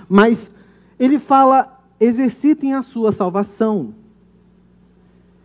Mas 0.08 0.52
ele 1.00 1.20
fala: 1.20 1.82
exercitem 2.00 2.74
a 2.74 2.82
sua 2.82 3.12
salvação. 3.12 3.94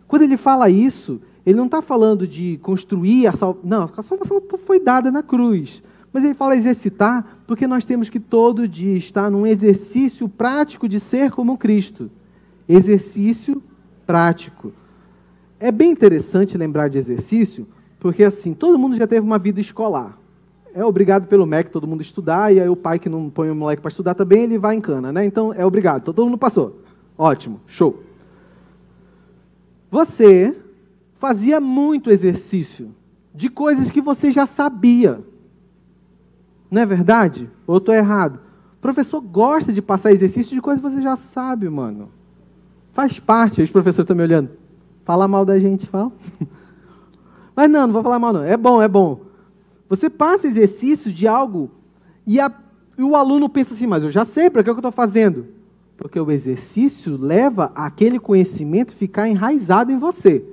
Quando 0.07 0.21
ele 0.21 0.37
fala 0.37 0.69
isso, 0.69 1.19
ele 1.45 1.57
não 1.57 1.65
está 1.65 1.81
falando 1.81 2.27
de 2.27 2.59
construir 2.61 3.27
a 3.27 3.33
salvação. 3.33 3.67
Não, 3.67 3.89
a 3.97 4.03
salvação 4.03 4.41
foi 4.65 4.79
dada 4.79 5.11
na 5.11 5.23
cruz. 5.23 5.81
Mas 6.13 6.23
ele 6.23 6.35
fala 6.35 6.55
exercitar 6.55 7.39
porque 7.47 7.65
nós 7.65 7.83
temos 7.83 8.07
que 8.07 8.19
todo 8.19 8.67
dia 8.67 8.95
estar 8.95 9.31
num 9.31 9.47
exercício 9.47 10.29
prático 10.29 10.87
de 10.87 10.99
ser 10.99 11.31
como 11.31 11.57
Cristo. 11.57 12.11
Exercício 12.69 13.63
prático. 14.05 14.71
É 15.59 15.71
bem 15.71 15.91
interessante 15.91 16.57
lembrar 16.57 16.87
de 16.87 16.99
exercício, 16.99 17.67
porque 18.03 18.21
assim, 18.21 18.53
todo 18.53 18.77
mundo 18.77 18.97
já 18.97 19.07
teve 19.07 19.25
uma 19.25 19.39
vida 19.39 19.61
escolar. 19.61 20.19
É 20.75 20.83
obrigado 20.83 21.25
pelo 21.25 21.45
MEC 21.45 21.71
todo 21.71 21.87
mundo 21.87 22.01
estudar, 22.01 22.53
e 22.53 22.59
aí 22.59 22.67
o 22.67 22.75
pai 22.75 22.99
que 22.99 23.07
não 23.07 23.29
põe 23.29 23.49
o 23.49 23.55
moleque 23.55 23.81
para 23.81 23.89
estudar 23.89 24.13
também, 24.13 24.43
ele 24.43 24.59
vai 24.59 24.75
em 24.75 24.81
cana, 24.81 25.09
né? 25.09 25.25
Então 25.25 25.53
é 25.53 25.65
obrigado, 25.65 26.03
todo 26.03 26.25
mundo 26.25 26.37
passou. 26.37 26.81
Ótimo, 27.17 27.61
show. 27.65 28.03
Você 29.89 30.53
fazia 31.17 31.61
muito 31.61 32.11
exercício 32.11 32.93
de 33.33 33.49
coisas 33.49 33.89
que 33.89 34.01
você 34.01 34.31
já 34.31 34.45
sabia. 34.45 35.21
Não 36.69 36.81
é 36.81 36.85
verdade? 36.85 37.49
Ou 37.65 37.77
estou 37.77 37.95
errado? 37.95 38.35
O 38.79 38.81
professor 38.81 39.21
gosta 39.21 39.71
de 39.71 39.81
passar 39.81 40.11
exercício 40.11 40.53
de 40.53 40.61
coisas 40.61 40.83
que 40.83 40.89
você 40.89 41.01
já 41.01 41.15
sabe, 41.15 41.69
mano. 41.69 42.09
Faz 42.91 43.17
parte, 43.17 43.61
os 43.61 43.71
professores 43.71 44.03
estão 44.03 44.17
me 44.17 44.23
olhando. 44.23 44.49
Fala 45.05 45.25
mal 45.25 45.45
da 45.45 45.57
gente, 45.57 45.87
fala. 45.87 46.11
Mas 47.55 47.69
não, 47.69 47.87
não 47.87 47.93
vou 47.93 48.03
falar 48.03 48.19
mal 48.19 48.33
não. 48.33 48.43
É 48.43 48.57
bom, 48.57 48.81
é 48.81 48.87
bom. 48.87 49.21
Você 49.89 50.09
passa 50.09 50.47
exercício 50.47 51.11
de 51.11 51.27
algo 51.27 51.69
e, 52.25 52.39
a, 52.39 52.51
e 52.97 53.03
o 53.03 53.15
aluno 53.15 53.49
pensa 53.49 53.73
assim, 53.73 53.87
mas 53.87 54.03
eu 54.03 54.11
já 54.11 54.25
sei 54.25 54.49
para 54.49 54.63
que, 54.63 54.69
é 54.69 54.73
que 54.73 54.77
eu 54.77 54.81
estou 54.81 54.91
fazendo. 54.91 55.45
Porque 55.97 56.19
o 56.19 56.31
exercício 56.31 57.17
leva 57.17 57.71
aquele 57.75 58.19
conhecimento 58.19 58.95
ficar 58.95 59.27
enraizado 59.27 59.91
em 59.91 59.97
você. 59.97 60.43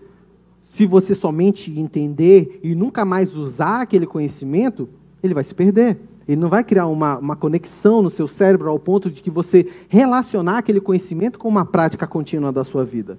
se 0.65 0.87
você 0.87 1.15
somente 1.15 1.77
entender 1.79 2.61
e 2.63 2.75
nunca 2.75 3.05
mais 3.05 3.37
usar 3.37 3.81
aquele 3.81 4.07
conhecimento, 4.07 4.89
ele 5.23 5.35
vai 5.35 5.43
se 5.43 5.55
perder. 5.55 5.99
Ele 6.29 6.41
não 6.41 6.49
vai 6.49 6.63
criar 6.63 6.87
uma, 6.87 7.19
uma 7.19 7.35
conexão 7.35 8.03
no 8.03 8.11
seu 8.11 8.29
cérebro 8.29 8.71
ao 8.71 8.79
ponto 8.79 9.11
de 9.11 9.21
que 9.21 9.31
você 9.31 9.67
relacionar 9.89 10.59
aquele 10.59 10.81
conhecimento 10.81 11.39
com 11.39 11.49
uma 11.49 11.65
prática 11.65 12.07
contínua 12.07 12.53
da 12.53 12.63
sua 12.63 12.85
vida. 12.85 13.19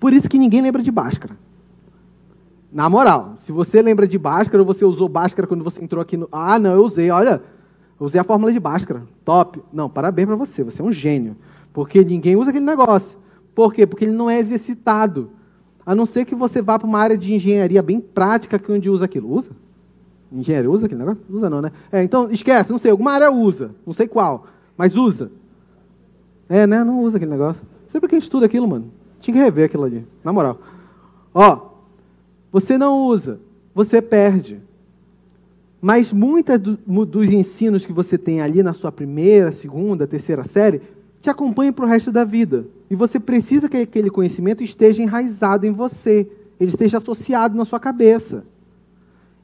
Por 0.00 0.14
isso 0.14 0.30
que 0.30 0.38
ninguém 0.38 0.62
lembra 0.62 0.82
de 0.82 0.90
Bhaskara. 0.90 1.36
Na 2.72 2.88
moral, 2.88 3.34
se 3.36 3.52
você 3.52 3.82
lembra 3.82 4.08
de 4.08 4.16
Bhaskara 4.16 4.64
você 4.64 4.82
usou 4.82 5.06
Bhaskara 5.06 5.46
quando 5.46 5.62
você 5.62 5.84
entrou 5.84 6.00
aqui 6.00 6.16
no. 6.16 6.26
Ah, 6.32 6.58
não, 6.58 6.72
eu 6.72 6.82
usei, 6.82 7.10
olha, 7.10 7.42
usei 8.00 8.18
a 8.18 8.24
fórmula 8.24 8.50
de 8.50 8.58
Bhaskara. 8.58 9.02
Top. 9.24 9.62
Não, 9.70 9.90
parabéns 9.90 10.26
para 10.26 10.36
você, 10.36 10.64
você 10.64 10.80
é 10.80 10.84
um 10.84 10.90
gênio. 10.90 11.36
Porque 11.70 12.02
ninguém 12.02 12.34
usa 12.34 12.48
aquele 12.48 12.64
negócio. 12.64 13.18
Por 13.54 13.74
quê? 13.74 13.86
Porque 13.86 14.06
ele 14.06 14.12
não 14.12 14.30
é 14.30 14.38
exercitado. 14.38 15.30
A 15.84 15.94
não 15.94 16.06
ser 16.06 16.24
que 16.24 16.34
você 16.34 16.62
vá 16.62 16.78
para 16.78 16.88
uma 16.88 16.98
área 16.98 17.18
de 17.18 17.34
engenharia 17.34 17.82
bem 17.82 18.00
prática 18.00 18.58
que 18.58 18.72
onde 18.72 18.88
usa 18.88 19.04
aquilo. 19.04 19.30
Usa? 19.30 19.50
Engenharia 20.30 20.70
usa 20.70 20.86
aquele 20.86 21.00
negócio? 21.00 21.22
Usa 21.28 21.50
não, 21.50 21.60
né? 21.60 21.72
É, 21.90 22.02
então, 22.02 22.30
esquece, 22.30 22.70
não 22.70 22.78
sei, 22.78 22.90
alguma 22.90 23.12
área 23.12 23.30
usa. 23.30 23.72
Não 23.84 23.92
sei 23.92 24.08
qual, 24.08 24.46
mas 24.78 24.96
usa. 24.96 25.30
É, 26.48 26.66
né? 26.66 26.82
Não 26.82 27.02
usa 27.02 27.18
aquele 27.18 27.30
negócio. 27.30 27.62
Sempre 27.88 28.08
quem 28.08 28.18
estuda 28.18 28.46
aquilo, 28.46 28.66
mano. 28.66 28.90
Tinha 29.20 29.34
que 29.34 29.42
rever 29.42 29.66
aquilo 29.66 29.84
ali. 29.84 30.06
Na 30.24 30.32
moral. 30.32 30.58
Ó, 31.34 31.71
você 32.52 32.76
não 32.76 33.06
usa, 33.06 33.40
você 33.74 34.02
perde. 34.02 34.60
Mas 35.80 36.12
muitos 36.12 36.58
do, 36.58 36.76
dos 37.06 37.28
ensinos 37.28 37.86
que 37.86 37.92
você 37.92 38.18
tem 38.18 38.40
ali 38.40 38.62
na 38.62 38.74
sua 38.74 38.92
primeira, 38.92 39.50
segunda, 39.50 40.06
terceira 40.06 40.44
série 40.44 40.82
te 41.20 41.30
acompanham 41.30 41.72
para 41.72 41.84
o 41.84 41.88
resto 41.88 42.12
da 42.12 42.24
vida. 42.24 42.66
E 42.90 42.94
você 42.94 43.18
precisa 43.18 43.68
que 43.68 43.76
aquele 43.76 44.10
conhecimento 44.10 44.62
esteja 44.62 45.02
enraizado 45.02 45.66
em 45.66 45.72
você, 45.72 46.28
ele 46.60 46.70
esteja 46.70 46.98
associado 46.98 47.56
na 47.56 47.64
sua 47.64 47.80
cabeça. 47.80 48.44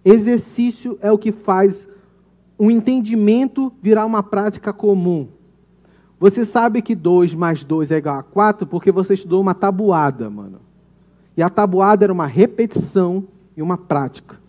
Exercício 0.05 0.99
é 1.01 1.11
o 1.11 1.19
que 1.19 1.33
faz 1.33 1.89
um 2.59 2.71
entendimento 2.71 3.73
virar 3.83 4.05
uma 4.05 4.23
prática 4.23 4.73
comum. 4.73 5.29
Você 6.21 6.45
sabe 6.45 6.83
que 6.83 6.95
2 6.95 7.35
mais 7.35 7.65
2 7.65 7.91
é 7.93 7.97
igual 7.97 8.19
a 8.19 8.23
4 8.23 8.67
porque 8.67 8.91
você 8.91 9.15
estudou 9.15 9.41
uma 9.41 9.55
tabuada, 9.55 10.29
mano. 10.29 10.68
E 11.39 11.43
a 11.43 11.49
tabuada 11.49 12.05
era 12.05 12.13
uma 12.13 12.27
repetição 12.27 13.29
e 13.57 13.63
uma 13.63 13.79
prática. 13.79 14.41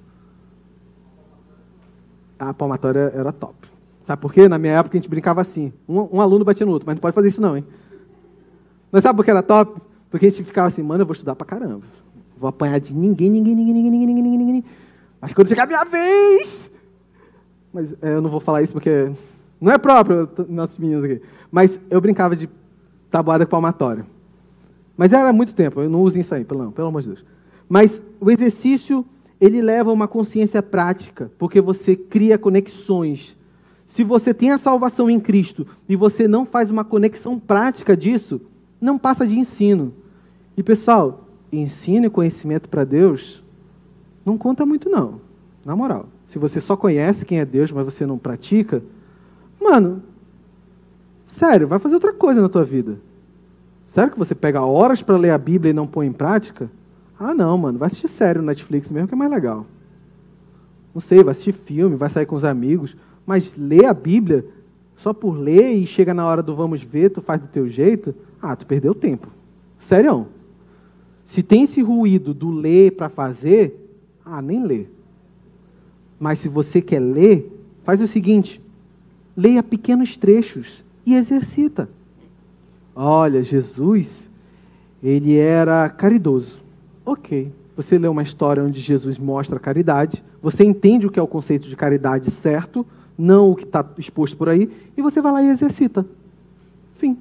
A 2.39 2.51
palmatória 2.51 3.13
era 3.13 3.31
top. 3.31 3.69
Sabe 4.03 4.19
por 4.19 4.33
quê? 4.33 4.49
Na 4.49 4.57
minha 4.57 4.73
época 4.73 4.97
a 4.97 4.99
gente 4.99 5.07
brincava 5.07 5.39
assim. 5.39 5.71
Um, 5.87 6.17
um 6.17 6.19
aluno 6.19 6.43
batia 6.43 6.65
no 6.65 6.71
outro, 6.71 6.87
mas 6.87 6.95
não 6.95 7.01
pode 7.01 7.13
fazer 7.13 7.27
isso 7.27 7.39
não, 7.39 7.55
hein? 7.55 7.63
Mas 8.91 9.03
sabe 9.03 9.15
por 9.15 9.23
que 9.23 9.29
era 9.29 9.43
top? 9.43 9.79
Porque 10.09 10.25
a 10.25 10.29
gente 10.31 10.43
ficava 10.43 10.67
assim, 10.67 10.81
mano, 10.81 11.03
eu 11.03 11.05
vou 11.05 11.13
estudar 11.13 11.35
pra 11.35 11.45
caramba. 11.45 11.85
Vou 12.35 12.47
apanhar 12.47 12.79
de 12.79 12.91
ninguém, 12.91 13.29
ninguém, 13.29 13.53
ninguém, 13.53 13.75
ninguém, 13.75 13.91
ninguém, 13.91 14.07
ninguém, 14.07 14.23
ninguém. 14.23 14.45
ninguém. 14.47 14.65
Mas 15.21 15.31
quando 15.31 15.47
chegar 15.47 15.65
a 15.65 15.67
minha 15.67 15.83
vez... 15.83 16.71
Mas 17.71 17.93
é, 18.01 18.15
eu 18.15 18.21
não 18.23 18.31
vou 18.31 18.39
falar 18.39 18.63
isso 18.63 18.73
porque 18.73 19.11
não 19.61 19.71
é 19.71 19.77
próprio 19.77 20.27
nossos 20.49 20.79
meninos 20.79 21.05
aqui. 21.05 21.21
Mas 21.51 21.79
eu 21.87 22.01
brincava 22.01 22.35
de 22.35 22.49
tabuada 23.11 23.45
com 23.45 23.51
palmatória. 23.51 24.07
Mas 24.99 25.13
era 25.13 25.31
muito 25.31 25.53
tempo, 25.53 25.79
eu 25.79 25.89
não 25.89 26.01
uso 26.01 26.19
isso 26.19 26.35
aí, 26.35 26.43
pelo, 26.43 26.73
pelo 26.73 26.89
amor 26.89 27.01
de 27.01 27.07
Deus. 27.07 27.23
Mas 27.69 28.01
o 28.19 28.29
exercício, 28.29 29.05
ele 29.39 29.61
leva 29.61 29.89
a 29.89 29.93
uma 29.93 30.09
consciência 30.09 30.61
prática, 30.61 31.31
porque 31.39 31.61
você 31.61 31.95
cria 31.95 32.37
conexões. 32.37 33.37
Se 33.87 34.03
você 34.03 34.33
tem 34.33 34.51
a 34.51 34.57
salvação 34.57 35.09
em 35.09 35.17
Cristo 35.17 35.65
e 35.87 35.95
você 35.95 36.27
não 36.27 36.45
faz 36.45 36.69
uma 36.69 36.83
conexão 36.83 37.39
prática 37.39 37.95
disso, 37.95 38.41
não 38.81 38.97
passa 38.97 39.25
de 39.25 39.39
ensino. 39.39 39.93
E 40.57 40.61
pessoal, 40.61 41.29
ensino 41.49 42.07
e 42.07 42.09
conhecimento 42.09 42.67
para 42.67 42.83
Deus 42.83 43.41
não 44.25 44.37
conta 44.37 44.65
muito 44.65 44.89
não, 44.89 45.21
na 45.63 45.77
moral. 45.77 46.09
Se 46.27 46.37
você 46.37 46.59
só 46.59 46.75
conhece 46.75 47.23
quem 47.23 47.39
é 47.39 47.45
Deus, 47.45 47.71
mas 47.71 47.85
você 47.85 48.05
não 48.05 48.17
pratica, 48.17 48.83
mano, 49.61 50.03
sério, 51.25 51.69
vai 51.69 51.79
fazer 51.79 51.95
outra 51.95 52.11
coisa 52.11 52.41
na 52.41 52.49
tua 52.49 52.65
vida. 52.65 52.99
Sério 53.89 54.11
que 54.11 54.19
você 54.19 54.35
pega 54.35 54.61
horas 54.61 55.01
para 55.01 55.17
ler 55.17 55.31
a 55.31 55.37
Bíblia 55.37 55.71
e 55.71 55.73
não 55.73 55.87
põe 55.87 56.05
em 56.05 56.13
prática? 56.13 56.69
Ah, 57.19 57.33
não, 57.33 57.57
mano, 57.57 57.79
vai 57.79 57.87
assistir 57.87 58.07
sério 58.07 58.39
no 58.39 58.45
Netflix 58.45 58.91
mesmo 58.91 59.07
que 59.07 59.15
é 59.15 59.17
mais 59.17 59.31
legal. 59.31 59.65
Não 60.93 61.01
sei, 61.01 61.23
vai 61.23 61.31
assistir 61.31 61.53
filme, 61.53 61.95
vai 61.95 62.07
sair 62.07 62.27
com 62.27 62.35
os 62.35 62.43
amigos, 62.43 62.95
mas 63.25 63.55
ler 63.57 63.85
a 63.85 63.93
Bíblia 63.93 64.45
só 64.95 65.11
por 65.11 65.31
ler 65.31 65.73
e 65.73 65.87
chega 65.87 66.13
na 66.13 66.23
hora 66.27 66.43
do 66.43 66.55
vamos 66.55 66.83
ver, 66.83 67.09
tu 67.09 67.19
faz 67.19 67.41
do 67.41 67.47
teu 67.47 67.67
jeito, 67.67 68.13
ah, 68.39 68.55
tu 68.55 68.67
perdeu 68.67 68.93
tempo. 68.93 69.27
Sério. 69.81 70.27
Se 71.25 71.41
tem 71.41 71.63
esse 71.63 71.81
ruído 71.81 72.31
do 72.31 72.51
ler 72.51 72.91
para 72.91 73.09
fazer, 73.09 73.97
ah, 74.23 74.39
nem 74.39 74.63
lê. 74.63 74.85
Mas 76.19 76.37
se 76.37 76.47
você 76.47 76.79
quer 76.79 76.99
ler, 76.99 77.51
faz 77.83 77.99
o 78.01 78.07
seguinte: 78.07 78.61
leia 79.35 79.63
pequenos 79.63 80.15
trechos 80.15 80.83
e 81.03 81.15
exercita. 81.15 81.89
Olha, 83.01 83.41
Jesus, 83.41 84.29
ele 85.01 85.37
era 85.37 85.87
caridoso. 85.87 86.61
Ok. 87.05 87.49
Você 87.77 87.97
lê 87.97 88.09
uma 88.09 88.21
história 88.21 88.61
onde 88.61 88.81
Jesus 88.81 89.17
mostra 89.17 89.57
caridade, 89.57 90.21
você 90.41 90.65
entende 90.65 91.07
o 91.07 91.09
que 91.09 91.17
é 91.17 91.23
o 91.23 91.27
conceito 91.27 91.69
de 91.69 91.77
caridade 91.77 92.29
certo, 92.29 92.85
não 93.17 93.51
o 93.51 93.55
que 93.55 93.63
está 93.63 93.89
exposto 93.97 94.35
por 94.35 94.49
aí, 94.49 94.69
e 94.97 95.01
você 95.01 95.21
vai 95.21 95.31
lá 95.31 95.41
e 95.41 95.47
exercita. 95.47 96.05
Fim. 96.97 97.17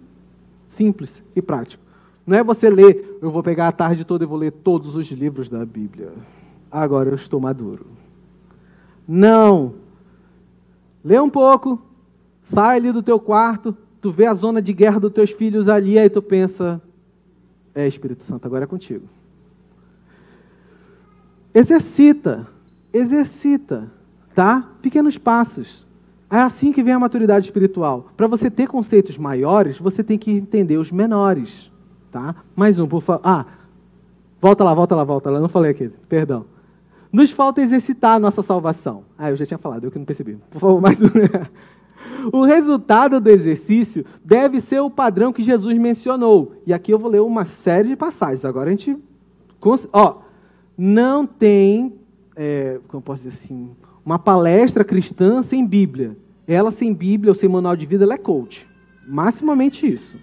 Simples 0.70 1.22
e 1.36 1.40
prático. 1.40 1.80
Não 2.26 2.36
é 2.36 2.42
você 2.42 2.68
ler, 2.68 3.16
eu 3.22 3.30
vou 3.30 3.44
pegar 3.44 3.68
a 3.68 3.72
tarde 3.72 4.04
toda 4.04 4.24
e 4.24 4.26
vou 4.26 4.36
ler 4.36 4.50
todos 4.50 4.96
os 4.96 5.06
livros 5.12 5.48
da 5.48 5.64
Bíblia. 5.64 6.10
Agora 6.72 7.08
eu 7.08 7.14
estou 7.14 7.38
maduro. 7.38 7.86
Não. 9.06 9.74
Lê 11.04 11.20
um 11.20 11.30
pouco, 11.30 11.80
sai 12.52 12.78
ali 12.78 12.90
do 12.90 13.00
teu 13.00 13.20
quarto, 13.20 13.76
tu 14.00 14.10
vê 14.10 14.26
a 14.26 14.34
zona 14.34 14.60
de 14.62 14.72
guerra 14.72 15.00
dos 15.00 15.12
teus 15.12 15.30
filhos 15.30 15.68
ali, 15.68 15.98
aí 15.98 16.08
tu 16.08 16.22
pensa, 16.22 16.80
é 17.74 17.86
Espírito 17.86 18.24
Santo, 18.24 18.46
agora 18.46 18.64
é 18.64 18.66
contigo. 18.66 19.06
Exercita, 21.54 22.46
exercita, 22.92 23.90
tá? 24.34 24.70
Pequenos 24.80 25.18
passos. 25.18 25.86
É 26.30 26.36
assim 26.36 26.72
que 26.72 26.82
vem 26.82 26.92
a 26.92 26.98
maturidade 26.98 27.46
espiritual. 27.46 28.10
Para 28.16 28.26
você 28.26 28.50
ter 28.50 28.66
conceitos 28.66 29.16
maiores, 29.16 29.78
você 29.78 30.04
tem 30.04 30.18
que 30.18 30.30
entender 30.30 30.76
os 30.76 30.92
menores. 30.92 31.70
Tá? 32.12 32.34
Mais 32.54 32.78
um, 32.78 32.86
por 32.86 33.00
favor. 33.00 33.22
Ah, 33.24 33.46
volta 34.40 34.62
lá, 34.62 34.74
volta 34.74 34.94
lá, 34.94 35.04
volta 35.04 35.30
lá. 35.30 35.40
Não 35.40 35.48
falei 35.48 35.70
aqui, 35.70 35.90
perdão. 36.08 36.44
Nos 37.10 37.30
falta 37.30 37.62
exercitar 37.62 38.16
a 38.16 38.18
nossa 38.18 38.42
salvação. 38.42 39.04
Ah, 39.16 39.30
eu 39.30 39.36
já 39.36 39.46
tinha 39.46 39.56
falado, 39.56 39.84
eu 39.84 39.90
que 39.90 39.98
não 39.98 40.04
percebi. 40.04 40.36
Por 40.50 40.60
favor, 40.60 40.80
mais 40.80 41.00
um. 41.00 41.06
O 42.32 42.44
resultado 42.44 43.20
do 43.20 43.28
exercício 43.30 44.04
deve 44.24 44.60
ser 44.60 44.80
o 44.80 44.90
padrão 44.90 45.32
que 45.32 45.42
Jesus 45.42 45.76
mencionou. 45.78 46.52
E 46.66 46.72
aqui 46.72 46.92
eu 46.92 46.98
vou 46.98 47.10
ler 47.10 47.20
uma 47.20 47.44
série 47.44 47.88
de 47.88 47.96
passagens. 47.96 48.44
Agora 48.44 48.68
a 48.68 48.70
gente. 48.70 48.96
Ó, 49.92 50.16
não 50.76 51.26
tem. 51.26 51.94
É, 52.36 52.78
como 52.88 53.02
posso 53.02 53.22
dizer 53.22 53.36
assim? 53.44 53.70
uma 54.08 54.18
palestra 54.18 54.82
cristã 54.82 55.42
sem 55.42 55.66
Bíblia. 55.66 56.16
Ela 56.46 56.70
sem 56.70 56.94
Bíblia 56.94 57.30
ou 57.30 57.34
sem 57.34 57.46
manual 57.46 57.76
de 57.76 57.84
vida, 57.84 58.04
ela 58.04 58.14
é 58.14 58.18
coach. 58.18 58.66
Maximamente 59.06 59.86
isso. 59.86 60.16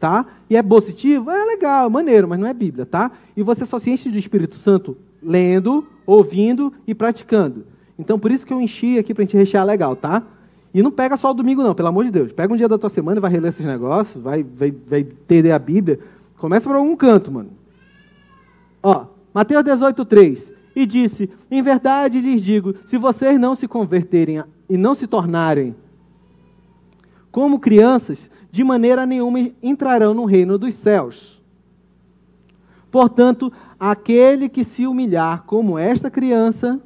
Tá? 0.00 0.26
E 0.50 0.56
é 0.56 0.62
positivo? 0.62 1.30
É 1.30 1.44
legal, 1.44 1.88
maneiro, 1.88 2.26
mas 2.26 2.40
não 2.40 2.48
é 2.48 2.52
Bíblia, 2.52 2.84
tá? 2.84 3.12
E 3.36 3.42
você 3.44 3.64
só 3.64 3.78
se 3.78 3.90
enche 3.90 4.10
do 4.10 4.18
Espírito 4.18 4.56
Santo 4.56 4.96
lendo, 5.22 5.86
ouvindo 6.04 6.72
e 6.84 6.96
praticando. 6.96 7.64
Então, 7.96 8.18
por 8.18 8.32
isso 8.32 8.44
que 8.44 8.52
eu 8.52 8.60
enchi 8.60 8.98
aqui 8.98 9.14
para 9.14 9.22
a 9.22 9.26
gente 9.26 9.36
rechear 9.36 9.64
legal, 9.64 9.94
tá? 9.94 10.24
E 10.72 10.82
não 10.82 10.90
pega 10.90 11.16
só 11.16 11.30
o 11.30 11.34
domingo, 11.34 11.62
não, 11.62 11.74
pelo 11.74 11.88
amor 11.88 12.04
de 12.04 12.10
Deus. 12.10 12.32
Pega 12.32 12.52
um 12.52 12.56
dia 12.56 12.68
da 12.68 12.78
tua 12.78 12.90
semana 12.90 13.18
e 13.18 13.20
vai 13.20 13.30
reler 13.30 13.48
esses 13.48 13.64
negócios, 13.64 14.22
vai, 14.22 14.42
vai, 14.42 14.70
vai 14.70 15.00
entender 15.00 15.52
a 15.52 15.58
Bíblia. 15.58 15.98
Começa 16.36 16.68
por 16.68 16.76
algum 16.76 16.94
canto, 16.94 17.32
mano. 17.32 17.50
Ó, 18.82 19.06
Mateus 19.32 19.64
18, 19.64 20.04
3 20.04 20.52
e 20.76 20.86
disse: 20.86 21.30
Em 21.50 21.62
verdade 21.62 22.20
lhes 22.20 22.40
digo, 22.40 22.74
se 22.86 22.96
vocês 22.96 23.38
não 23.40 23.54
se 23.54 23.66
converterem 23.66 24.42
e 24.68 24.76
não 24.76 24.94
se 24.94 25.06
tornarem 25.06 25.74
como 27.32 27.58
crianças, 27.58 28.30
de 28.50 28.64
maneira 28.64 29.04
nenhuma 29.04 29.50
entrarão 29.62 30.14
no 30.14 30.24
reino 30.24 30.56
dos 30.56 30.74
céus. 30.74 31.42
Portanto, 32.90 33.52
aquele 33.78 34.48
que 34.48 34.64
se 34.64 34.86
humilhar 34.86 35.44
como 35.44 35.78
esta 35.78 36.10
criança, 36.10 36.80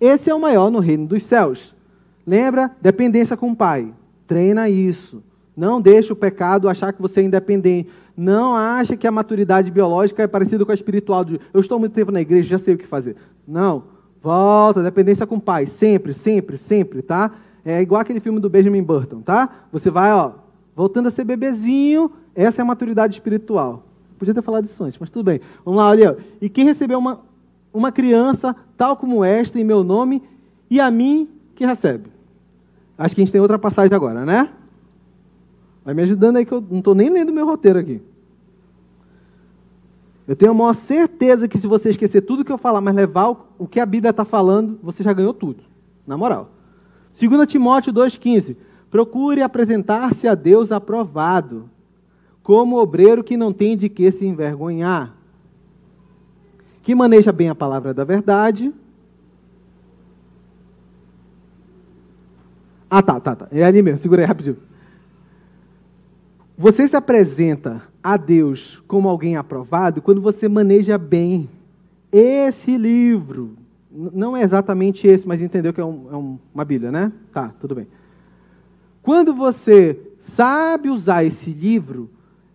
esse 0.00 0.28
é 0.28 0.34
o 0.34 0.40
maior 0.40 0.70
no 0.70 0.80
reino 0.80 1.06
dos 1.06 1.22
céus. 1.22 1.73
Lembra? 2.26 2.70
Dependência 2.80 3.36
com 3.36 3.50
o 3.50 3.56
pai. 3.56 3.92
Treina 4.26 4.68
isso. 4.68 5.22
Não 5.56 5.80
deixe 5.80 6.12
o 6.12 6.16
pecado 6.16 6.68
achar 6.68 6.92
que 6.92 7.00
você 7.00 7.20
é 7.20 7.24
independente. 7.24 7.90
Não 8.16 8.54
acha 8.54 8.96
que 8.96 9.06
a 9.06 9.12
maturidade 9.12 9.70
biológica 9.70 10.22
é 10.22 10.26
parecida 10.26 10.64
com 10.64 10.72
a 10.72 10.74
espiritual. 10.74 11.24
De, 11.24 11.40
eu 11.52 11.60
estou 11.60 11.78
muito 11.78 11.92
tempo 11.92 12.10
na 12.10 12.20
igreja, 12.20 12.50
já 12.50 12.58
sei 12.58 12.74
o 12.74 12.78
que 12.78 12.86
fazer. 12.86 13.16
Não. 13.46 13.84
Volta, 14.22 14.82
dependência 14.82 15.26
com 15.26 15.36
o 15.36 15.40
pai. 15.40 15.66
Sempre, 15.66 16.14
sempre, 16.14 16.56
sempre, 16.56 17.02
tá? 17.02 17.32
É 17.64 17.80
igual 17.80 18.00
aquele 18.00 18.20
filme 18.20 18.40
do 18.40 18.48
Benjamin 18.48 18.82
Burton, 18.82 19.20
tá? 19.20 19.66
Você 19.72 19.90
vai, 19.90 20.12
ó, 20.12 20.32
voltando 20.74 21.08
a 21.08 21.10
ser 21.10 21.24
bebezinho, 21.24 22.10
essa 22.34 22.60
é 22.60 22.62
a 22.62 22.66
maturidade 22.66 23.14
espiritual. 23.14 23.84
Podia 24.18 24.34
ter 24.34 24.42
falado 24.42 24.64
isso 24.64 24.82
antes, 24.82 24.98
mas 24.98 25.10
tudo 25.10 25.24
bem. 25.24 25.40
Vamos 25.64 25.78
lá, 25.78 25.88
olha. 25.88 26.16
E 26.40 26.48
quem 26.48 26.64
recebeu 26.64 26.98
uma, 26.98 27.20
uma 27.72 27.92
criança 27.92 28.54
tal 28.76 28.96
como 28.96 29.24
esta 29.24 29.58
em 29.58 29.64
meu 29.64 29.84
nome, 29.84 30.22
e 30.70 30.80
a 30.80 30.90
mim 30.90 31.28
que 31.54 31.66
recebe. 31.66 32.13
Acho 32.96 33.14
que 33.14 33.20
a 33.20 33.24
gente 33.24 33.32
tem 33.32 33.40
outra 33.40 33.58
passagem 33.58 33.94
agora, 33.94 34.24
né? 34.24 34.50
Vai 35.84 35.94
me 35.94 36.02
ajudando 36.02 36.36
aí 36.36 36.44
que 36.44 36.52
eu 36.52 36.60
não 36.60 36.78
estou 36.78 36.94
nem 36.94 37.10
lendo 37.10 37.32
meu 37.32 37.44
roteiro 37.44 37.78
aqui. 37.78 38.00
Eu 40.26 40.34
tenho 40.34 40.52
a 40.52 40.54
maior 40.54 40.74
certeza 40.74 41.46
que 41.46 41.58
se 41.58 41.66
você 41.66 41.90
esquecer 41.90 42.22
tudo 42.22 42.44
que 42.44 42.52
eu 42.52 42.56
falar, 42.56 42.80
mas 42.80 42.94
levar 42.94 43.28
o 43.58 43.66
que 43.66 43.78
a 43.78 43.84
Bíblia 43.84 44.10
está 44.10 44.24
falando, 44.24 44.78
você 44.82 45.02
já 45.02 45.12
ganhou 45.12 45.34
tudo. 45.34 45.62
Na 46.06 46.16
moral. 46.16 46.50
2 47.18 47.46
Timóteo 47.46 47.92
2,15. 47.92 48.56
Procure 48.90 49.42
apresentar-se 49.42 50.26
a 50.26 50.34
Deus 50.34 50.72
aprovado, 50.72 51.68
como 52.42 52.78
obreiro 52.78 53.24
que 53.24 53.36
não 53.36 53.52
tem 53.52 53.76
de 53.76 53.88
que 53.88 54.10
se 54.10 54.24
envergonhar, 54.24 55.14
que 56.82 56.94
maneja 56.94 57.32
bem 57.32 57.48
a 57.48 57.54
palavra 57.54 57.92
da 57.92 58.04
verdade. 58.04 58.72
Ah, 62.96 63.02
tá, 63.02 63.18
tá, 63.18 63.34
tá. 63.34 63.48
É 63.50 63.64
ali 63.64 63.82
mesmo, 63.82 63.98
segura 63.98 64.22
aí 64.22 64.24
rapidinho. 64.24 64.56
Você 66.56 66.86
se 66.86 66.94
apresenta 66.94 67.82
a 68.00 68.16
Deus 68.16 68.80
como 68.86 69.08
alguém 69.08 69.36
aprovado 69.36 70.00
quando 70.00 70.20
você 70.20 70.48
maneja 70.48 70.96
bem 70.96 71.50
esse 72.12 72.76
livro. 72.76 73.56
Não 73.90 74.36
é 74.36 74.42
exatamente 74.42 75.08
esse, 75.08 75.26
mas 75.26 75.42
entendeu 75.42 75.72
que 75.72 75.80
é, 75.80 75.84
um, 75.84 76.06
é 76.08 76.36
uma 76.54 76.64
Bíblia, 76.64 76.92
né? 76.92 77.10
Tá, 77.32 77.52
tudo 77.58 77.74
bem. 77.74 77.88
Quando 79.02 79.34
você 79.34 79.98
sabe 80.20 80.88
usar 80.88 81.24
esse 81.24 81.50
livro, 81.50 82.08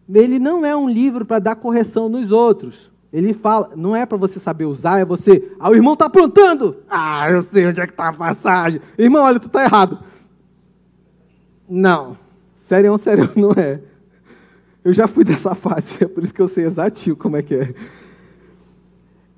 ele 0.09 0.39
não 0.39 0.65
é 0.65 0.73
um 0.73 0.89
livro 0.89 1.25
para 1.25 1.39
dar 1.39 1.57
correção 1.57 2.07
nos 2.07 2.31
outros. 2.31 2.89
Ele 3.11 3.33
fala, 3.33 3.71
não 3.75 3.93
é 3.93 4.05
para 4.05 4.17
você 4.17 4.39
saber 4.39 4.63
usar, 4.63 4.99
é 4.99 5.05
você. 5.05 5.51
Ah, 5.59 5.69
o 5.69 5.75
irmão 5.75 5.95
está 5.95 6.05
aprontando! 6.05 6.77
Ah, 6.89 7.29
eu 7.29 7.41
sei 7.41 7.67
onde 7.67 7.81
é 7.81 7.85
que 7.85 7.91
está 7.91 8.07
a 8.07 8.13
passagem. 8.13 8.79
Irmão, 8.97 9.25
olha, 9.25 9.37
tu 9.37 9.47
está 9.47 9.65
errado. 9.65 10.07
Não. 11.69 12.17
Sério, 12.67 12.97
sério, 12.97 13.29
não 13.35 13.51
é. 13.51 13.79
Eu 14.83 14.93
já 14.93 15.07
fui 15.07 15.23
dessa 15.23 15.53
fase, 15.53 16.03
é 16.03 16.07
por 16.07 16.23
isso 16.23 16.33
que 16.33 16.41
eu 16.41 16.47
sei 16.47 16.65
exatinho 16.65 17.15
como 17.15 17.37
é 17.37 17.43
que 17.43 17.53
é. 17.53 17.73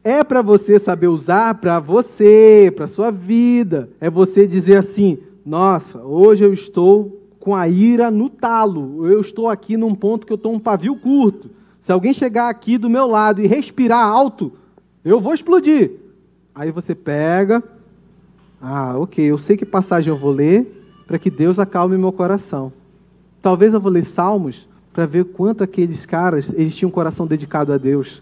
É 0.04 0.24
para 0.24 0.42
você 0.42 0.80
saber 0.80 1.08
usar 1.08 1.56
para 1.56 1.80
você, 1.80 2.74
para 2.76 2.88
sua 2.88 3.12
vida. 3.12 3.90
É 4.00 4.10
você 4.10 4.48
dizer 4.48 4.78
assim: 4.78 5.20
nossa, 5.46 6.02
hoje 6.02 6.44
eu 6.44 6.54
estou 6.54 7.22
com 7.40 7.56
a 7.56 7.68
ira 7.68 8.10
no 8.10 8.30
talo. 8.30 9.06
Eu 9.06 9.22
estou 9.22 9.48
aqui 9.48 9.78
num 9.78 9.94
ponto 9.94 10.26
que 10.26 10.34
eu 10.34 10.38
estou 10.38 10.54
um 10.54 10.60
pavio 10.60 10.96
curto. 10.96 11.52
Se 11.80 11.92
alguém 11.92 12.14
chegar 12.14 12.50
aqui 12.50 12.78
do 12.78 12.90
meu 12.90 13.08
lado 13.08 13.42
e 13.42 13.48
respirar 13.48 14.04
alto, 14.04 14.54
eu 15.06 15.20
vou 15.20 15.34
explodir. 15.34 15.92
Aí 16.54 16.72
você 16.72 16.96
pega, 16.96 17.64
ah, 18.60 18.98
ok, 18.98 19.24
eu 19.24 19.38
sei 19.38 19.56
que 19.56 19.66
passagem 19.66 20.10
eu 20.10 20.18
vou 20.18 20.32
ler 20.32 20.81
para 21.08 21.20
que 21.20 21.30
Deus 21.30 21.60
acalme 21.60 21.98
meu 21.98 22.12
coração. 22.12 22.72
Talvez 23.42 23.74
eu 23.74 23.82
vou 23.82 23.92
ler 23.92 24.06
Salmos 24.06 24.68
para 24.94 25.06
ver 25.06 25.26
quanto 25.26 25.64
aqueles 25.64 26.06
caras 26.06 26.54
eles 26.56 26.76
tinham 26.76 26.90
um 26.90 26.94
coração 26.94 27.26
dedicado 27.26 27.74
a 27.74 27.78
Deus. 27.78 28.22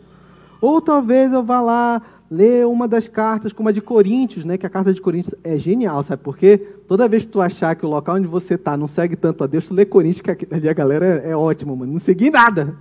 Ou 0.61 0.82
talvez 0.82 1.32
eu 1.32 1.43
vá 1.43 1.61
lá 1.61 2.01
ler 2.30 2.67
uma 2.67 2.88
das 2.88 3.07
cartas, 3.07 3.51
como 3.51 3.69
a 3.69 3.71
de 3.71 3.82
Coríntios, 3.82 4.45
né? 4.45 4.57
Que 4.57 4.65
a 4.65 4.69
carta 4.69 4.93
de 4.93 5.01
Coríntios 5.01 5.34
é 5.43 5.57
genial, 5.57 6.03
sabe 6.03 6.21
por 6.21 6.38
quê? 6.38 6.57
Toda 6.88 7.07
vez 7.07 7.23
que 7.23 7.30
tu 7.30 7.41
achar 7.41 7.75
que 7.75 7.86
o 7.86 7.89
local 7.89 8.15
onde 8.15 8.27
você 8.27 8.53
está 8.53 8.77
não 8.77 8.88
segue 8.88 9.15
tanto 9.15 9.43
a 9.43 9.47
Deus, 9.47 9.67
tu 9.67 9.73
lê 9.73 9.86
Coríntios, 9.86 10.21
que 10.21 10.47
ali 10.53 10.69
a 10.69 10.73
galera 10.73 11.23
é, 11.25 11.32
é 11.32 11.36
ótima, 11.36 11.75
mano. 11.75 11.93
Não 11.93 11.99
segui 11.99 12.30
nada. 12.30 12.75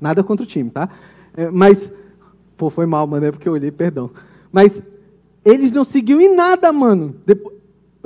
Nada 0.00 0.22
contra 0.22 0.44
o 0.44 0.46
time, 0.46 0.70
tá? 0.70 0.88
É, 1.36 1.50
mas, 1.50 1.90
pô, 2.56 2.68
foi 2.68 2.84
mal, 2.84 3.06
mano, 3.06 3.26
é 3.26 3.32
porque 3.32 3.48
eu 3.48 3.54
olhei, 3.54 3.70
perdão. 3.70 4.10
Mas 4.52 4.82
eles 5.44 5.70
não 5.70 5.84
seguiam 5.84 6.20
em 6.20 6.34
nada, 6.34 6.72
mano. 6.72 7.16
Depois, 7.24 7.57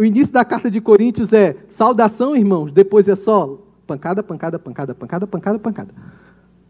o 0.02 0.04
início 0.04 0.34
da 0.34 0.44
carta 0.44 0.68
de 0.68 0.80
Coríntios 0.80 1.32
é 1.32 1.54
saudação, 1.70 2.34
irmãos. 2.34 2.72
Depois 2.72 3.06
é 3.06 3.14
só 3.14 3.56
pancada, 3.86 4.20
pancada, 4.20 4.58
pancada, 4.58 4.94
pancada, 4.96 5.26
pancada, 5.28 5.58
pancada. 5.60 5.94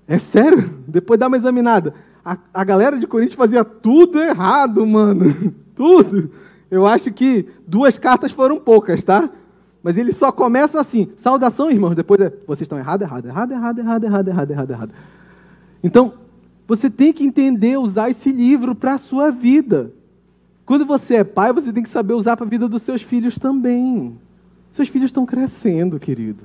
É 0.07 0.19
sério? 0.19 0.69
Depois 0.87 1.19
dá 1.19 1.29
uma 1.29 1.39
examinada. 1.39 1.95
A, 2.23 2.37
a 2.53 2.63
galera 2.63 2.99
de 2.99 3.07
Coríntios 3.07 3.37
fazia 3.37 3.65
tudo 3.65 4.21
errado, 4.21 4.87
mano. 4.87 5.25
Tudo. 5.75 6.31
Eu 6.71 6.87
acho 6.87 7.11
que 7.11 7.49
duas 7.67 7.97
cartas 7.97 8.31
foram 8.31 8.61
poucas, 8.61 9.03
tá? 9.03 9.31
Mas 9.83 9.97
ele 9.97 10.13
só 10.13 10.31
começa 10.31 10.79
assim: 10.79 11.11
saudação, 11.17 11.71
irmãos. 11.71 11.95
Depois 11.95 12.21
é, 12.21 12.31
vocês 12.47 12.67
estão 12.67 12.79
errado, 12.79 13.01
errado, 13.01 13.27
errado, 13.27 13.53
errado, 13.53 13.79
errado, 13.79 14.05
errado, 14.05 14.29
errado, 14.29 14.51
errado, 14.51 14.71
errado. 14.71 14.93
Então, 15.83 16.13
você 16.69 16.91
tem 16.91 17.15
que 17.15 17.25
entender, 17.25 17.79
usar 17.79 18.11
esse 18.11 18.31
livro 18.31 18.75
para 18.75 18.95
a 18.95 18.99
sua 18.99 19.31
vida. 19.31 19.91
Quando 20.65 20.87
você 20.87 21.17
é 21.17 21.25
pai, 21.25 21.53
você 21.53 21.73
tem 21.73 21.83
que 21.83 21.89
saber 21.89 22.15
usar 22.15 22.37
para 22.37 22.47
a 22.47 22.49
vida 22.49 22.69
dos 22.69 22.83
seus 22.83 23.03
filhos 23.03 23.39
também. 23.39 24.19
Seus 24.71 24.89
filhos 24.89 25.09
estão 25.09 25.27
crescendo, 25.27 25.99
querido. 25.99 26.45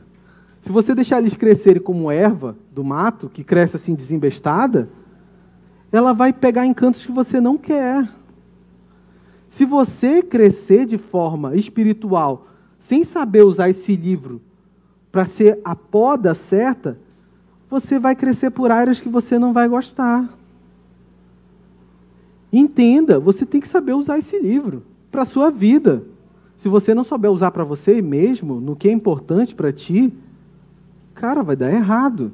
Se 0.59 0.71
você 0.71 0.93
deixar 0.93 1.19
eles 1.19 1.35
crescerem 1.35 1.81
como 1.81 2.11
erva 2.11 2.57
do 2.73 2.83
mato, 2.83 3.29
que 3.29 3.43
cresce 3.43 3.75
assim 3.75 3.95
desembestada, 3.95 4.89
ela 5.91 6.13
vai 6.13 6.33
pegar 6.33 6.65
encantos 6.65 7.05
que 7.05 7.11
você 7.11 7.39
não 7.39 7.57
quer. 7.57 8.09
Se 9.47 9.65
você 9.65 10.21
crescer 10.21 10.85
de 10.85 10.97
forma 10.97 11.55
espiritual, 11.55 12.47
sem 12.79 13.03
saber 13.03 13.43
usar 13.43 13.69
esse 13.69 13.95
livro 13.95 14.41
para 15.11 15.25
ser 15.25 15.59
a 15.63 15.75
poda 15.75 16.35
certa, 16.35 16.99
você 17.69 17.97
vai 17.97 18.15
crescer 18.15 18.49
por 18.49 18.71
áreas 18.71 18.99
que 18.99 19.09
você 19.09 19.39
não 19.39 19.53
vai 19.53 19.67
gostar. 19.67 20.36
Entenda, 22.51 23.19
você 23.19 23.45
tem 23.45 23.59
que 23.59 23.67
saber 23.67 23.93
usar 23.93 24.17
esse 24.17 24.39
livro 24.39 24.83
para 25.11 25.23
a 25.23 25.25
sua 25.25 25.49
vida. 25.49 26.03
Se 26.55 26.69
você 26.69 26.93
não 26.93 27.03
souber 27.03 27.31
usar 27.31 27.51
para 27.51 27.63
você 27.63 28.01
mesmo, 28.01 28.59
no 28.59 28.75
que 28.75 28.87
é 28.87 28.91
importante 28.91 29.53
para 29.53 29.71
ti, 29.71 30.13
cara, 31.13 31.43
vai 31.43 31.55
dar 31.55 31.71
errado. 31.71 32.31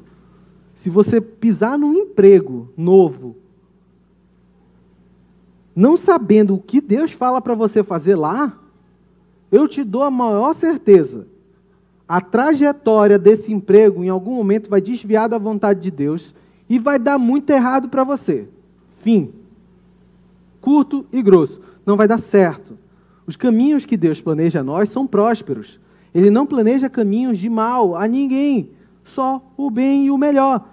Se 0.75 0.89
você 0.89 1.19
pisar 1.19 1.77
num 1.77 1.93
emprego 1.93 2.69
novo, 2.77 3.35
não 5.75 5.97
sabendo 5.97 6.55
o 6.55 6.61
que 6.61 6.79
Deus 6.79 7.11
fala 7.11 7.41
para 7.41 7.55
você 7.55 7.83
fazer 7.83 8.15
lá, 8.15 8.57
eu 9.51 9.67
te 9.67 9.83
dou 9.83 10.03
a 10.03 10.11
maior 10.11 10.53
certeza. 10.53 11.27
A 12.07 12.21
trajetória 12.21 13.17
desse 13.17 13.51
emprego, 13.51 14.03
em 14.03 14.09
algum 14.09 14.35
momento, 14.35 14.69
vai 14.69 14.79
desviar 14.79 15.27
da 15.27 15.37
vontade 15.37 15.81
de 15.81 15.89
Deus 15.89 16.35
e 16.69 16.77
vai 16.77 16.99
dar 16.99 17.17
muito 17.17 17.49
errado 17.49 17.89
para 17.89 18.03
você. 18.03 18.47
Fim 18.99 19.33
curto 20.63 21.05
e 21.11 21.21
grosso. 21.21 21.59
Não 21.85 21.97
vai 21.97 22.07
dar 22.07 22.19
certo. 22.19 22.77
Os 23.27 23.35
caminhos 23.35 23.83
que 23.83 23.97
Deus 23.97 24.21
planeja 24.21 24.61
a 24.61 24.63
nós 24.63 24.89
são 24.89 25.05
prósperos. 25.05 25.77
Ele 26.15 26.29
não 26.29 26.45
planeja 26.45 26.89
caminhos 26.89 27.37
de 27.37 27.49
mal 27.49 27.97
a 27.97 28.07
ninguém, 28.07 28.69
só 29.03 29.43
o 29.57 29.69
bem 29.69 30.05
e 30.05 30.11
o 30.11 30.17
melhor. 30.17 30.65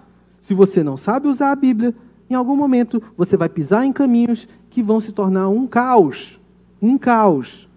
Se 0.43 0.55
você 0.55 0.84
não 0.84 0.97
sabe 0.97 1.26
usar 1.26 1.51
a 1.51 1.57
Bíblia, 1.57 1.93
em 2.28 2.34
algum 2.34 2.55
momento 2.55 3.03
você 3.16 3.36
vai 3.36 3.49
pisar 3.49 3.84
em 3.84 3.93
caminhos 3.93 4.47
que 4.68 4.80
vão 4.80 5.01
se 5.01 5.11
tornar 5.11 5.49
um 5.49 5.66
caos. 5.66 6.38
Um 6.80 6.97
caos. 6.97 7.68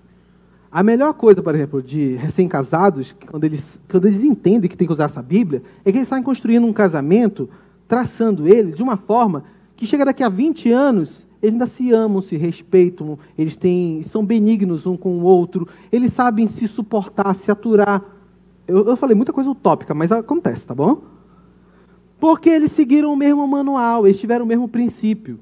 A 0.72 0.84
melhor 0.84 1.14
coisa, 1.14 1.42
por 1.42 1.56
exemplo, 1.56 1.82
de 1.82 2.16
recém-casados, 2.16 3.16
quando 3.30 3.44
eles, 3.44 3.80
quando 3.90 4.08
eles 4.08 4.24
entendem 4.24 4.70
que 4.70 4.78
tem 4.78 4.88
que 4.88 4.94
usar 4.94 5.06
essa 5.06 5.22
Bíblia, 5.22 5.64
é 5.84 5.92
que 5.92 5.98
eles 5.98 6.08
estão 6.08 6.22
construindo 6.22 6.68
um 6.68 6.74
casamento, 6.74 7.50
traçando 7.88 8.48
ele 8.48 8.72
de 8.72 8.84
uma 8.84 8.98
forma 8.98 9.44
que 9.76 9.88
chega 9.88 10.06
daqui 10.06 10.24
a 10.24 10.30
20 10.30 10.72
anos, 10.72 11.28
eles 11.44 11.56
ainda 11.56 11.66
se 11.66 11.92
amam, 11.92 12.22
se 12.22 12.38
respeitam, 12.38 13.20
eles 13.38 13.58
têm, 13.58 14.02
são 14.02 14.26
benignos 14.26 14.86
um 14.86 14.96
com 14.96 15.20
o 15.20 15.24
outro, 15.24 15.68
eles 15.92 16.14
sabem 16.14 16.48
se 16.48 16.66
suportar, 16.70 17.36
se 17.36 17.52
aturar. 17.52 18.02
Eu, 18.66 18.88
eu 18.88 18.96
falei 18.96 19.14
muita 19.14 19.34
coisa 19.34 19.50
utópica, 19.50 19.94
mas 19.94 20.10
acontece, 20.10 20.66
tá 20.66 20.74
bom? 20.74 21.04
Porque 22.18 22.50
eles 22.50 22.72
seguiram 22.72 23.12
o 23.12 23.18
mesmo 23.18 23.46
manual, 23.46 24.08
eles 24.08 24.18
tiveram 24.18 24.46
o 24.46 24.48
mesmo 24.48 24.70
princípio. 24.70 25.38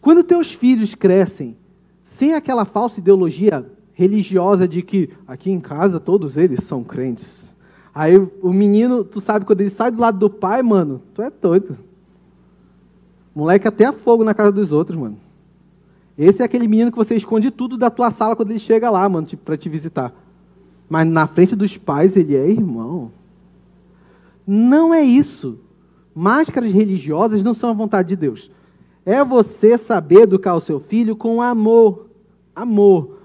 Quando 0.00 0.22
teus 0.22 0.52
filhos 0.52 0.94
crescem 0.94 1.56
sem 2.04 2.32
aquela 2.32 2.64
falsa 2.64 3.00
ideologia 3.00 3.68
religiosa 3.94 4.68
de 4.68 4.80
que 4.80 5.10
aqui 5.26 5.50
em 5.50 5.58
casa 5.58 5.98
todos 5.98 6.36
eles 6.36 6.62
são 6.62 6.84
crentes. 6.84 7.52
Aí 7.92 8.16
o 8.16 8.52
menino, 8.52 9.02
tu 9.02 9.20
sabe, 9.20 9.44
quando 9.44 9.62
ele 9.62 9.70
sai 9.70 9.90
do 9.90 10.00
lado 10.00 10.18
do 10.18 10.30
pai, 10.30 10.62
mano, 10.62 11.02
tu 11.12 11.20
é 11.20 11.30
doido. 11.30 11.76
Moleque 13.36 13.68
até 13.68 13.84
a 13.84 13.92
fogo 13.92 14.24
na 14.24 14.32
casa 14.32 14.50
dos 14.50 14.72
outros, 14.72 14.98
mano. 14.98 15.18
Esse 16.16 16.40
é 16.40 16.44
aquele 16.46 16.66
menino 16.66 16.90
que 16.90 16.96
você 16.96 17.14
esconde 17.14 17.50
tudo 17.50 17.76
da 17.76 17.90
tua 17.90 18.10
sala 18.10 18.34
quando 18.34 18.50
ele 18.50 18.58
chega 18.58 18.88
lá, 18.88 19.06
mano, 19.06 19.26
tipo, 19.26 19.44
para 19.44 19.58
te 19.58 19.68
visitar. 19.68 20.10
Mas 20.88 21.06
na 21.06 21.26
frente 21.26 21.54
dos 21.54 21.76
pais 21.76 22.16
ele 22.16 22.34
é 22.34 22.48
irmão. 22.48 23.12
Não 24.46 24.94
é 24.94 25.02
isso. 25.02 25.58
Máscaras 26.14 26.72
religiosas 26.72 27.42
não 27.42 27.52
são 27.52 27.68
a 27.68 27.74
vontade 27.74 28.08
de 28.08 28.16
Deus. 28.16 28.50
É 29.04 29.22
você 29.22 29.76
saber 29.76 30.22
educar 30.22 30.54
o 30.54 30.60
seu 30.60 30.80
filho 30.80 31.14
com 31.14 31.42
amor. 31.42 32.06
Amor. 32.54 33.18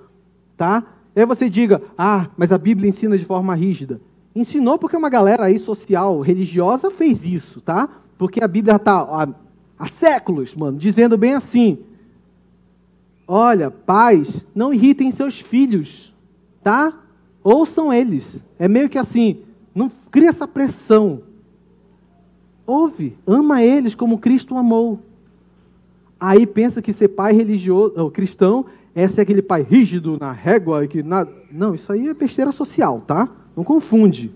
Tá? 0.57 0.83
É 1.15 1.25
você 1.25 1.49
diga, 1.49 1.81
ah, 1.97 2.27
mas 2.35 2.51
a 2.51 2.57
Bíblia 2.57 2.89
ensina 2.89 3.17
de 3.17 3.23
forma 3.23 3.55
rígida. 3.55 4.01
Ensinou 4.35 4.77
porque 4.77 4.97
uma 4.97 5.09
galera 5.09 5.45
aí 5.45 5.57
social, 5.57 6.19
religiosa, 6.19 6.91
fez 6.91 7.25
isso, 7.25 7.61
tá? 7.61 7.87
Porque 8.17 8.43
a 8.43 8.47
Bíblia 8.47 8.75
está 8.75 9.33
há, 9.81 9.87
séculos, 9.87 10.53
mano, 10.53 10.77
dizendo 10.77 11.17
bem 11.17 11.33
assim: 11.33 11.79
olha, 13.27 13.71
pais, 13.71 14.45
não 14.53 14.73
irritem 14.73 15.11
seus 15.11 15.39
filhos, 15.39 16.13
tá? 16.63 16.93
Ouçam 17.43 17.91
eles. 17.91 18.43
É 18.59 18.67
meio 18.67 18.87
que 18.87 18.97
assim, 18.97 19.41
não 19.73 19.91
cria 20.11 20.29
essa 20.29 20.47
pressão. 20.47 21.23
Ouve, 22.65 23.17
ama 23.25 23.63
eles 23.63 23.95
como 23.95 24.19
Cristo 24.19 24.55
amou. 24.55 24.99
Aí 26.19 26.45
pensa 26.45 26.81
que 26.81 26.93
ser 26.93 27.09
pai 27.09 27.33
religioso, 27.33 27.95
ou 27.97 28.11
cristão, 28.11 28.65
é 28.93 29.07
ser 29.07 29.21
aquele 29.21 29.41
pai 29.41 29.63
rígido 29.63 30.17
na 30.19 30.31
régua 30.31 30.85
e 30.85 30.87
que 30.87 31.01
nada. 31.01 31.31
Não, 31.51 31.73
isso 31.73 31.91
aí 31.91 32.07
é 32.07 32.13
besteira 32.13 32.51
social, 32.51 33.01
tá? 33.01 33.27
Não 33.57 33.63
confunde 33.63 34.31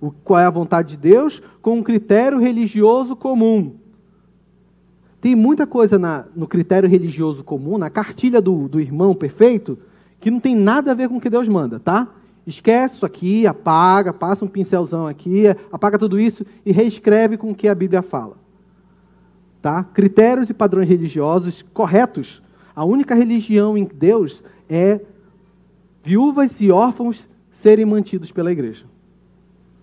o, 0.00 0.10
qual 0.10 0.40
é 0.40 0.44
a 0.44 0.50
vontade 0.50 0.90
de 0.90 0.96
Deus 0.98 1.40
com 1.62 1.78
um 1.78 1.82
critério 1.82 2.38
religioso 2.38 3.16
comum. 3.16 3.76
Tem 5.22 5.36
muita 5.36 5.68
coisa 5.68 6.00
na, 6.00 6.24
no 6.34 6.48
critério 6.48 6.88
religioso 6.88 7.44
comum, 7.44 7.78
na 7.78 7.88
cartilha 7.88 8.40
do, 8.40 8.68
do 8.68 8.80
irmão 8.80 9.14
perfeito, 9.14 9.78
que 10.18 10.32
não 10.32 10.40
tem 10.40 10.56
nada 10.56 10.90
a 10.90 10.94
ver 10.94 11.08
com 11.08 11.18
o 11.18 11.20
que 11.20 11.30
Deus 11.30 11.48
manda, 11.48 11.78
tá? 11.78 12.08
Esquece 12.44 12.96
isso 12.96 13.06
aqui, 13.06 13.46
apaga, 13.46 14.12
passa 14.12 14.44
um 14.44 14.48
pincelzão 14.48 15.06
aqui, 15.06 15.44
apaga 15.70 15.96
tudo 15.96 16.18
isso 16.18 16.44
e 16.66 16.72
reescreve 16.72 17.36
com 17.36 17.52
o 17.52 17.54
que 17.54 17.68
a 17.68 17.74
Bíblia 17.74 18.02
fala. 18.02 18.36
Tá? 19.62 19.84
Critérios 19.84 20.50
e 20.50 20.54
padrões 20.54 20.88
religiosos 20.88 21.64
corretos. 21.72 22.42
A 22.74 22.84
única 22.84 23.14
religião 23.14 23.78
em 23.78 23.84
Deus 23.84 24.42
é 24.68 25.00
viúvas 26.02 26.60
e 26.60 26.72
órfãos 26.72 27.28
serem 27.52 27.86
mantidos 27.86 28.32
pela 28.32 28.50
igreja. 28.50 28.86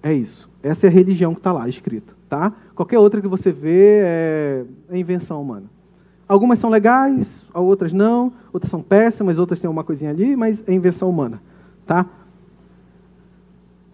É 0.03 0.11
isso. 0.11 0.49
Essa 0.61 0.87
é 0.87 0.89
a 0.89 0.91
religião 0.91 1.31
que 1.31 1.39
está 1.39 1.53
lá 1.53 1.69
escrita. 1.69 2.18
Tá? 2.29 2.53
Qualquer 2.75 2.99
outra 2.99 3.19
que 3.19 3.27
você 3.27 3.51
vê 3.51 4.01
é, 4.03 4.65
é 4.89 4.97
invenção 4.97 5.41
humana. 5.41 5.65
Algumas 6.27 6.59
são 6.59 6.69
legais, 6.69 7.27
outras 7.51 7.91
não, 7.91 8.31
outras 8.53 8.69
são 8.69 8.83
péssimas, 8.83 9.39
outras 9.39 9.59
têm 9.59 9.67
uma 9.67 9.83
coisinha 9.83 10.11
ali, 10.11 10.35
mas 10.35 10.63
é 10.67 10.73
invenção 10.73 11.09
humana. 11.09 11.41
Tá? 11.87 12.05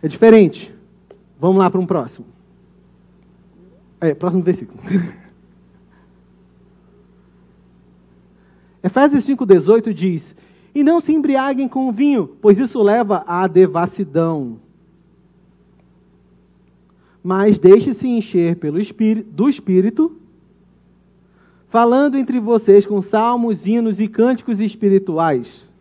É 0.04 0.08
diferente. 0.10 0.76
Vamos 1.40 1.60
lá 1.60 1.70
para 1.70 1.80
um 1.80 1.86
próximo. 1.86 2.26
É, 4.02 4.14
próximo 4.14 4.44
versículo. 4.44 4.78
Efésios 8.84 9.26
5,18 9.26 9.94
diz: 9.94 10.36
E 10.76 10.84
não 10.84 11.00
se 11.00 11.14
embriaguem 11.14 11.70
com 11.70 11.88
o 11.88 11.92
vinho, 11.94 12.36
pois 12.42 12.60
isso 12.60 12.84
leva 12.84 13.24
à 13.26 13.48
devassidão. 13.48 14.60
Mas 17.26 17.58
deixe-se 17.58 18.08
encher 18.08 18.56
pelo 18.58 18.80
espírito, 18.80 19.28
do 19.32 19.50
Espírito, 19.50 20.16
falando 21.68 22.18
entre 22.18 22.40
vocês 22.40 22.86
com 22.86 23.02
salmos, 23.02 23.66
hinos 23.66 24.00
e 24.00 24.08
cânticos 24.08 24.60
espirituais 24.60 25.74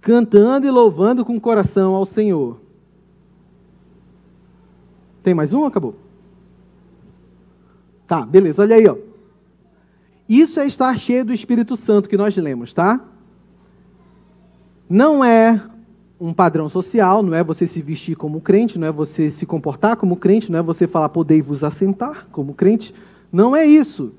cantando 0.00 0.66
e 0.66 0.70
louvando 0.70 1.24
com 1.24 1.38
coração 1.38 1.94
ao 1.94 2.06
Senhor. 2.06 2.58
Tem 5.22 5.34
mais 5.34 5.52
um 5.52 5.60
ou 5.60 5.66
acabou? 5.66 5.94
Tá, 8.06 8.24
beleza, 8.24 8.62
olha 8.62 8.76
aí, 8.76 8.88
ó. 8.88 8.96
Isso 10.28 10.58
é 10.58 10.66
estar 10.66 10.96
cheio 10.96 11.24
do 11.24 11.32
Espírito 11.32 11.76
Santo 11.76 12.08
que 12.08 12.16
nós 12.16 12.36
lemos, 12.36 12.72
tá? 12.72 13.04
Não 14.88 15.24
é 15.24 15.62
um 16.20 16.34
padrão 16.34 16.68
social, 16.68 17.22
não 17.22 17.34
é 17.34 17.42
você 17.42 17.66
se 17.66 17.80
vestir 17.80 18.14
como 18.14 18.42
crente, 18.42 18.78
não 18.78 18.86
é 18.86 18.92
você 18.92 19.30
se 19.30 19.46
comportar 19.46 19.96
como 19.96 20.16
crente, 20.16 20.52
não 20.52 20.58
é 20.58 20.62
você 20.62 20.86
falar 20.86 21.08
podei 21.08 21.40
vos 21.40 21.64
assentar 21.64 22.28
como 22.30 22.52
crente. 22.52 22.94
Não 23.32 23.56
é 23.56 23.64
isso. 23.64 24.12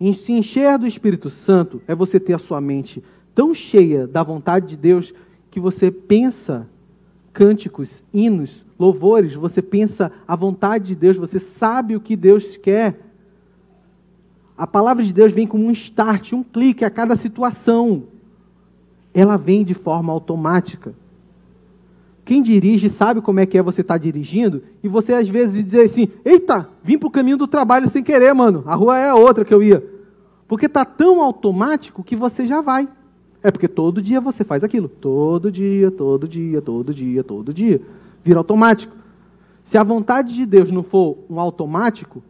Em 0.00 0.12
se 0.12 0.32
encher 0.32 0.78
do 0.78 0.86
Espírito 0.86 1.28
Santo 1.28 1.82
é 1.88 1.94
você 1.96 2.20
ter 2.20 2.34
a 2.34 2.38
sua 2.38 2.60
mente 2.60 3.02
tão 3.34 3.52
cheia 3.52 4.06
da 4.06 4.22
vontade 4.22 4.68
de 4.68 4.76
Deus 4.76 5.12
que 5.50 5.58
você 5.58 5.90
pensa 5.90 6.68
cânticos, 7.32 8.02
hinos, 8.14 8.64
louvores, 8.78 9.34
você 9.34 9.60
pensa 9.60 10.12
a 10.26 10.36
vontade 10.36 10.86
de 10.86 10.94
Deus, 10.94 11.16
você 11.16 11.40
sabe 11.40 11.96
o 11.96 12.00
que 12.00 12.14
Deus 12.14 12.56
quer. 12.56 13.00
A 14.56 14.66
palavra 14.66 15.04
de 15.04 15.12
Deus 15.12 15.32
vem 15.32 15.46
como 15.46 15.64
um 15.64 15.70
start, 15.72 16.32
um 16.32 16.42
clique 16.42 16.84
a 16.84 16.90
cada 16.90 17.16
situação. 17.16 18.04
Ela 19.12 19.36
vem 19.36 19.64
de 19.64 19.74
forma 19.74 20.12
automática. 20.12 20.94
Quem 22.28 22.42
dirige 22.42 22.90
sabe 22.90 23.22
como 23.22 23.40
é 23.40 23.46
que 23.46 23.56
é 23.56 23.62
você 23.62 23.80
estar 23.80 23.94
tá 23.94 23.98
dirigindo 23.98 24.62
e 24.82 24.86
você 24.86 25.14
às 25.14 25.26
vezes 25.26 25.64
dizer 25.64 25.84
assim: 25.84 26.08
Eita, 26.22 26.68
vim 26.84 26.98
para 26.98 27.06
o 27.06 27.10
caminho 27.10 27.38
do 27.38 27.46
trabalho 27.46 27.88
sem 27.88 28.04
querer, 28.04 28.34
mano. 28.34 28.62
A 28.66 28.74
rua 28.74 28.98
é 28.98 29.08
a 29.08 29.14
outra 29.14 29.46
que 29.46 29.54
eu 29.54 29.62
ia. 29.62 29.82
Porque 30.46 30.66
está 30.66 30.84
tão 30.84 31.22
automático 31.22 32.04
que 32.04 32.14
você 32.14 32.46
já 32.46 32.60
vai. 32.60 32.86
É 33.42 33.50
porque 33.50 33.66
todo 33.66 34.02
dia 34.02 34.20
você 34.20 34.44
faz 34.44 34.62
aquilo. 34.62 34.90
Todo 34.90 35.50
dia, 35.50 35.90
todo 35.90 36.28
dia, 36.28 36.60
todo 36.60 36.92
dia, 36.92 37.24
todo 37.24 37.50
dia. 37.50 37.80
Vira 38.22 38.40
automático. 38.40 38.94
Se 39.62 39.78
a 39.78 39.82
vontade 39.82 40.34
de 40.34 40.44
Deus 40.44 40.70
não 40.70 40.82
for 40.82 41.16
um 41.30 41.40
automático, 41.40 42.22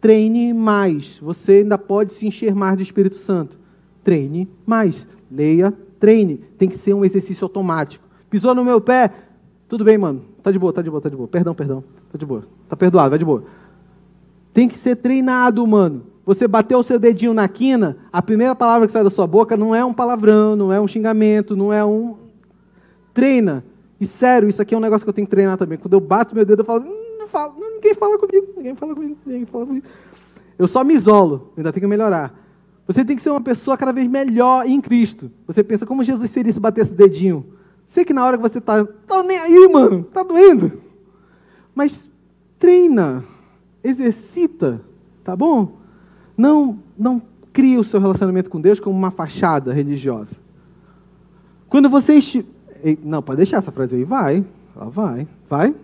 treine 0.00 0.54
mais. 0.54 1.18
Você 1.20 1.54
ainda 1.54 1.76
pode 1.76 2.12
se 2.12 2.24
encher 2.24 2.54
mais 2.54 2.76
do 2.76 2.84
Espírito 2.84 3.16
Santo. 3.16 3.58
Treine 4.04 4.48
mais. 4.64 5.08
Leia, 5.28 5.74
treine. 5.98 6.36
Tem 6.56 6.68
que 6.68 6.78
ser 6.78 6.94
um 6.94 7.04
exercício 7.04 7.44
automático. 7.44 8.11
Pisou 8.32 8.54
no 8.54 8.64
meu 8.64 8.80
pé? 8.80 9.12
Tudo 9.68 9.84
bem, 9.84 9.98
mano. 9.98 10.24
Tá 10.42 10.50
de 10.50 10.58
boa, 10.58 10.72
tá 10.72 10.80
de 10.80 10.88
boa, 10.88 11.02
tá 11.02 11.10
de 11.10 11.14
boa. 11.14 11.28
Perdão, 11.28 11.54
perdão. 11.54 11.84
Tá 12.10 12.16
de 12.16 12.24
boa. 12.24 12.44
Tá 12.66 12.74
perdoado, 12.74 13.10
vai 13.10 13.18
de 13.18 13.26
boa. 13.26 13.44
Tem 14.54 14.66
que 14.66 14.78
ser 14.78 14.96
treinado, 14.96 15.66
mano. 15.66 16.06
Você 16.24 16.48
bateu 16.48 16.78
o 16.78 16.82
seu 16.82 16.98
dedinho 16.98 17.34
na 17.34 17.46
quina, 17.46 17.98
a 18.10 18.22
primeira 18.22 18.54
palavra 18.54 18.86
que 18.86 18.92
sai 18.94 19.04
da 19.04 19.10
sua 19.10 19.26
boca 19.26 19.54
não 19.54 19.74
é 19.74 19.84
um 19.84 19.92
palavrão, 19.92 20.56
não 20.56 20.72
é 20.72 20.80
um 20.80 20.88
xingamento, 20.88 21.54
não 21.54 21.70
é 21.70 21.84
um. 21.84 22.16
Treina. 23.12 23.62
E 24.00 24.06
sério, 24.06 24.48
isso 24.48 24.62
aqui 24.62 24.74
é 24.74 24.78
um 24.78 24.80
negócio 24.80 25.04
que 25.04 25.10
eu 25.10 25.14
tenho 25.14 25.26
que 25.26 25.30
treinar 25.30 25.58
também. 25.58 25.76
Quando 25.76 25.92
eu 25.92 26.00
bato 26.00 26.34
meu 26.34 26.46
dedo, 26.46 26.62
eu 26.62 26.64
falo, 26.64 26.84
hum, 26.84 27.18
não 27.18 27.28
falo, 27.28 27.54
ninguém 27.60 27.92
fala 27.92 28.18
comigo, 28.18 28.46
ninguém 28.56 28.74
fala 28.74 28.94
comigo, 28.94 29.16
ninguém 29.26 29.44
fala 29.44 29.66
comigo. 29.66 29.86
Eu 30.58 30.66
só 30.66 30.82
me 30.82 30.94
isolo, 30.94 31.52
ainda 31.54 31.70
tenho 31.70 31.82
que 31.82 31.86
melhorar. 31.86 32.32
Você 32.86 33.04
tem 33.04 33.14
que 33.14 33.20
ser 33.20 33.28
uma 33.28 33.42
pessoa 33.42 33.76
cada 33.76 33.92
vez 33.92 34.08
melhor 34.08 34.66
em 34.66 34.80
Cristo. 34.80 35.30
Você 35.46 35.62
pensa 35.62 35.84
como 35.84 36.02
Jesus 36.02 36.30
seria 36.30 36.50
se 36.50 36.58
batesse 36.58 36.92
o 36.92 36.96
dedinho. 36.96 37.60
Sei 37.92 38.06
que 38.06 38.14
na 38.14 38.24
hora 38.24 38.38
que 38.38 38.42
você 38.42 38.56
está, 38.56 38.82
tá 38.86 39.22
nem 39.22 39.38
aí, 39.38 39.68
mano, 39.70 40.02
tá 40.04 40.22
doendo. 40.22 40.80
Mas 41.74 42.08
treina, 42.58 43.22
exercita, 43.84 44.80
tá 45.22 45.36
bom? 45.36 45.76
Não, 46.34 46.78
não 46.96 47.20
crie 47.52 47.76
o 47.76 47.84
seu 47.84 48.00
relacionamento 48.00 48.48
com 48.48 48.58
Deus 48.58 48.80
como 48.80 48.96
uma 48.96 49.10
fachada 49.10 49.74
religiosa. 49.74 50.34
Quando 51.68 51.90
você 51.90 52.18
Não, 53.04 53.22
pode 53.22 53.36
deixar 53.36 53.58
essa 53.58 53.70
frase 53.70 53.94
aí. 53.94 54.04
Vai. 54.04 54.42
Vai. 54.74 55.28
Vai. 55.46 55.74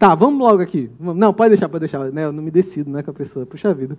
Tá, 0.00 0.16
vamos 0.16 0.40
logo 0.40 0.60
aqui. 0.60 0.90
Não, 0.98 1.32
pode 1.32 1.50
deixar, 1.50 1.68
pode 1.68 1.82
deixar. 1.82 2.10
Né? 2.10 2.24
Eu 2.24 2.32
não 2.32 2.42
me 2.42 2.50
decido 2.50 2.90
né, 2.90 3.04
com 3.04 3.12
a 3.12 3.14
pessoa. 3.14 3.46
Puxa 3.46 3.72
vida. 3.72 3.96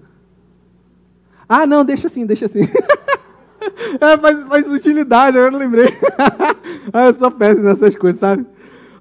Ah, 1.48 1.66
não, 1.66 1.86
deixa 1.86 2.08
assim, 2.08 2.26
deixa 2.26 2.46
assim. 2.46 2.60
é, 4.02 4.18
faz, 4.18 4.44
faz 4.48 4.68
utilidade, 4.72 5.38
eu 5.38 5.52
não 5.52 5.60
lembrei. 5.60 5.90
ah, 6.94 7.06
eu 7.06 7.14
sou 7.14 7.32
péssimo 7.32 7.64
nessas 7.64 7.96
coisas, 7.96 8.20
sabe? 8.20 8.46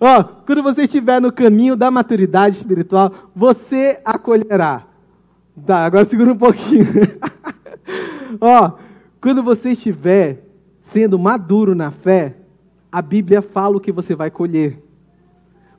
Ó, 0.01 0.22
quando 0.22 0.62
você 0.62 0.83
estiver 0.83 1.20
no 1.20 1.33
caminho 1.33 1.74
da 1.74 1.91
maturidade 1.91 2.57
espiritual, 2.57 3.12
você 3.35 4.01
acolherá 4.05 4.87
Tá, 5.64 5.87
agora 5.87 6.05
segura 6.05 6.33
um 6.33 6.37
pouquinho. 6.37 6.85
Ó, 8.41 8.72
quando 9.20 9.43
você 9.43 9.70
estiver 9.70 10.45
sendo 10.81 11.18
maduro 11.18 11.74
na 11.74 11.91
fé, 11.91 12.37
a 12.93 13.01
Bíblia 13.01 13.41
fala 13.41 13.77
o 13.77 13.81
que 13.81 13.91
você 13.91 14.14
vai 14.14 14.31
colher. 14.31 14.83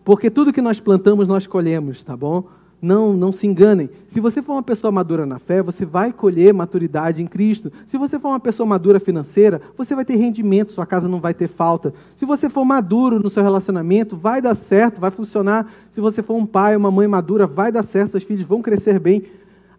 Porque 0.03 0.31
tudo 0.31 0.51
que 0.51 0.61
nós 0.61 0.79
plantamos, 0.79 1.27
nós 1.27 1.45
colhemos, 1.45 2.03
tá 2.03 2.17
bom? 2.17 2.49
Não, 2.82 3.13
não 3.13 3.32
se 3.32 3.47
enganem. 3.47 3.89
Se 4.07 4.19
você 4.19 4.41
for 4.41 4.53
uma 4.53 4.63
pessoa 4.63 4.91
madura 4.91 5.25
na 5.25 5.39
fé, 5.39 5.63
você 5.63 5.84
vai 5.84 6.13
colher 6.13 6.53
maturidade 6.53 7.21
em 7.23 7.28
Cristo. 7.28 7.71
Se 7.88 7.97
você 7.97 8.19
for 8.19 8.30
uma 8.30 8.39
pessoa 8.39 8.67
madura 8.67 8.99
financeira, 8.99 9.61
você 9.75 9.95
vai 9.95 10.05
ter 10.05 10.15
rendimento, 10.15 10.71
sua 10.71 10.86
casa 10.86 11.07
não 11.07 11.19
vai 11.19 11.34
ter 11.34 11.47
falta. 11.47 11.93
Se 12.15 12.25
você 12.25 12.49
for 12.49 12.63
maduro 12.63 13.19
no 13.19 13.30
seu 13.30 13.41
relacionamento, 13.41 14.15
vai 14.15 14.41
dar 14.41 14.55
certo, 14.55 15.01
vai 15.01 15.09
funcionar. 15.09 15.71
Se 15.91 15.99
você 15.99 16.21
for 16.21 16.36
um 16.36 16.45
pai, 16.45 16.75
uma 16.75 16.91
mãe 16.91 17.07
madura, 17.07 17.47
vai 17.47 17.71
dar 17.71 17.84
certo, 17.84 18.11
seus 18.11 18.23
filhos 18.23 18.45
vão 18.45 18.61
crescer 18.61 18.99
bem 18.99 19.23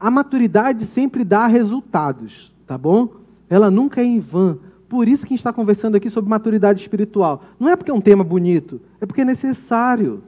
a 0.00 0.10
maturidade 0.10 0.84
sempre 0.84 1.24
dá 1.24 1.46
resultados, 1.46 2.52
tá 2.66 2.78
bom? 2.78 3.08
Ela 3.50 3.70
nunca 3.70 4.00
é 4.00 4.04
em 4.04 4.20
vão. 4.20 4.60
Por 4.88 5.08
isso 5.08 5.26
que 5.26 5.28
a 5.28 5.34
gente 5.34 5.40
está 5.40 5.52
conversando 5.52 5.96
aqui 5.96 6.08
sobre 6.08 6.30
maturidade 6.30 6.80
espiritual. 6.80 7.42
Não 7.58 7.68
é 7.68 7.76
porque 7.76 7.90
é 7.90 7.94
um 7.94 8.00
tema 8.00 8.22
bonito, 8.22 8.80
é 9.00 9.06
porque 9.06 9.22
é 9.22 9.24
necessário. 9.24 10.22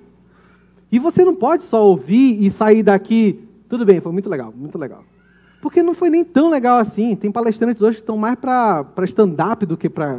E 0.93 0.99
você 0.99 1.25
não 1.25 1.35
pode 1.35 1.65
só 1.65 1.87
ouvir 1.87 2.43
e 2.43 2.51
sair 2.51 2.83
daqui. 2.83 3.49
Tudo 3.69 3.85
bem, 3.85 4.01
foi 4.01 4.13
muito 4.13 4.29
legal, 4.29 4.53
muito 4.57 4.77
legal. 4.77 5.05
Porque 5.61 5.83
não 5.83 5.95
foi 5.95 6.11
nem 6.11 6.25
tão 6.25 6.49
legal 6.51 6.79
assim. 6.79 7.15
Tem 7.15 7.31
palestrantes 7.31 7.83
hoje 7.83 7.99
que 7.99 8.03
estão 8.03 8.17
mais 8.17 8.35
para 8.35 8.87
stand-up 9.05 9.65
do 9.67 9.77
que 9.77 9.89
para 9.89 10.19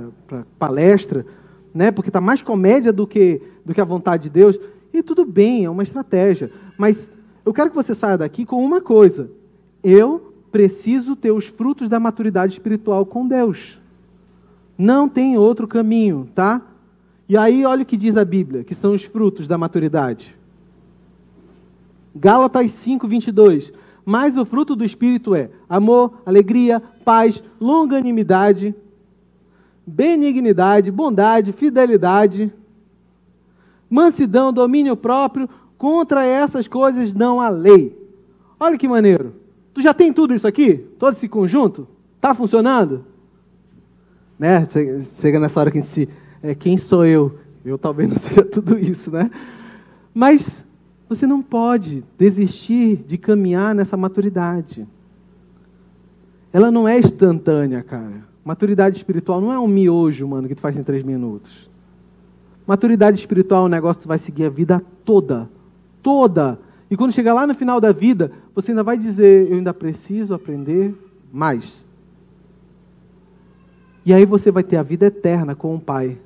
palestra, 0.57 1.25
né? 1.73 1.91
porque 1.91 2.09
está 2.09 2.21
mais 2.21 2.41
comédia 2.41 2.93
do 2.93 3.07
que, 3.07 3.41
do 3.65 3.73
que 3.73 3.81
a 3.81 3.85
vontade 3.85 4.23
de 4.23 4.29
Deus. 4.29 4.59
E 4.93 5.01
tudo 5.01 5.25
bem, 5.25 5.65
é 5.65 5.69
uma 5.69 5.83
estratégia. 5.83 6.51
Mas 6.77 7.09
eu 7.45 7.53
quero 7.53 7.69
que 7.69 7.75
você 7.75 7.95
saia 7.95 8.17
daqui 8.17 8.45
com 8.45 8.63
uma 8.63 8.79
coisa. 8.79 9.29
Eu 9.83 10.33
preciso 10.51 11.15
ter 11.15 11.31
os 11.31 11.45
frutos 11.45 11.89
da 11.89 11.99
maturidade 11.99 12.53
espiritual 12.53 13.05
com 13.05 13.27
Deus. 13.27 13.79
Não 14.77 15.07
tem 15.09 15.37
outro 15.37 15.67
caminho, 15.67 16.29
tá? 16.35 16.61
E 17.27 17.37
aí, 17.37 17.65
olha 17.65 17.83
o 17.83 17.85
que 17.85 17.95
diz 17.95 18.17
a 18.17 18.25
Bíblia, 18.25 18.63
que 18.63 18.75
são 18.75 18.93
os 18.93 19.03
frutos 19.03 19.47
da 19.47 19.57
maturidade. 19.57 20.35
Gálatas 22.15 22.71
5, 22.71 23.07
22. 23.07 23.71
Mas 24.05 24.35
o 24.37 24.45
fruto 24.45 24.75
do 24.75 24.83
Espírito 24.83 25.35
é 25.35 25.49
amor, 25.69 26.21
alegria, 26.25 26.81
paz, 27.05 27.43
longanimidade, 27.59 28.75
benignidade, 29.85 30.91
bondade, 30.91 31.51
fidelidade, 31.51 32.51
mansidão, 33.89 34.51
domínio 34.51 34.95
próprio. 34.95 35.49
Contra 35.77 36.23
essas 36.23 36.67
coisas 36.67 37.11
não 37.13 37.41
há 37.41 37.49
lei. 37.49 37.97
Olha 38.59 38.77
que 38.77 38.87
maneiro. 38.87 39.33
Tu 39.73 39.81
já 39.81 39.93
tem 39.93 40.13
tudo 40.13 40.35
isso 40.35 40.47
aqui? 40.47 40.75
Todo 40.99 41.13
esse 41.13 41.27
conjunto? 41.27 41.87
Está 42.15 42.35
funcionando? 42.35 43.05
Né? 44.37 44.67
Chega 45.19 45.39
nessa 45.39 45.59
hora 45.59 45.71
que 45.71 45.79
a 45.79 45.81
gente 45.81 45.91
se. 45.91 46.09
É, 46.43 46.53
quem 46.53 46.77
sou 46.77 47.05
eu? 47.05 47.39
Eu 47.63 47.77
talvez 47.77 48.09
não 48.09 48.17
seja 48.19 48.43
tudo 48.43 48.77
isso, 48.77 49.09
né? 49.09 49.31
Mas 50.13 50.65
você 51.15 51.27
não 51.27 51.41
pode 51.41 52.05
desistir 52.17 52.95
de 52.95 53.17
caminhar 53.17 53.75
nessa 53.75 53.97
maturidade. 53.97 54.87
Ela 56.53 56.71
não 56.71 56.87
é 56.87 56.99
instantânea, 56.99 57.83
cara. 57.83 58.23
Maturidade 58.45 58.95
espiritual 58.95 59.41
não 59.41 59.51
é 59.51 59.59
um 59.59 59.67
miojo, 59.67 60.25
mano, 60.25 60.47
que 60.47 60.55
tu 60.55 60.61
faz 60.61 60.77
em 60.77 60.83
três 60.83 61.03
minutos. 61.03 61.69
Maturidade 62.65 63.19
espiritual 63.19 63.63
é 63.63 63.65
um 63.65 63.69
negócio 63.69 63.97
que 63.97 64.03
tu 64.03 64.07
vai 64.07 64.19
seguir 64.19 64.45
a 64.45 64.49
vida 64.49 64.81
toda. 65.03 65.49
Toda. 66.01 66.57
E 66.89 66.95
quando 66.95 67.11
chegar 67.11 67.33
lá 67.33 67.45
no 67.45 67.55
final 67.55 67.81
da 67.81 67.91
vida, 67.91 68.31
você 68.55 68.71
ainda 68.71 68.81
vai 68.81 68.97
dizer: 68.97 69.51
Eu 69.51 69.57
ainda 69.57 69.73
preciso 69.73 70.33
aprender 70.33 70.95
mais. 71.29 71.83
E 74.05 74.13
aí 74.13 74.25
você 74.25 74.49
vai 74.49 74.63
ter 74.63 74.77
a 74.77 74.83
vida 74.83 75.07
eterna 75.07 75.55
com 75.55 75.75
o 75.75 75.79
Pai, 75.79 76.17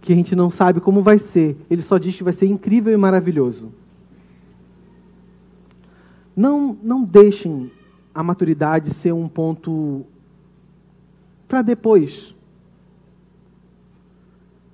que 0.00 0.14
a 0.14 0.16
gente 0.16 0.34
não 0.34 0.50
sabe 0.50 0.80
como 0.80 1.02
vai 1.02 1.18
ser. 1.18 1.58
Ele 1.68 1.82
só 1.82 1.98
diz 1.98 2.16
que 2.16 2.24
vai 2.24 2.32
ser 2.32 2.46
incrível 2.46 2.90
e 2.90 2.96
maravilhoso. 2.96 3.70
Não, 6.38 6.78
não 6.80 7.02
deixem 7.02 7.68
a 8.14 8.22
maturidade 8.22 8.94
ser 8.94 9.12
um 9.12 9.26
ponto 9.26 10.06
para 11.48 11.62
depois. 11.62 12.32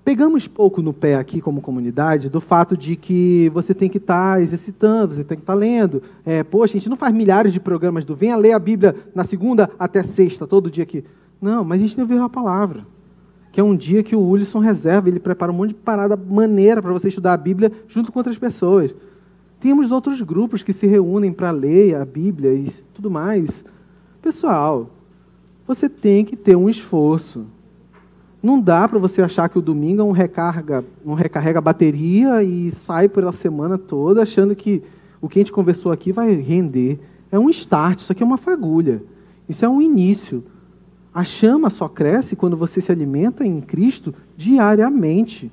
Pegamos 0.04 0.46
pouco 0.46 0.82
no 0.82 0.92
pé 0.92 1.14
aqui 1.14 1.40
como 1.40 1.62
comunidade 1.62 2.28
do 2.28 2.38
fato 2.38 2.76
de 2.76 2.96
que 2.96 3.50
você 3.54 3.72
tem 3.72 3.88
que 3.88 3.96
estar 3.96 4.34
tá 4.34 4.42
exercitando, 4.42 5.14
você 5.14 5.24
tem 5.24 5.38
que 5.38 5.42
estar 5.42 5.54
tá 5.54 5.58
lendo. 5.58 6.02
É, 6.26 6.42
poxa, 6.42 6.76
a 6.76 6.78
gente 6.78 6.90
não 6.90 6.98
faz 6.98 7.14
milhares 7.14 7.50
de 7.50 7.58
programas 7.58 8.04
do 8.04 8.14
venha 8.14 8.36
ler 8.36 8.52
a 8.52 8.58
Bíblia 8.58 8.94
na 9.14 9.24
segunda 9.24 9.70
até 9.78 10.02
sexta, 10.02 10.46
todo 10.46 10.70
dia 10.70 10.84
aqui. 10.84 11.02
Não, 11.40 11.64
mas 11.64 11.80
a 11.80 11.86
gente 11.86 11.96
que 11.96 12.04
ver 12.04 12.20
a 12.20 12.28
palavra. 12.28 12.84
Que 13.50 13.58
é 13.58 13.64
um 13.64 13.74
dia 13.74 14.02
que 14.02 14.14
o 14.14 14.20
Wilson 14.20 14.58
reserva, 14.58 15.08
ele 15.08 15.18
prepara 15.18 15.50
um 15.50 15.54
monte 15.54 15.70
de 15.70 15.76
parada 15.76 16.14
maneira 16.14 16.82
para 16.82 16.92
você 16.92 17.08
estudar 17.08 17.32
a 17.32 17.38
Bíblia 17.38 17.72
junto 17.88 18.12
com 18.12 18.18
outras 18.18 18.36
pessoas. 18.36 18.94
Temos 19.64 19.90
outros 19.90 20.20
grupos 20.20 20.62
que 20.62 20.74
se 20.74 20.86
reúnem 20.86 21.32
para 21.32 21.50
ler 21.50 21.96
a 21.96 22.04
Bíblia 22.04 22.52
e 22.52 22.70
tudo 22.92 23.10
mais. 23.10 23.64
Pessoal, 24.20 24.90
você 25.66 25.88
tem 25.88 26.22
que 26.22 26.36
ter 26.36 26.54
um 26.54 26.68
esforço. 26.68 27.46
Não 28.42 28.60
dá 28.60 28.86
para 28.86 28.98
você 28.98 29.22
achar 29.22 29.48
que 29.48 29.58
o 29.58 29.62
domingo 29.62 30.02
é 30.02 30.04
um 30.04 30.10
recarga, 30.10 30.84
um 31.02 31.14
recarrega 31.14 31.62
bateria 31.62 32.42
e 32.42 32.70
sai 32.72 33.08
pela 33.08 33.32
semana 33.32 33.78
toda 33.78 34.20
achando 34.20 34.54
que 34.54 34.82
o 35.18 35.30
que 35.30 35.38
a 35.38 35.40
gente 35.40 35.50
conversou 35.50 35.90
aqui 35.90 36.12
vai 36.12 36.34
render. 36.34 37.00
É 37.32 37.38
um 37.38 37.48
start, 37.48 38.00
isso 38.00 38.12
aqui 38.12 38.22
é 38.22 38.26
uma 38.26 38.36
fagulha. 38.36 39.02
Isso 39.48 39.64
é 39.64 39.68
um 39.68 39.80
início. 39.80 40.44
A 41.14 41.24
chama 41.24 41.70
só 41.70 41.88
cresce 41.88 42.36
quando 42.36 42.54
você 42.54 42.82
se 42.82 42.92
alimenta 42.92 43.46
em 43.46 43.62
Cristo 43.62 44.14
diariamente. 44.36 45.50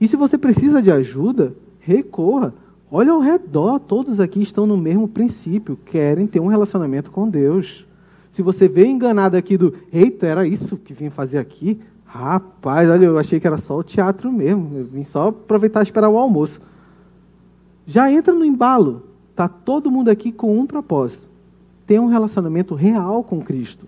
E 0.00 0.08
se 0.08 0.16
você 0.16 0.38
precisa 0.38 0.80
de 0.80 0.90
ajuda, 0.90 1.54
recorra. 1.78 2.54
Olha 2.90 3.12
ao 3.12 3.20
redor, 3.20 3.80
todos 3.80 4.20
aqui 4.20 4.40
estão 4.40 4.66
no 4.66 4.76
mesmo 4.76 5.08
princípio, 5.08 5.76
querem 5.76 6.26
ter 6.26 6.38
um 6.38 6.46
relacionamento 6.46 7.10
com 7.10 7.28
Deus. 7.28 7.84
Se 8.30 8.42
você 8.42 8.68
vê 8.68 8.86
enganado 8.86 9.36
aqui 9.36 9.56
do, 9.56 9.74
eita, 9.92 10.26
era 10.26 10.46
isso 10.46 10.76
que 10.76 10.94
vim 10.94 11.10
fazer 11.10 11.38
aqui? 11.38 11.80
Rapaz, 12.04 12.88
olha, 12.88 13.06
eu 13.06 13.18
achei 13.18 13.40
que 13.40 13.46
era 13.46 13.56
só 13.56 13.78
o 13.78 13.82
teatro 13.82 14.30
mesmo, 14.30 14.78
eu 14.78 14.84
vim 14.84 15.02
só 15.02 15.28
aproveitar 15.28 15.80
e 15.80 15.82
esperar 15.82 16.08
o 16.08 16.16
almoço. 16.16 16.60
Já 17.86 18.10
entra 18.10 18.32
no 18.32 18.44
embalo, 18.44 19.02
tá 19.34 19.48
todo 19.48 19.90
mundo 19.90 20.08
aqui 20.08 20.30
com 20.30 20.56
um 20.56 20.66
propósito: 20.66 21.28
ter 21.86 22.00
um 22.00 22.06
relacionamento 22.06 22.74
real 22.74 23.24
com 23.24 23.40
Cristo. 23.40 23.86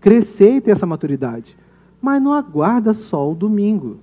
Crescer 0.00 0.56
e 0.56 0.60
ter 0.60 0.70
essa 0.72 0.86
maturidade. 0.86 1.56
Mas 2.00 2.22
não 2.22 2.32
aguarda 2.32 2.92
só 2.92 3.30
o 3.30 3.34
domingo. 3.34 3.98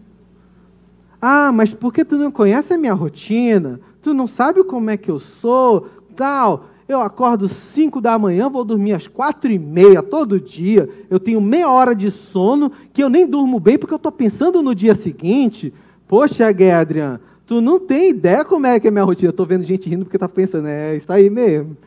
Ah, 1.21 1.51
mas 1.51 1.73
porque 1.73 2.03
tu 2.03 2.17
não 2.17 2.31
conhece 2.31 2.73
a 2.73 2.77
minha 2.77 2.93
rotina? 2.93 3.79
Tu 4.01 4.13
não 4.13 4.27
sabe 4.27 4.63
como 4.63 4.89
é 4.89 4.97
que 4.97 5.11
eu 5.11 5.19
sou? 5.19 5.87
Tal. 6.15 6.65
Eu 6.87 6.99
acordo 6.99 7.47
5 7.47 8.01
da 8.01 8.17
manhã, 8.17 8.49
vou 8.49 8.65
dormir 8.65 8.93
às 8.93 9.07
quatro 9.07 9.49
e 9.51 9.59
meia 9.59 10.01
todo 10.01 10.41
dia. 10.41 10.89
Eu 11.09 11.19
tenho 11.19 11.39
meia 11.39 11.69
hora 11.69 11.95
de 11.95 12.09
sono 12.09 12.71
que 12.91 13.03
eu 13.03 13.07
nem 13.07 13.25
durmo 13.25 13.59
bem 13.59 13.77
porque 13.77 13.93
eu 13.93 13.97
estou 13.97 14.11
pensando 14.11 14.61
no 14.61 14.73
dia 14.73 14.95
seguinte. 14.95 15.71
Poxa, 16.07 16.51
Guedrian, 16.51 17.19
tu 17.45 17.61
não 17.61 17.79
tem 17.79 18.09
ideia 18.09 18.43
como 18.43 18.65
é 18.65 18.79
que 18.79 18.87
é 18.87 18.89
a 18.89 18.91
minha 18.91 19.03
rotina. 19.05 19.29
Estou 19.29 19.45
vendo 19.45 19.63
gente 19.63 19.87
rindo 19.87 20.03
porque 20.03 20.17
está 20.17 20.27
pensando, 20.27 20.67
é, 20.67 20.95
está 20.95 21.13
aí 21.13 21.29
mesmo. 21.29 21.77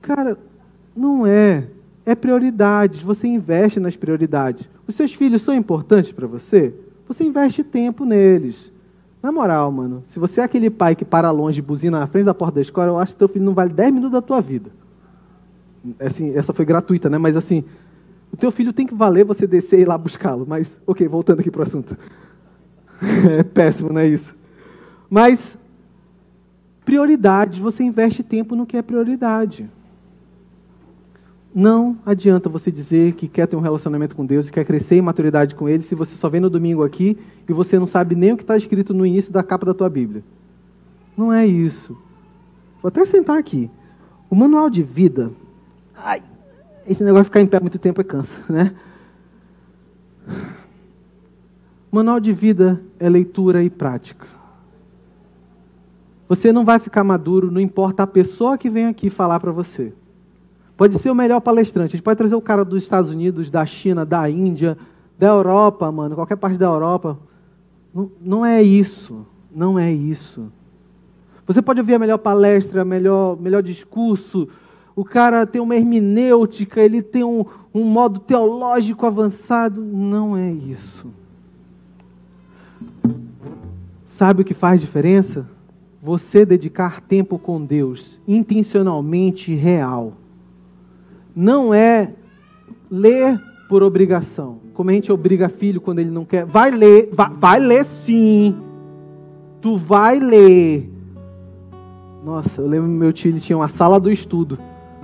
Cara, 0.00 0.38
não 0.96 1.26
é. 1.26 1.66
É 2.06 2.14
prioridades. 2.14 3.02
Você 3.02 3.26
investe 3.26 3.78
nas 3.78 3.96
prioridades. 3.96 4.68
Os 4.86 4.94
seus 4.94 5.12
filhos 5.12 5.42
são 5.42 5.54
importantes 5.54 6.12
para 6.12 6.26
você? 6.26 6.72
Você 7.12 7.24
investe 7.24 7.62
tempo 7.62 8.04
neles. 8.04 8.72
Na 9.22 9.30
moral, 9.30 9.70
mano, 9.70 10.02
se 10.06 10.18
você 10.18 10.40
é 10.40 10.44
aquele 10.44 10.68
pai 10.68 10.96
que 10.96 11.04
para 11.04 11.30
longe 11.30 11.60
e 11.60 11.62
buzina 11.62 12.00
na 12.00 12.06
frente 12.06 12.24
da 12.24 12.34
porta 12.34 12.56
da 12.56 12.60
escola, 12.60 12.88
eu 12.88 12.98
acho 12.98 13.12
que 13.12 13.18
teu 13.18 13.28
filho 13.28 13.44
não 13.44 13.54
vale 13.54 13.72
10 13.72 13.92
minutos 13.92 14.12
da 14.12 14.22
tua 14.22 14.40
vida. 14.40 14.70
Assim, 16.00 16.34
essa 16.34 16.52
foi 16.52 16.64
gratuita, 16.64 17.08
né? 17.08 17.18
Mas 17.18 17.36
assim, 17.36 17.64
o 18.32 18.36
teu 18.36 18.50
filho 18.50 18.72
tem 18.72 18.86
que 18.86 18.94
valer 18.94 19.24
você 19.24 19.46
descer 19.46 19.78
e 19.78 19.82
ir 19.82 19.88
lá 19.88 19.96
buscá-lo. 19.96 20.44
Mas, 20.48 20.80
ok, 20.86 21.06
voltando 21.06 21.40
aqui 21.40 21.50
para 21.50 21.60
o 21.60 21.62
assunto. 21.62 21.96
é 23.30 23.42
péssimo, 23.42 23.92
não 23.92 24.00
é 24.00 24.08
isso? 24.08 24.34
Mas, 25.08 25.56
prioridades, 26.84 27.58
você 27.58 27.84
investe 27.84 28.22
tempo 28.22 28.56
no 28.56 28.66
que 28.66 28.76
é 28.76 28.82
prioridade. 28.82 29.70
Não 31.54 31.98
adianta 32.06 32.48
você 32.48 32.70
dizer 32.70 33.12
que 33.12 33.28
quer 33.28 33.46
ter 33.46 33.56
um 33.56 33.60
relacionamento 33.60 34.16
com 34.16 34.24
Deus 34.24 34.48
e 34.48 34.52
quer 34.52 34.64
crescer 34.64 34.96
em 34.96 35.02
maturidade 35.02 35.54
com 35.54 35.68
Ele 35.68 35.82
se 35.82 35.94
você 35.94 36.16
só 36.16 36.28
vem 36.28 36.40
no 36.40 36.48
domingo 36.48 36.82
aqui 36.82 37.18
e 37.46 37.52
você 37.52 37.78
não 37.78 37.86
sabe 37.86 38.14
nem 38.14 38.32
o 38.32 38.36
que 38.36 38.42
está 38.42 38.56
escrito 38.56 38.94
no 38.94 39.04
início 39.04 39.30
da 39.30 39.42
capa 39.42 39.66
da 39.66 39.74
tua 39.74 39.90
Bíblia. 39.90 40.24
Não 41.14 41.30
é 41.30 41.46
isso. 41.46 41.96
Vou 42.80 42.88
até 42.88 43.04
sentar 43.04 43.36
aqui. 43.36 43.70
O 44.30 44.34
manual 44.34 44.70
de 44.70 44.82
vida. 44.82 45.30
Ai, 45.94 46.22
esse 46.86 47.04
negócio 47.04 47.24
de 47.24 47.28
ficar 47.28 47.40
em 47.42 47.46
pé 47.46 47.60
muito 47.60 47.78
tempo 47.78 48.00
é 48.00 48.04
cansa, 48.04 48.40
né? 48.48 48.74
Manual 51.90 52.18
de 52.18 52.32
vida 52.32 52.82
é 52.98 53.10
leitura 53.10 53.62
e 53.62 53.68
prática. 53.68 54.26
Você 56.26 56.50
não 56.50 56.64
vai 56.64 56.78
ficar 56.78 57.04
maduro, 57.04 57.50
não 57.50 57.60
importa 57.60 58.04
a 58.04 58.06
pessoa 58.06 58.56
que 58.56 58.70
vem 58.70 58.86
aqui 58.86 59.10
falar 59.10 59.38
para 59.38 59.52
você. 59.52 59.92
Pode 60.82 60.98
ser 60.98 61.12
o 61.12 61.14
melhor 61.14 61.40
palestrante. 61.40 61.94
A 61.94 61.96
gente 61.96 62.02
pode 62.02 62.18
trazer 62.18 62.34
o 62.34 62.40
cara 62.40 62.64
dos 62.64 62.82
Estados 62.82 63.08
Unidos, 63.08 63.48
da 63.48 63.64
China, 63.64 64.04
da 64.04 64.28
Índia, 64.28 64.76
da 65.16 65.28
Europa, 65.28 65.92
mano, 65.92 66.16
qualquer 66.16 66.34
parte 66.34 66.58
da 66.58 66.66
Europa. 66.66 67.16
Não, 67.94 68.10
não 68.20 68.44
é 68.44 68.60
isso. 68.60 69.24
Não 69.54 69.78
é 69.78 69.92
isso. 69.92 70.50
Você 71.46 71.62
pode 71.62 71.78
ouvir 71.78 71.94
a 71.94 72.00
melhor 72.00 72.18
palestra, 72.18 72.84
melhor, 72.84 73.40
melhor 73.40 73.62
discurso. 73.62 74.48
O 74.96 75.04
cara 75.04 75.46
tem 75.46 75.62
uma 75.62 75.76
hermenêutica, 75.76 76.80
ele 76.80 77.00
tem 77.00 77.22
um, 77.22 77.44
um 77.72 77.84
modo 77.84 78.18
teológico 78.18 79.06
avançado. 79.06 79.80
Não 79.80 80.36
é 80.36 80.50
isso. 80.50 81.06
Sabe 84.04 84.42
o 84.42 84.44
que 84.44 84.52
faz 84.52 84.80
diferença? 84.80 85.48
Você 86.02 86.44
dedicar 86.44 87.00
tempo 87.02 87.38
com 87.38 87.64
Deus, 87.64 88.18
intencionalmente 88.26 89.54
real 89.54 90.14
não 91.34 91.72
é 91.72 92.12
ler 92.90 93.40
por 93.68 93.82
obrigação. 93.82 94.60
Como 94.74 94.90
a 94.90 94.92
gente 94.92 95.12
obriga 95.12 95.48
filho 95.48 95.80
quando 95.80 95.98
ele 95.98 96.10
não 96.10 96.24
quer. 96.24 96.44
Vai 96.44 96.70
ler, 96.70 97.10
vai, 97.12 97.30
vai 97.30 97.60
ler 97.60 97.84
sim. 97.84 98.56
Tu 99.60 99.76
vai 99.78 100.18
ler. 100.18 100.90
Nossa, 102.24 102.60
eu 102.60 102.66
lembro 102.66 102.88
meu 102.88 103.12
tio, 103.12 103.30
ele 103.30 103.40
tinha 103.40 103.56
uma 103.56 103.68
sala 103.68 103.98
do 103.98 104.10
estudo. 104.10 104.58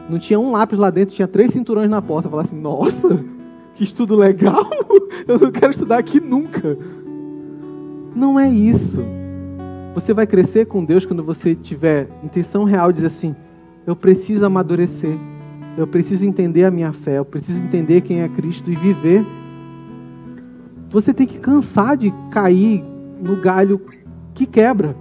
Não 0.08 0.18
tinha 0.18 0.38
um 0.38 0.52
lápis 0.52 0.78
lá 0.78 0.90
dentro, 0.90 1.14
tinha 1.14 1.28
três 1.28 1.50
cinturões 1.50 1.90
na 1.90 2.00
porta. 2.00 2.26
Eu 2.26 2.30
falava 2.30 2.48
assim, 2.48 2.60
nossa, 2.60 3.24
que 3.74 3.84
estudo 3.84 4.14
legal. 4.16 4.68
Eu 5.26 5.38
não 5.38 5.50
quero 5.50 5.72
estudar 5.72 5.98
aqui 5.98 6.20
nunca. 6.20 6.78
Não 8.14 8.38
é 8.38 8.48
isso. 8.48 9.02
Você 9.94 10.14
vai 10.14 10.26
crescer 10.26 10.66
com 10.66 10.84
Deus 10.84 11.04
quando 11.04 11.22
você 11.22 11.54
tiver 11.54 12.08
intenção 12.22 12.64
real 12.64 12.90
de 12.92 12.96
dizer 12.96 13.08
assim: 13.08 13.34
eu 13.86 13.96
preciso 13.96 14.44
amadurecer, 14.44 15.18
eu 15.78 15.86
preciso 15.86 16.24
entender 16.24 16.64
a 16.64 16.72
minha 16.72 16.92
fé, 16.92 17.18
eu 17.18 17.24
preciso 17.24 17.56
entender 17.56 18.00
quem 18.00 18.20
é 18.20 18.28
Cristo 18.28 18.68
e 18.68 18.74
viver. 18.74 19.24
Você 20.90 21.14
tem 21.14 21.24
que 21.24 21.38
cansar 21.38 21.96
de 21.96 22.12
cair 22.32 22.84
no 23.22 23.36
galho 23.36 23.80
que 24.34 24.44
quebra. 24.44 24.96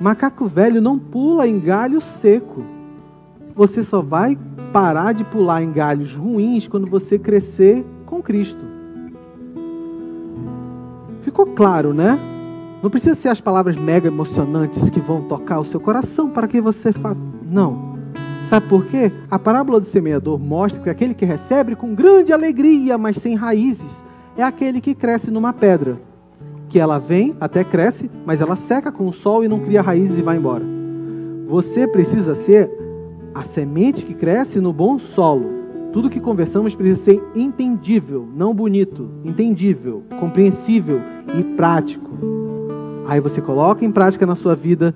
Macaco 0.00 0.46
velho 0.46 0.82
não 0.82 0.98
pula 0.98 1.46
em 1.46 1.60
galho 1.60 2.00
seco. 2.00 2.64
Você 3.54 3.84
só 3.84 4.02
vai 4.02 4.36
parar 4.72 5.12
de 5.12 5.22
pular 5.22 5.62
em 5.62 5.70
galhos 5.70 6.12
ruins 6.12 6.66
quando 6.66 6.88
você 6.88 7.16
crescer 7.16 7.86
com 8.04 8.20
Cristo. 8.20 8.64
Ficou 11.22 11.46
claro, 11.46 11.94
né? 11.94 12.18
Não 12.82 12.90
precisa 12.90 13.14
ser 13.14 13.28
as 13.28 13.40
palavras 13.40 13.76
mega 13.76 14.08
emocionantes 14.08 14.90
que 14.90 14.98
vão 14.98 15.22
tocar 15.22 15.60
o 15.60 15.64
seu 15.64 15.78
coração 15.78 16.30
para 16.30 16.48
que 16.48 16.60
você 16.60 16.92
faça. 16.92 17.20
Não. 17.48 17.95
Sabe 18.48 18.68
por 18.68 18.86
quê? 18.86 19.10
A 19.28 19.40
parábola 19.40 19.80
do 19.80 19.86
semeador 19.86 20.38
mostra 20.38 20.80
que 20.80 20.88
aquele 20.88 21.14
que 21.14 21.24
recebe 21.24 21.74
com 21.74 21.94
grande 21.94 22.32
alegria, 22.32 22.96
mas 22.96 23.16
sem 23.16 23.34
raízes, 23.34 24.04
é 24.36 24.42
aquele 24.42 24.80
que 24.80 24.94
cresce 24.94 25.32
numa 25.32 25.52
pedra. 25.52 26.00
Que 26.68 26.78
ela 26.78 26.98
vem, 26.98 27.36
até 27.40 27.64
cresce, 27.64 28.08
mas 28.24 28.40
ela 28.40 28.54
seca 28.54 28.92
com 28.92 29.08
o 29.08 29.12
sol 29.12 29.42
e 29.42 29.48
não 29.48 29.58
cria 29.58 29.82
raízes 29.82 30.18
e 30.18 30.22
vai 30.22 30.36
embora. 30.36 30.64
Você 31.48 31.88
precisa 31.88 32.36
ser 32.36 32.70
a 33.34 33.42
semente 33.42 34.04
que 34.04 34.14
cresce 34.14 34.60
no 34.60 34.72
bom 34.72 34.96
solo. 34.96 35.56
Tudo 35.92 36.10
que 36.10 36.20
conversamos 36.20 36.74
precisa 36.74 37.02
ser 37.02 37.22
entendível, 37.34 38.28
não 38.32 38.54
bonito, 38.54 39.10
entendível, 39.24 40.04
compreensível 40.20 41.00
e 41.36 41.42
prático. 41.42 42.10
Aí 43.08 43.18
você 43.18 43.40
coloca 43.40 43.84
em 43.84 43.90
prática 43.90 44.24
na 44.24 44.36
sua 44.36 44.54
vida 44.54 44.94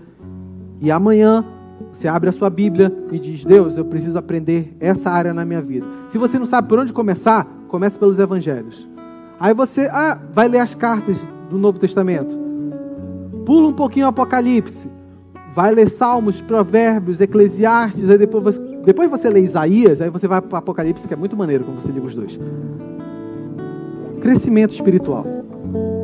e 0.81 0.91
amanhã 0.91 1.45
você 1.93 2.09
abre 2.09 2.29
a 2.29 2.33
sua 2.33 2.49
Bíblia 2.49 2.93
e 3.11 3.19
diz: 3.19 3.45
Deus, 3.45 3.77
eu 3.77 3.85
preciso 3.85 4.19
aprender 4.19 4.77
essa 4.81 5.11
área 5.11 5.35
na 5.35 5.45
minha 5.45 5.61
vida. 5.61 5.87
Se 6.11 6.19
você 6.19 6.39
não 6.39 6.47
sabe 6.47 6.69
por 6.69 6.79
onde 6.79 6.93
começar, 6.93 7.47
comece 7.69 7.99
pelos 7.99 8.19
Evangelhos. 8.19 8.89
Aí 9.39 9.55
você 9.55 9.89
ah, 9.93 10.19
vai 10.33 10.49
ler 10.49 10.61
as 10.61 10.75
cartas 10.75 11.17
do 11.49 11.59
Novo 11.59 11.79
Testamento. 11.79 12.39
Pula 13.45 13.69
um 13.69 13.73
pouquinho 13.73 14.07
o 14.07 14.09
Apocalipse. 14.11 14.89
Vai 15.55 15.75
ler 15.75 15.89
Salmos, 15.89 16.41
Provérbios, 16.41 17.21
Eclesiastes. 17.21 18.09
Aí 18.09 18.19
depois 18.19 18.45
você, 18.45 18.61
depois 18.85 19.11
você 19.11 19.29
lê 19.29 19.41
Isaías. 19.41 20.01
Aí 20.01 20.11
você 20.11 20.29
vai 20.29 20.41
para 20.41 20.55
o 20.55 20.59
Apocalipse, 20.59 21.09
que 21.09 21.15
é 21.15 21.17
muito 21.17 21.37
maneiro 21.37 21.65
quando 21.65 21.83
você 21.83 21.91
liga 21.91 22.07
os 22.07 22.15
dois. 22.15 22.39
Crescimento 24.21 24.75
espiritual. 24.75 25.27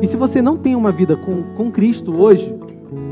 E 0.01 0.07
se 0.07 0.17
você 0.17 0.41
não 0.41 0.57
tem 0.57 0.75
uma 0.75 0.91
vida 0.91 1.15
com, 1.15 1.43
com 1.55 1.71
Cristo 1.71 2.15
hoje, 2.15 2.53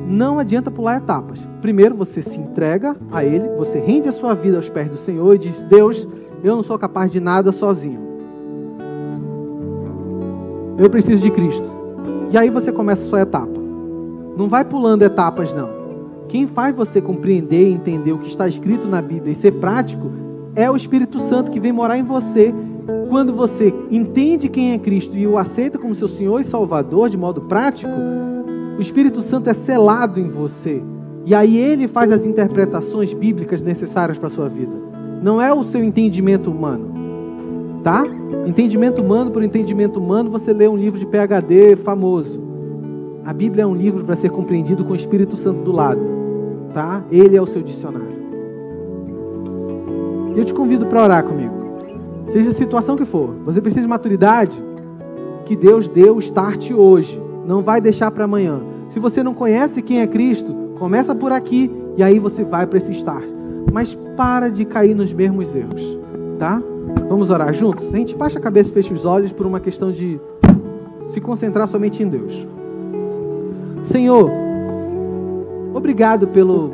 não 0.08 0.40
adianta 0.40 0.70
pular 0.70 0.98
etapas. 0.98 1.40
Primeiro 1.62 1.96
você 1.96 2.22
se 2.22 2.40
entrega 2.40 2.96
a 3.12 3.24
Ele, 3.24 3.48
você 3.58 3.80
rende 3.80 4.08
a 4.08 4.12
sua 4.12 4.34
vida 4.34 4.58
aos 4.58 4.70
pés 4.70 4.90
do 4.90 4.98
Senhor 4.98 5.36
e 5.36 5.40
diz: 5.40 5.62
Deus, 5.64 6.08
eu 6.44 6.56
não 6.56 6.64
sou 6.64 6.78
capaz 6.78 7.12
de 7.12 7.20
nada 7.20 7.52
sozinho. 7.52 8.00
Eu 10.78 10.90
preciso 10.90 11.22
de 11.22 11.32
Cristo. 11.32 11.74
E 12.32 12.38
aí 12.38 12.50
você 12.50 12.72
começa 12.72 13.04
a 13.04 13.10
sua 13.10 13.22
etapa. 13.22 13.60
Não 14.38 14.48
vai 14.48 14.66
pulando 14.66 15.04
etapas, 15.04 15.54
não. 15.54 15.70
Quem 16.28 16.48
faz 16.48 16.76
você 16.76 17.00
compreender 17.00 17.70
e 17.70 17.74
entender 17.74 18.12
o 18.12 18.18
que 18.18 18.28
está 18.28 18.48
escrito 18.48 18.88
na 18.88 19.02
Bíblia 19.02 19.32
e 19.32 19.36
ser 19.36 19.54
prático 19.54 20.12
é 20.56 20.70
o 20.70 20.76
Espírito 20.76 21.20
Santo 21.20 21.52
que 21.52 21.60
vem 21.60 21.72
morar 21.72 21.98
em 21.98 22.04
você. 22.04 22.54
Quando 23.10 23.34
você 23.34 23.74
entende 23.90 24.50
quem 24.50 24.74
é 24.74 24.78
Cristo 24.78 25.16
e 25.16 25.26
o 25.26 25.38
aceita 25.38 25.78
como 25.78 25.96
seu 25.96 26.08
Senhor 26.08 26.40
e 26.40 26.44
Salvador 26.44 27.10
de 27.10 27.18
modo 27.18 27.42
prático, 27.42 27.92
o 28.78 28.82
Espírito 28.82 29.22
Santo 29.22 29.50
é 29.50 29.54
selado 29.54 30.20
em 30.20 30.28
você. 30.28 30.82
E 31.26 31.34
aí 31.34 31.58
ele 31.58 31.88
faz 31.88 32.12
as 32.12 32.26
interpretações 32.26 33.14
bíblicas 33.14 33.62
necessárias 33.62 34.18
para 34.18 34.28
a 34.28 34.32
sua 34.32 34.48
vida. 34.48 34.72
Não 35.24 35.42
é 35.42 35.52
o 35.54 35.64
seu 35.64 35.84
entendimento 35.84 36.52
humano. 36.52 36.94
Tá? 37.84 38.06
Entendimento 38.46 39.02
humano 39.02 39.32
por 39.32 39.44
entendimento 39.44 40.00
humano, 40.00 40.30
você 40.30 40.52
lê 40.52 40.68
um 40.68 40.76
livro 40.76 41.00
de 41.00 41.06
PhD 41.06 41.76
famoso. 41.78 42.40
A 43.24 43.34
Bíblia 43.34 43.64
é 43.64 43.66
um 43.66 43.76
livro 43.76 44.04
para 44.04 44.16
ser 44.16 44.30
compreendido 44.30 44.84
com 44.86 44.94
o 44.94 44.96
Espírito 44.96 45.36
Santo 45.38 45.62
do 45.62 45.72
lado. 45.72 46.02
Tá? 46.74 47.04
Ele 47.12 47.36
é 47.36 47.42
o 47.42 47.48
seu 47.48 47.62
dicionário. 47.62 48.16
E 50.36 50.40
eu 50.40 50.46
te 50.46 50.54
convido 50.54 50.86
para 50.86 51.04
orar 51.04 51.24
comigo. 51.24 51.54
Seja 52.28 52.50
a 52.50 52.54
situação 52.54 52.96
que 52.96 53.06
for, 53.06 53.30
você 53.46 53.62
precisa 53.62 53.82
de 53.82 53.88
maturidade 53.88 54.62
que 55.46 55.56
Deus 55.56 55.88
deu 55.88 56.20
start 56.20 56.72
hoje. 56.72 57.25
Não 57.48 57.62
vai 57.62 57.80
deixar 57.80 58.12
para 58.12 58.26
amanhã. 58.26 58.60
Se 58.92 59.00
você 59.00 59.22
não 59.22 59.34
conhece 59.34 59.82
quem 59.82 60.02
é 60.02 60.08
Cristo, 60.08 60.54
começa 60.78 61.14
por 61.14 61.32
aqui 61.32 61.72
e 61.98 62.04
aí 62.04 62.20
você 62.20 62.44
vai 62.44 62.66
para 62.66 62.78
esse 62.78 62.92
start. 62.92 63.26
Mas 63.72 63.98
para 64.16 64.50
de 64.50 64.66
cair 64.66 64.96
nos 64.96 65.14
mesmos 65.14 65.54
erros, 65.54 66.00
tá? 66.40 66.62
Vamos 67.10 67.30
orar 67.30 67.54
juntos? 67.54 67.94
A 67.94 67.98
gente 67.98 68.16
baixa 68.16 68.40
a 68.40 68.42
cabeça 68.42 68.70
e 68.70 68.74
fecha 68.74 68.94
os 68.94 69.06
olhos 69.06 69.32
por 69.32 69.46
uma 69.46 69.60
questão 69.60 69.92
de 69.92 70.20
se 71.14 71.22
concentrar 71.22 71.68
somente 71.68 72.02
em 72.02 72.08
Deus. 72.08 72.48
Senhor, 73.86 74.30
obrigado 75.74 76.28
pelo 76.28 76.72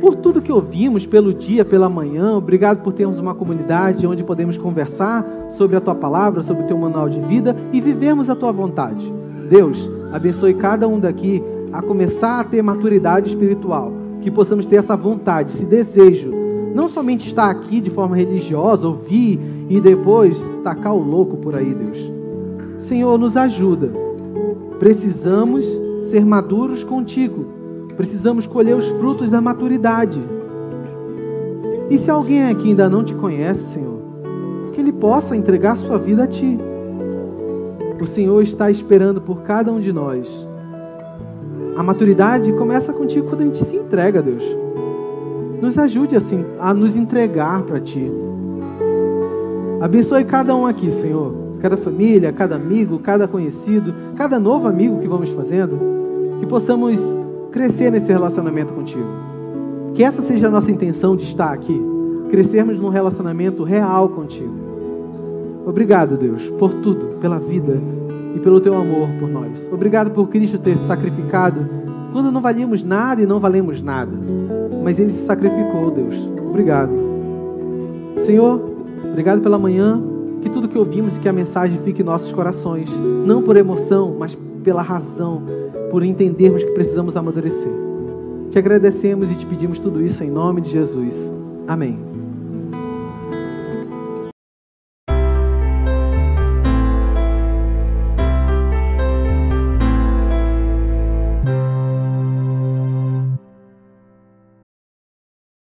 por 0.00 0.16
tudo 0.16 0.42
que 0.42 0.52
ouvimos, 0.52 1.06
pelo 1.06 1.32
dia, 1.32 1.64
pela 1.64 1.88
manhã. 1.88 2.36
Obrigado 2.36 2.82
por 2.82 2.92
termos 2.92 3.18
uma 3.18 3.34
comunidade 3.34 4.06
onde 4.06 4.22
podemos 4.22 4.58
conversar 4.58 5.24
sobre 5.56 5.76
a 5.76 5.80
tua 5.80 5.94
palavra, 5.94 6.42
sobre 6.42 6.64
o 6.64 6.66
teu 6.66 6.76
manual 6.76 7.08
de 7.08 7.20
vida 7.20 7.56
e 7.72 7.80
vivermos 7.80 8.28
a 8.28 8.34
tua 8.34 8.52
vontade. 8.52 9.23
Deus, 9.44 9.90
abençoe 10.12 10.54
cada 10.54 10.88
um 10.88 10.98
daqui 10.98 11.42
a 11.72 11.82
começar 11.82 12.40
a 12.40 12.44
ter 12.44 12.62
maturidade 12.62 13.28
espiritual, 13.28 13.92
que 14.20 14.30
possamos 14.30 14.64
ter 14.64 14.76
essa 14.76 14.96
vontade, 14.96 15.52
esse 15.52 15.64
desejo, 15.64 16.30
não 16.74 16.88
somente 16.88 17.28
estar 17.28 17.50
aqui 17.50 17.80
de 17.80 17.90
forma 17.90 18.16
religiosa, 18.16 18.88
ouvir 18.88 19.38
e 19.68 19.80
depois 19.80 20.38
tacar 20.62 20.94
o 20.94 21.02
louco 21.02 21.36
por 21.36 21.54
aí, 21.54 21.72
Deus. 21.72 21.98
Senhor, 22.80 23.18
nos 23.18 23.36
ajuda. 23.36 23.90
Precisamos 24.78 25.64
ser 26.04 26.24
maduros 26.24 26.84
contigo. 26.84 27.46
Precisamos 27.96 28.46
colher 28.46 28.76
os 28.76 28.86
frutos 28.98 29.30
da 29.30 29.40
maturidade. 29.40 30.20
E 31.88 31.96
se 31.96 32.10
alguém 32.10 32.44
aqui 32.48 32.68
ainda 32.68 32.88
não 32.88 33.04
te 33.04 33.14
conhece, 33.14 33.72
Senhor, 33.72 34.00
que 34.72 34.80
ele 34.80 34.92
possa 34.92 35.36
entregar 35.36 35.76
sua 35.76 35.98
vida 35.98 36.24
a 36.24 36.26
ti. 36.26 36.58
O 38.04 38.06
Senhor 38.06 38.42
está 38.42 38.70
esperando 38.70 39.18
por 39.18 39.40
cada 39.44 39.72
um 39.72 39.80
de 39.80 39.90
nós. 39.90 40.28
A 41.74 41.82
maturidade 41.82 42.52
começa 42.52 42.92
contigo 42.92 43.30
quando 43.30 43.40
a 43.40 43.44
gente 43.46 43.64
se 43.64 43.74
entrega 43.74 44.18
a 44.18 44.22
Deus. 44.22 44.44
Nos 45.62 45.78
ajude 45.78 46.14
assim 46.14 46.44
a 46.60 46.74
nos 46.74 46.96
entregar 46.96 47.62
para 47.62 47.80
Ti. 47.80 48.12
Abençoe 49.80 50.22
cada 50.22 50.54
um 50.54 50.66
aqui, 50.66 50.92
Senhor. 50.92 51.34
Cada 51.62 51.78
família, 51.78 52.30
cada 52.30 52.56
amigo, 52.56 52.98
cada 52.98 53.26
conhecido, 53.26 53.94
cada 54.16 54.38
novo 54.38 54.68
amigo 54.68 55.00
que 55.00 55.08
vamos 55.08 55.30
fazendo. 55.30 55.78
Que 56.40 56.46
possamos 56.46 57.00
crescer 57.50 57.90
nesse 57.90 58.08
relacionamento 58.08 58.74
contigo. 58.74 59.08
Que 59.94 60.04
essa 60.04 60.20
seja 60.20 60.48
a 60.48 60.50
nossa 60.50 60.70
intenção 60.70 61.16
de 61.16 61.24
estar 61.24 61.54
aqui. 61.54 61.80
Crescermos 62.28 62.78
num 62.78 62.90
relacionamento 62.90 63.64
real 63.64 64.10
contigo. 64.10 64.63
Obrigado, 65.66 66.16
Deus, 66.16 66.42
por 66.58 66.72
tudo, 66.74 67.16
pela 67.20 67.38
vida 67.38 67.80
e 68.34 68.40
pelo 68.40 68.60
teu 68.60 68.74
amor 68.74 69.08
por 69.18 69.28
nós. 69.28 69.50
Obrigado 69.72 70.10
por 70.10 70.28
Cristo 70.28 70.58
ter 70.58 70.76
se 70.76 70.86
sacrificado 70.86 71.84
quando 72.12 72.30
não 72.30 72.40
valíamos 72.40 72.82
nada 72.82 73.22
e 73.22 73.26
não 73.26 73.40
valemos 73.40 73.82
nada. 73.82 74.12
Mas 74.82 74.98
ele 74.98 75.12
se 75.12 75.24
sacrificou, 75.24 75.90
Deus. 75.90 76.14
Obrigado. 76.48 76.92
Senhor, 78.24 78.60
obrigado 79.04 79.40
pela 79.40 79.58
manhã. 79.58 80.00
Que 80.40 80.50
tudo 80.50 80.68
que 80.68 80.78
ouvimos 80.78 81.16
e 81.16 81.20
que 81.20 81.28
a 81.28 81.32
mensagem 81.32 81.80
fique 81.82 82.02
em 82.02 82.04
nossos 82.04 82.30
corações, 82.30 82.90
não 83.26 83.42
por 83.42 83.56
emoção, 83.56 84.14
mas 84.18 84.36
pela 84.62 84.82
razão, 84.82 85.42
por 85.90 86.04
entendermos 86.04 86.62
que 86.62 86.70
precisamos 86.72 87.16
amadurecer. 87.16 87.72
Te 88.50 88.58
agradecemos 88.58 89.30
e 89.30 89.34
te 89.34 89.46
pedimos 89.46 89.78
tudo 89.78 90.02
isso 90.02 90.22
em 90.22 90.30
nome 90.30 90.60
de 90.60 90.70
Jesus. 90.70 91.14
Amém. 91.66 92.13